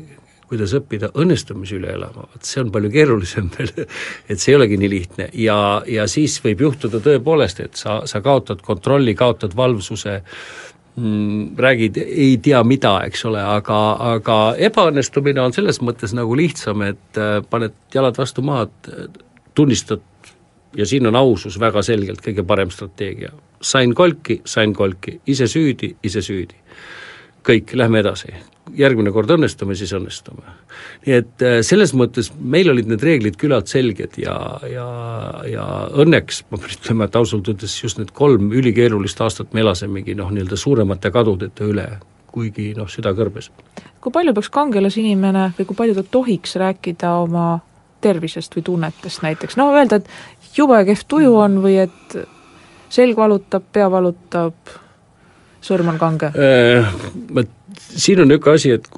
kuidas 0.52 0.74
õppida 0.76 1.08
õnnestumisi 1.18 1.78
üle 1.78 1.94
elama, 1.96 2.26
vot 2.28 2.44
see 2.44 2.60
on 2.60 2.72
palju 2.74 2.90
keerulisem 2.92 3.48
veel, 3.56 3.72
et 4.30 4.36
see 4.42 4.52
ei 4.52 4.58
olegi 4.58 4.78
nii 4.80 4.92
lihtne 4.92 5.30
ja, 5.40 5.56
ja 5.88 6.04
siis 6.10 6.36
võib 6.44 6.66
juhtuda 6.68 7.00
tõepoolest, 7.04 7.64
et 7.64 7.80
sa, 7.80 8.02
sa 8.08 8.20
kaotad 8.24 8.60
kontrolli, 8.64 9.16
kaotad 9.18 9.56
valvsuse 9.56 10.18
mm,, 10.20 11.56
räägid 11.56 12.02
ei 12.04 12.36
tea 12.44 12.60
mida, 12.68 12.98
eks 13.08 13.24
ole, 13.30 13.40
aga, 13.40 13.80
aga 14.18 14.38
ebaõnnestumine 14.70 15.40
on 15.40 15.56
selles 15.56 15.80
mõttes 15.80 16.12
nagu 16.16 16.36
lihtsam, 16.36 16.84
et 16.92 17.20
äh, 17.20 17.38
paned 17.48 17.76
jalad 17.94 18.20
vastu 18.20 18.44
maad, 18.44 18.76
tunnistad 19.56 20.04
ja 20.76 20.86
siin 20.86 21.06
on 21.06 21.16
ausus 21.16 21.58
väga 21.60 21.82
selgelt 21.82 22.22
kõige 22.24 22.44
parem 22.46 22.70
strateegia. 22.70 23.32
sain 23.62 23.94
kolki, 23.94 24.40
sain 24.44 24.72
kolki, 24.74 25.20
ise 25.26 25.46
süüdi, 25.46 25.96
ise 26.02 26.22
süüdi. 26.22 26.54
kõik, 27.42 27.74
lähme 27.74 27.98
edasi, 27.98 28.32
järgmine 28.78 29.10
kord 29.12 29.30
õnnestume, 29.34 29.74
siis 29.78 29.92
õnnestume. 29.96 30.44
nii 31.06 31.16
et 31.16 31.44
äh, 31.44 31.58
selles 31.66 31.92
mõttes 31.98 32.30
meil 32.38 32.70
olid 32.70 32.88
need 32.90 33.02
reeglid 33.02 33.36
küllalt 33.40 33.70
selged 33.72 34.18
ja, 34.22 34.36
ja, 34.70 34.86
ja 35.48 35.64
õnneks 36.04 36.44
ma 36.50 36.60
pean 36.62 36.76
ütlema, 36.76 37.08
et 37.08 37.18
ausalt 37.18 37.50
öeldes 37.50 37.74
just 37.82 37.98
need 37.98 38.12
kolm 38.16 38.52
ülikeerulist 38.54 39.20
aastat 39.20 39.52
me 39.52 39.64
elasimegi 39.64 40.14
noh, 40.18 40.30
nii-öelda 40.30 40.58
suuremate 40.58 41.10
kadudeta 41.14 41.66
üle, 41.68 41.88
kuigi 42.32 42.70
noh, 42.78 42.90
süda 42.90 43.14
kõrbes. 43.18 43.50
kui 44.00 44.14
palju 44.14 44.34
peaks 44.34 44.52
kangelasinimene 44.54 45.48
või 45.58 45.68
kui 45.68 45.78
palju 45.82 45.98
ta 45.98 46.06
tohiks 46.18 46.56
rääkida 46.62 47.16
oma 47.24 47.48
tervisest 48.02 48.54
või 48.56 48.66
tunnetest 48.66 49.26
näiteks, 49.26 49.58
no 49.58 49.72
öelda, 49.74 49.98
et 49.98 50.56
jube 50.58 50.78
kehv 50.86 51.02
tuju 51.08 51.34
on 51.38 51.58
või 51.64 51.80
et 51.82 52.16
selg 52.92 53.18
valutab, 53.18 53.66
pea 53.72 53.88
valutab, 53.90 54.54
sõrm 55.62 55.92
on 55.94 55.98
kange? 56.00 56.32
Äh, 56.36 56.88
siin 57.78 58.22
on 58.22 58.30
niisugune 58.30 58.56
asi, 58.56 58.72
et 58.76 58.88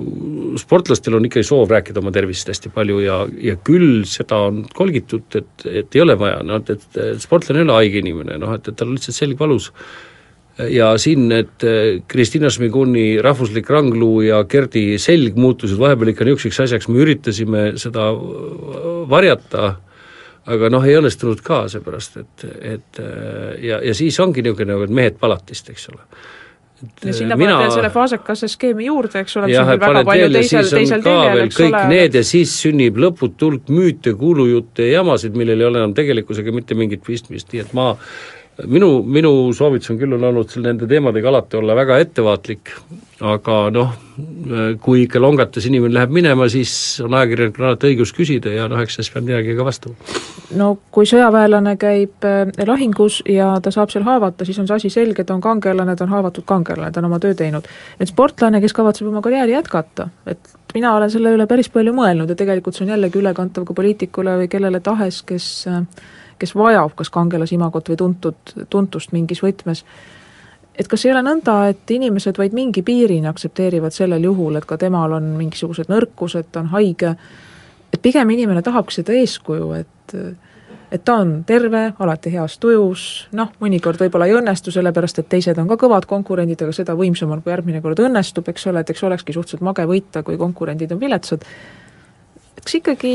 sportlastel 0.60 1.16
on 1.18 1.26
ikkagi 1.28 1.46
soov 1.46 1.70
rääkida 1.72 2.00
oma 2.00 2.12
tervisest 2.14 2.52
hästi 2.52 2.72
palju 2.74 3.00
ja, 3.04 3.20
ja 3.42 3.56
küll 3.66 4.04
seda 4.08 4.40
on 4.48 4.64
kolgitud, 4.76 5.26
et, 5.38 5.66
et 5.66 5.96
ei 5.96 6.02
ole 6.04 6.16
vaja, 6.20 6.42
noh 6.46 6.60
et, 6.62 6.74
et 6.74 7.22
sportlane 7.22 7.62
ei 7.62 7.68
ole 7.68 7.78
haige 7.80 8.02
inimene, 8.02 8.38
noh 8.40 8.54
et, 8.56 8.68
et 8.68 8.78
tal 8.78 8.90
on 8.90 8.98
lihtsalt 8.98 9.18
selg 9.18 9.40
valus. 9.40 9.70
ja 10.70 10.92
siin 10.98 11.26
need 11.28 11.64
Kristina 12.08 12.50
Šmiguni 12.50 13.18
rahvuslik 13.22 13.70
rangluu 13.70 14.20
ja 14.22 14.44
Gerdi 14.44 14.98
selg 15.02 15.34
muutusid 15.36 15.80
vahepeal 15.80 16.12
ikka 16.12 16.28
niisuguseks 16.28 16.60
asjaks, 16.68 16.88
me 16.88 17.02
üritasime 17.02 17.64
seda 17.80 18.12
varjata, 19.10 19.74
aga 20.46 20.70
noh, 20.70 20.86
ei 20.86 20.94
õnnestunud 21.00 21.42
ka, 21.42 21.64
seepärast 21.72 22.20
et, 22.22 22.46
et 22.76 23.02
ja, 23.64 23.82
ja 23.82 23.94
siis 23.98 24.20
ongi 24.22 24.44
niisugune 24.44 24.74
nagu, 24.74 24.86
et 24.86 24.94
mehed 25.02 25.20
palatist, 25.20 25.74
eks 25.74 25.90
ole 25.92 26.06
ja 27.04 27.14
sinna 27.16 27.38
mina... 27.38 27.56
paned 27.56 27.64
veel 27.64 27.74
selle 27.78 27.90
faasekase 27.94 28.50
skeemi 28.52 28.88
juurde, 28.88 29.24
eks 29.24 29.38
ole, 29.40 29.50
mis 29.50 29.58
on 29.60 29.70
veel 29.70 29.82
väga 29.82 30.04
palju 30.08 30.30
teisel, 30.36 30.70
teisel 30.74 31.04
teljel, 31.04 31.42
eks 31.46 31.58
kõik 31.60 31.72
ole. 31.72 31.82
need 31.92 32.18
ja 32.20 32.24
siis 32.26 32.54
sünnib 32.64 33.00
lõput 33.04 33.46
hulk 33.46 33.72
müüte, 33.72 34.14
kuulujutte 34.20 34.88
ja 34.88 35.00
jamasid, 35.00 35.36
millel 35.38 35.64
ei 35.64 35.68
ole 35.70 35.82
enam 35.82 35.96
tegelikkusega 35.96 36.54
mitte 36.54 36.78
mingit 36.78 37.04
pistmist, 37.06 37.52
nii 37.52 37.64
et 37.66 37.76
ma 37.76 37.92
minu, 38.62 39.02
minu 39.02 39.32
soovitus 39.56 39.90
on 39.92 39.98
küll 39.98 40.14
on 40.16 40.24
olnud 40.30 40.50
seal 40.50 40.64
nende 40.66 40.86
teemadega 40.90 41.30
alati 41.30 41.58
olla 41.58 41.74
väga 41.76 41.98
ettevaatlik, 42.02 42.70
aga 43.24 43.58
noh, 43.74 43.92
kui 44.84 45.04
ikka 45.04 45.22
longates 45.22 45.66
inimene 45.66 45.96
läheb 45.96 46.14
minema, 46.14 46.46
siis 46.52 46.72
on 47.04 47.16
ajakirjanikul 47.18 47.66
alati 47.68 47.90
õigus 47.90 48.14
küsida 48.14 48.52
ja 48.54 48.68
noh, 48.70 48.80
eks 48.84 49.00
siis 49.00 49.10
peab 49.14 49.26
midagi 49.26 49.56
ka 49.58 49.66
vastama. 49.66 50.14
no 50.60 50.70
kui 50.94 51.08
sõjaväelane 51.10 51.76
käib 51.80 52.26
äh, 52.28 52.50
lahingus 52.68 53.20
ja 53.28 53.54
ta 53.62 53.74
saab 53.74 53.92
seal 53.94 54.06
haavata, 54.06 54.46
siis 54.46 54.58
on 54.62 54.70
see 54.70 54.78
asi 54.82 54.92
selge, 54.92 55.26
ta 55.26 55.34
on 55.34 55.42
kangelane, 55.44 55.96
ta 55.96 56.06
on 56.06 56.14
haavatud 56.14 56.46
kangelane, 56.46 56.92
ta 56.92 57.02
on 57.02 57.10
oma 57.10 57.22
töö 57.22 57.34
teinud. 57.38 57.66
nüüd 58.00 58.12
sportlane, 58.12 58.62
kes 58.62 58.76
kavatseb 58.76 59.10
oma 59.10 59.24
karjääri 59.24 59.56
jätkata, 59.56 60.10
et 60.30 60.54
mina 60.74 60.94
olen 60.94 61.10
selle 61.10 61.34
üle 61.34 61.46
päris 61.50 61.70
palju 61.74 61.94
mõelnud 61.94 62.30
ja 62.30 62.38
tegelikult 62.38 62.76
see 62.76 62.86
on 62.86 62.94
jällegi 62.94 63.18
ülekantav 63.18 63.66
ka 63.66 63.74
poliitikule 63.74 64.38
või 64.42 64.50
kellele 64.52 64.82
tahes, 64.84 65.22
kes 65.26 65.48
äh, 65.70 65.82
kes 66.44 66.54
vajab 66.58 66.94
kas 66.98 67.10
kangelasimagot 67.14 67.88
või 67.90 67.98
tuntud, 68.00 68.54
tuntust 68.70 69.16
mingis 69.16 69.42
võtmes, 69.44 69.84
et 70.78 70.90
kas 70.90 71.06
ei 71.06 71.14
ole 71.14 71.24
nõnda, 71.24 71.56
et 71.72 71.90
inimesed 71.96 72.38
vaid 72.38 72.54
mingi 72.56 72.84
piirini 72.86 73.30
aktsepteerivad 73.30 73.94
sellel 73.94 74.24
juhul, 74.28 74.58
et 74.58 74.68
ka 74.68 74.78
temal 74.80 75.16
on 75.16 75.34
mingisugused 75.38 75.90
nõrkused, 75.92 76.50
ta 76.52 76.64
on 76.64 76.72
haige, 76.74 77.14
et 77.94 78.02
pigem 78.02 78.30
inimene 78.34 78.62
tahabki 78.62 79.00
seda 79.00 79.16
eeskuju, 79.20 79.70
et 79.80 80.18
et 80.94 81.02
ta 81.02 81.16
on 81.18 81.30
terve, 81.42 81.80
alati 81.98 82.30
heas 82.30 82.54
tujus, 82.62 83.04
noh, 83.34 83.48
mõnikord 83.58 83.98
võib-olla 83.98 84.28
ei 84.28 84.36
õnnestu, 84.36 84.70
sellepärast 84.70 85.18
et 85.18 85.28
teised 85.32 85.58
on 85.58 85.66
ka 85.66 85.78
kõvad 85.80 86.04
konkurendid, 86.06 86.60
aga 86.62 86.74
seda 86.76 86.94
võimsam 86.94 87.32
on, 87.34 87.40
kui 87.42 87.50
järgmine 87.50 87.80
kord 87.82 87.98
õnnestub, 88.04 88.46
eks 88.52 88.68
ole, 88.70 88.84
et 88.84 88.92
eks 88.92 89.02
olekski 89.08 89.34
suhteliselt 89.34 89.64
mage 89.66 89.82
võita, 89.90 90.22
kui 90.22 90.38
konkurendid 90.38 90.94
on 90.94 91.00
viletsad 91.00 91.42
kas 92.64 92.78
ikkagi 92.80 93.14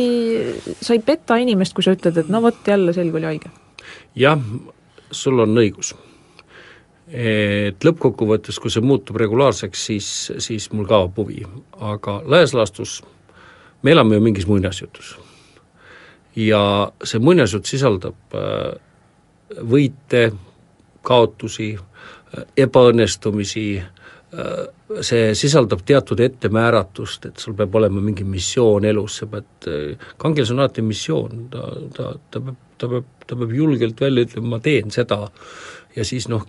sa 0.81 0.93
ei 0.93 1.01
peta 1.05 1.39
inimest, 1.41 1.73
kui 1.73 1.85
sa 1.85 1.95
ütled, 1.95 2.19
et 2.21 2.29
no 2.29 2.41
vot, 2.43 2.59
jälle 2.67 2.93
selg 2.93 3.15
oli 3.17 3.29
haige? 3.31 3.51
jah, 4.15 4.39
sul 5.11 5.39
on 5.41 5.57
õigus. 5.57 5.93
Et 7.09 7.85
lõppkokkuvõttes, 7.85 8.59
kui 8.61 8.69
see 8.69 8.85
muutub 8.85 9.17
regulaarseks, 9.17 9.85
siis, 9.89 10.09
siis 10.37 10.67
mul 10.75 10.85
kaob 10.89 11.17
huvi, 11.17 11.41
aga 11.81 12.19
laias 12.29 12.53
laastus 12.53 12.99
me 13.81 13.95
elame 13.95 14.19
ju 14.19 14.21
mingis 14.21 14.45
muinasjutus. 14.47 15.17
ja 16.35 16.91
see 17.03 17.19
muinasjutt 17.19 17.65
sisaldab 17.65 18.37
äh, 18.37 18.77
võite, 19.65 20.29
kaotusi, 21.01 21.71
äh, 21.73 22.45
ebaõnnestumisi, 22.67 23.81
see 25.01 25.33
sisaldab 25.37 25.81
teatud 25.85 26.19
ettemääratust, 26.21 27.25
et 27.29 27.41
sul 27.41 27.55
peab 27.57 27.75
olema 27.79 28.01
mingi 28.03 28.25
missioon 28.27 28.85
elus, 28.85 29.19
sa 29.21 29.27
pead, 29.31 29.49
äh, 29.69 30.09
kangelasel 30.21 30.57
on 30.57 30.63
alati 30.65 30.85
missioon, 30.85 31.43
ta, 31.53 31.65
ta, 31.95 32.11
ta 32.31 32.41
peab, 32.45 32.61
ta 32.77 32.89
peab, 32.91 33.09
ta 33.25 33.37
peab 33.39 33.53
julgelt 33.57 34.01
välja 34.01 34.27
ütlema, 34.27 34.55
ma 34.55 34.61
teen 34.63 34.93
seda, 34.93 35.23
ja 35.95 36.05
siis 36.05 36.29
noh, 36.29 36.45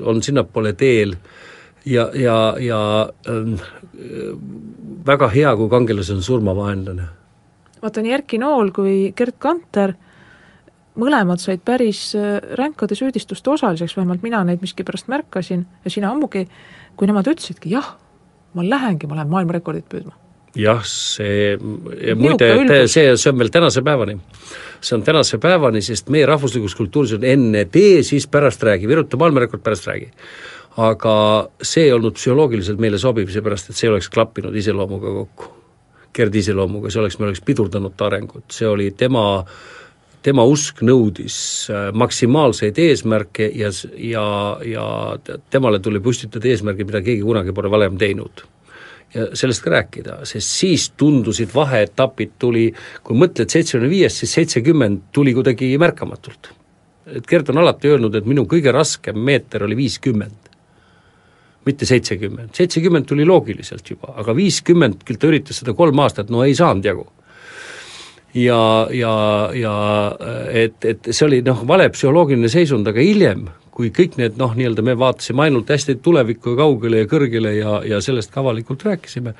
on 0.00 0.22
sinnapoole 0.24 0.72
teel 0.80 1.16
ja, 1.84 2.08
ja, 2.16 2.36
ja 2.60 2.80
äh, 3.28 3.54
väga 5.06 5.28
hea, 5.34 5.54
kui 5.56 5.72
kangelasel 5.72 6.20
on 6.20 6.24
surmavaenlane. 6.24 7.08
vaata, 7.82 8.04
nii 8.04 8.16
Erki 8.16 8.40
Nool 8.40 8.72
kui 8.76 9.12
Gerd 9.16 9.36
Kanter 9.38 9.96
mõlemad 10.98 11.42
said 11.42 11.62
päris 11.66 12.10
äh, 12.18 12.38
ränkade 12.58 12.96
süüdistuste 12.98 13.52
osaliseks, 13.52 13.96
vähemalt 13.96 14.24
mina 14.26 14.42
neid 14.46 14.62
miskipärast 14.64 15.10
märkasin 15.10 15.66
ja 15.84 15.92
sina 15.92 16.10
ammugi, 16.10 16.46
kui 16.96 17.10
nemad 17.10 17.28
ütlesidki 17.30 17.72
jah, 17.74 17.94
ma 18.54 18.66
lähengi, 18.66 19.08
ma 19.10 19.20
lähen 19.20 19.30
maailmarekordit 19.30 19.86
püüdma. 19.90 20.16
jah, 20.58 20.82
see 20.84 21.52
ja 21.54 22.16
muide, 22.18 22.86
see, 22.90 23.06
see 23.14 23.30
on 23.30 23.38
veel 23.38 23.52
tänase 23.54 23.84
päevani. 23.86 24.18
see 24.80 24.96
on 24.98 25.04
tänase 25.06 25.38
päevani, 25.38 25.82
sest 25.82 26.10
meie 26.10 26.26
rahvuslikus 26.26 26.74
kultuuris 26.74 27.14
on 27.18 27.24
enne 27.24 27.64
tee, 27.64 28.02
siis 28.02 28.26
pärast 28.26 28.62
räägi, 28.62 28.88
viruta 28.88 29.16
maailmarekord, 29.16 29.62
pärast 29.62 29.86
räägi. 29.86 30.10
aga 30.76 31.14
see 31.62 31.86
ei 31.86 31.92
olnud 31.92 32.18
psühholoogiliselt 32.18 32.78
meile 32.82 32.98
sobiv, 32.98 33.30
seepärast 33.30 33.70
et 33.70 33.78
see 33.78 33.90
oleks 33.90 34.08
klappinud 34.10 34.54
iseloomuga 34.56 35.14
kokku. 35.22 35.56
Gerdi 36.14 36.40
iseloomuga, 36.42 36.90
see 36.90 36.98
oleks, 36.98 37.18
me 37.18 37.28
oleks 37.28 37.42
pidurdanud 37.46 37.94
ta 37.96 38.08
arengut, 38.08 38.48
see 38.50 38.66
oli 38.66 38.88
tema 38.98 39.24
äh, 39.38 39.50
tema 40.24 40.44
usk 40.48 40.82
nõudis 40.84 41.34
äh, 41.72 41.88
maksimaalseid 41.96 42.78
eesmärke 42.80 43.48
ja, 43.56 43.70
ja, 43.96 44.24
ja 44.66 44.86
temale 45.52 45.80
tuli 45.82 46.00
püstitada 46.04 46.50
eesmärgid, 46.50 46.88
mida 46.90 47.02
keegi 47.04 47.24
kunagi 47.24 47.54
pole 47.56 47.70
varem 47.72 47.98
teinud. 48.00 48.44
ja 49.14 49.26
sellest 49.34 49.64
ka 49.64 49.72
rääkida, 49.72 50.20
sest 50.28 50.52
siis 50.60 50.90
tundusid 50.96 51.50
vaheetapid 51.54 52.36
tuli, 52.38 52.68
kui 53.02 53.16
mõtled 53.18 53.50
seitsmekümne 53.50 53.90
viiest, 53.90 54.22
siis 54.22 54.36
seitsekümmend 54.38 55.08
tuli 55.12 55.34
kuidagi 55.34 55.72
märkamatult. 55.78 56.52
et 57.06 57.26
Gerd 57.26 57.48
on 57.50 57.58
alati 57.58 57.88
öelnud, 57.88 58.14
et 58.14 58.26
minu 58.26 58.44
kõige 58.46 58.72
raskem 58.72 59.18
meeter 59.18 59.64
oli 59.64 59.76
viiskümmend 59.76 60.50
mitte 61.66 61.86
seitsekümmend, 61.86 62.54
seitsekümmend 62.56 63.04
tuli 63.04 63.24
loogiliselt 63.28 63.90
juba, 63.90 64.14
aga 64.16 64.32
viiskümmend, 64.36 65.02
küll 65.04 65.18
ta 65.20 65.28
üritas 65.28 65.60
seda 65.60 65.74
kolm 65.76 65.98
aastat, 66.00 66.30
no 66.32 66.40
ei 66.44 66.54
saanud 66.56 66.84
jagu 66.84 67.04
ja, 68.34 68.88
ja, 68.92 69.14
ja 69.54 69.74
et, 70.52 70.84
et 70.84 71.10
see 71.10 71.26
oli 71.26 71.40
noh, 71.46 71.64
vale 71.68 71.88
psühholoogiline 71.94 72.50
seisund, 72.52 72.88
aga 72.90 73.02
hiljem, 73.02 73.48
kui 73.74 73.90
kõik 73.94 74.18
need 74.20 74.38
noh, 74.40 74.54
nii-öelda 74.56 74.84
me 74.86 74.96
vaatasime 74.98 75.46
ainult 75.46 75.70
hästi 75.72 75.98
tulevikku 76.04 76.54
kaugele 76.58 77.02
ja 77.02 77.10
kõrgele 77.10 77.54
ja, 77.56 77.80
ja 77.86 78.00
sellest 78.04 78.32
ka 78.34 78.42
avalikult 78.44 78.84
rääkisime, 78.86 79.34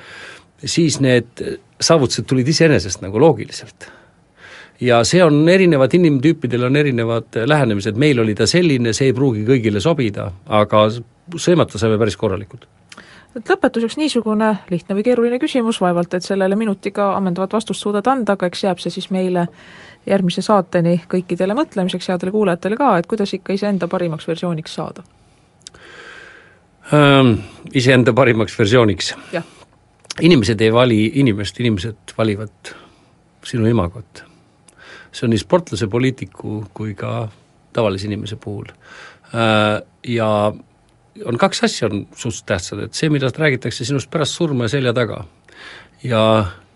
siis 0.65 0.99
need 1.05 1.45
saavutused 1.81 2.29
tulid 2.29 2.49
iseenesest 2.49 3.05
nagu 3.05 3.21
loogiliselt. 3.21 3.89
ja 4.81 5.03
see 5.05 5.21
on 5.25 5.49
erinevad 5.49 5.93
inimtüüpidel 5.95 6.65
on 6.65 6.77
erinevad 6.77 7.37
lähenemised, 7.47 7.97
meil 8.01 8.21
oli 8.21 8.35
ta 8.35 8.47
selline, 8.49 8.95
see 8.97 9.11
ei 9.11 9.17
pruugi 9.17 9.45
kõigile 9.45 9.81
sobida, 9.81 10.31
aga 10.49 10.87
sõimata 11.37 11.79
saime 11.79 11.99
päris 12.01 12.17
korralikult 12.17 12.67
et 13.37 13.53
lõpetuseks 13.53 13.97
niisugune 14.01 14.51
lihtne 14.71 14.97
või 14.97 15.05
keeruline 15.07 15.39
küsimus, 15.43 15.81
vaevalt 15.83 16.15
et 16.15 16.27
sellele 16.27 16.57
minutiga 16.59 17.13
ammendavat 17.17 17.53
vastust 17.53 17.83
suudad 17.83 18.07
anda, 18.11 18.35
aga 18.35 18.51
eks 18.51 18.65
jääb 18.65 18.83
see 18.83 18.95
siis 18.97 19.11
meile 19.15 19.47
järgmise 20.09 20.43
saateni 20.43 20.97
kõikidele 21.11 21.55
mõtlemiseks, 21.59 22.11
headele 22.11 22.35
kuulajatele 22.35 22.79
ka, 22.81 22.91
et 22.99 23.09
kuidas 23.11 23.35
ikka 23.37 23.55
iseenda 23.57 23.89
parimaks 23.89 24.29
versiooniks 24.29 24.75
saada 24.75 25.05
ähm,? 26.95 27.39
Iseenda 27.75 28.13
parimaks 28.13 28.59
versiooniks? 28.59 29.15
inimesed 30.21 30.61
ei 30.61 30.73
vali 30.73 31.05
inimest, 31.21 31.61
inimesed 31.61 32.17
valivad 32.19 32.73
sinu 33.47 33.67
imagot. 33.67 34.25
see 35.13 35.27
on 35.27 35.31
nii 35.31 35.39
sportlase, 35.39 35.87
poliitiku 35.87 36.65
kui 36.75 36.95
ka 36.95 37.29
tavalise 37.73 38.07
inimese 38.07 38.37
puhul 38.37 38.67
äh,. 39.35 39.83
Ja 40.09 40.53
on 41.25 41.39
kaks 41.39 41.65
asja 41.65 41.89
on 41.89 42.07
suhteliselt 42.15 42.47
tähtsad, 42.47 42.83
et 42.85 42.95
see, 42.95 43.11
mida 43.13 43.31
räägitakse 43.37 43.85
sinust 43.85 44.11
pärast 44.11 44.39
surma 44.39 44.67
ja 44.67 44.75
selja 44.77 44.93
taga. 44.95 45.25
ja 46.03 46.21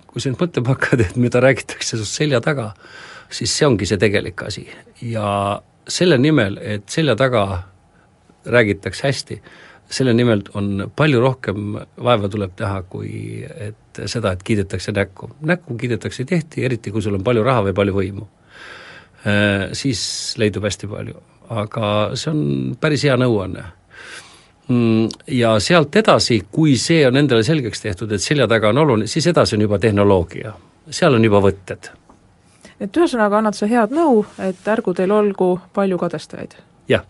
kui 0.07 0.23
sa 0.23 0.31
nüüd 0.31 0.43
mõtlema 0.43 0.75
hakkad, 0.75 1.01
et 1.01 1.17
mida 1.19 1.41
räägitakse 1.43 1.97
sinust 1.97 2.19
selja 2.19 2.41
taga, 2.45 2.73
siis 3.31 3.55
see 3.57 3.67
ongi 3.67 3.87
see 3.87 3.99
tegelik 3.99 4.43
asi. 4.43 4.67
ja 5.03 5.61
selle 5.89 6.19
nimel, 6.19 6.59
et 6.63 6.89
selja 6.89 7.17
taga 7.17 7.45
räägitakse 8.47 9.07
hästi, 9.09 9.41
selle 9.91 10.15
nimel 10.17 10.43
on 10.55 10.91
palju 10.97 11.21
rohkem 11.21 11.77
vaeva 12.03 12.29
tuleb 12.29 12.55
teha, 12.57 12.83
kui 12.89 13.45
et 13.45 14.03
seda, 14.07 14.33
et 14.33 14.43
kiidetakse 14.43 14.93
näkku. 14.93 15.31
näkku 15.41 15.77
kiidetakse 15.79 16.25
tihti, 16.25 16.65
eriti 16.65 16.91
kui 16.91 17.03
sul 17.03 17.15
on 17.15 17.25
palju 17.25 17.45
raha 17.45 17.69
või 17.69 17.77
palju 17.77 17.95
võimu. 17.95 18.27
Äh, 19.25 19.71
siis 19.73 20.35
leidub 20.37 20.65
hästi 20.65 20.89
palju, 20.91 21.17
aga 21.49 21.87
see 22.19 22.31
on 22.33 22.77
päris 22.81 23.07
hea 23.07 23.17
nõuanne 23.17 23.65
ja 25.27 25.59
sealt 25.61 25.97
edasi, 25.97 26.41
kui 26.53 26.77
see 26.81 27.05
on 27.07 27.17
endale 27.21 27.45
selgeks 27.45 27.83
tehtud, 27.85 28.13
et 28.13 28.23
selja 28.23 28.47
taga 28.49 28.71
on 28.73 28.79
oluline, 28.85 29.09
siis 29.11 29.27
edasi 29.29 29.57
on 29.59 29.65
juba 29.67 29.79
tehnoloogia, 29.79 30.55
seal 30.91 31.15
on 31.15 31.25
juba 31.25 31.43
võtted. 31.45 31.91
et 32.81 32.97
ühesõnaga 32.97 33.39
annad 33.39 33.57
sa 33.57 33.67
head 33.67 33.93
nõu, 33.93 34.25
et 34.39 34.69
ärgu 34.69 34.95
teil 34.95 35.13
olgu 35.13 35.59
palju 35.75 35.99
kadestajaid? 35.99 36.57
jah. 36.89 37.05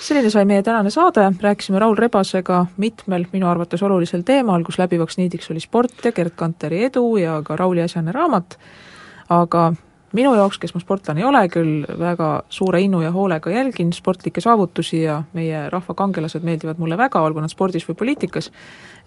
selline 0.00 0.30
sai 0.30 0.44
meie 0.44 0.62
tänane 0.62 0.90
saade, 0.90 1.26
rääkisime 1.40 1.78
Raul 1.78 1.96
Rebasega 1.98 2.66
mitmel 2.76 3.26
minu 3.32 3.48
arvates 3.50 3.82
olulisel 3.82 4.22
teemal, 4.22 4.62
kus 4.62 4.78
läbivaks 4.78 5.18
niidiks 5.18 5.50
oli 5.50 5.60
sport 5.60 6.04
ja 6.04 6.12
Gerd 6.12 6.36
Kanteri 6.36 6.84
edu 6.84 7.16
ja 7.16 7.42
ka 7.42 7.56
Rauli 7.56 7.82
äsjane 7.82 8.12
raamat, 8.12 8.58
aga 9.28 9.72
minu 10.14 10.34
jaoks, 10.38 10.58
kes 10.62 10.74
ma 10.74 10.80
sportlane 10.82 11.22
ei 11.22 11.26
ole, 11.26 11.42
küll 11.52 11.86
väga 11.98 12.28
suure 12.52 12.80
innu 12.82 13.02
ja 13.02 13.10
hoolega 13.14 13.50
jälgin 13.50 13.92
sportlikke 13.92 14.40
saavutusi 14.40 15.02
ja 15.02 15.22
meie 15.32 15.68
rahva 15.70 15.94
kangelased 15.94 16.46
meeldivad 16.46 16.78
mulle 16.78 16.98
väga, 16.98 17.22
olgu 17.22 17.42
nad 17.42 17.52
spordis 17.52 17.86
või 17.88 17.98
poliitikas, 17.98 18.50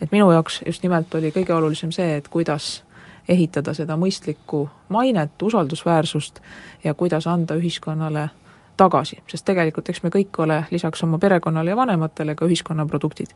et 0.01 0.11
minu 0.11 0.31
jaoks 0.31 0.61
just 0.65 0.83
nimelt 0.83 1.15
oli 1.15 1.31
kõige 1.35 1.55
olulisem 1.55 1.93
see, 1.95 2.17
et 2.19 2.27
kuidas 2.27 2.83
ehitada 3.27 3.73
seda 3.75 3.97
mõistlikku 3.99 4.67
mainet, 4.89 5.35
usaldusväärsust 5.43 6.39
ja 6.83 6.93
kuidas 6.93 7.27
anda 7.27 7.55
ühiskonnale 7.59 8.29
tagasi, 8.77 9.19
sest 9.27 9.45
tegelikult 9.47 9.89
eks 9.89 10.03
me 10.03 10.11
kõik 10.13 10.37
ole 10.43 10.61
lisaks 10.71 11.03
oma 11.03 11.19
perekonnale 11.19 11.73
ja 11.73 11.79
vanematele 11.79 12.35
ka 12.35 12.45
ühiskonna 12.45 12.85
produktid 12.87 13.33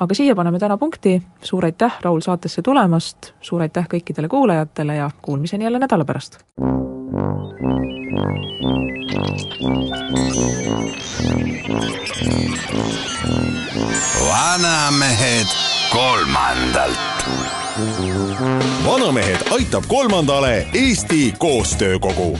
aga 0.00 0.14
siia 0.14 0.34
paneme 0.34 0.58
täna 0.58 0.76
punkti, 0.78 1.22
suur 1.42 1.64
aitäh, 1.64 1.98
Raul, 2.02 2.20
saatesse 2.20 2.62
tulemast, 2.62 3.32
suur 3.40 3.62
aitäh 3.64 3.88
kõikidele 3.94 4.28
kuulajatele 4.28 4.96
ja 4.96 5.10
kuulmiseni 5.22 5.64
jälle 5.64 5.78
nädala 5.78 6.04
pärast! 6.04 6.38
vanamehed 14.28 15.46
kolmandalt. 15.92 16.98
vanamehed 18.86 19.40
aitab 19.50 19.84
kolmandale 19.88 20.66
Eesti 20.74 21.34
Koostöökogu 21.38 22.38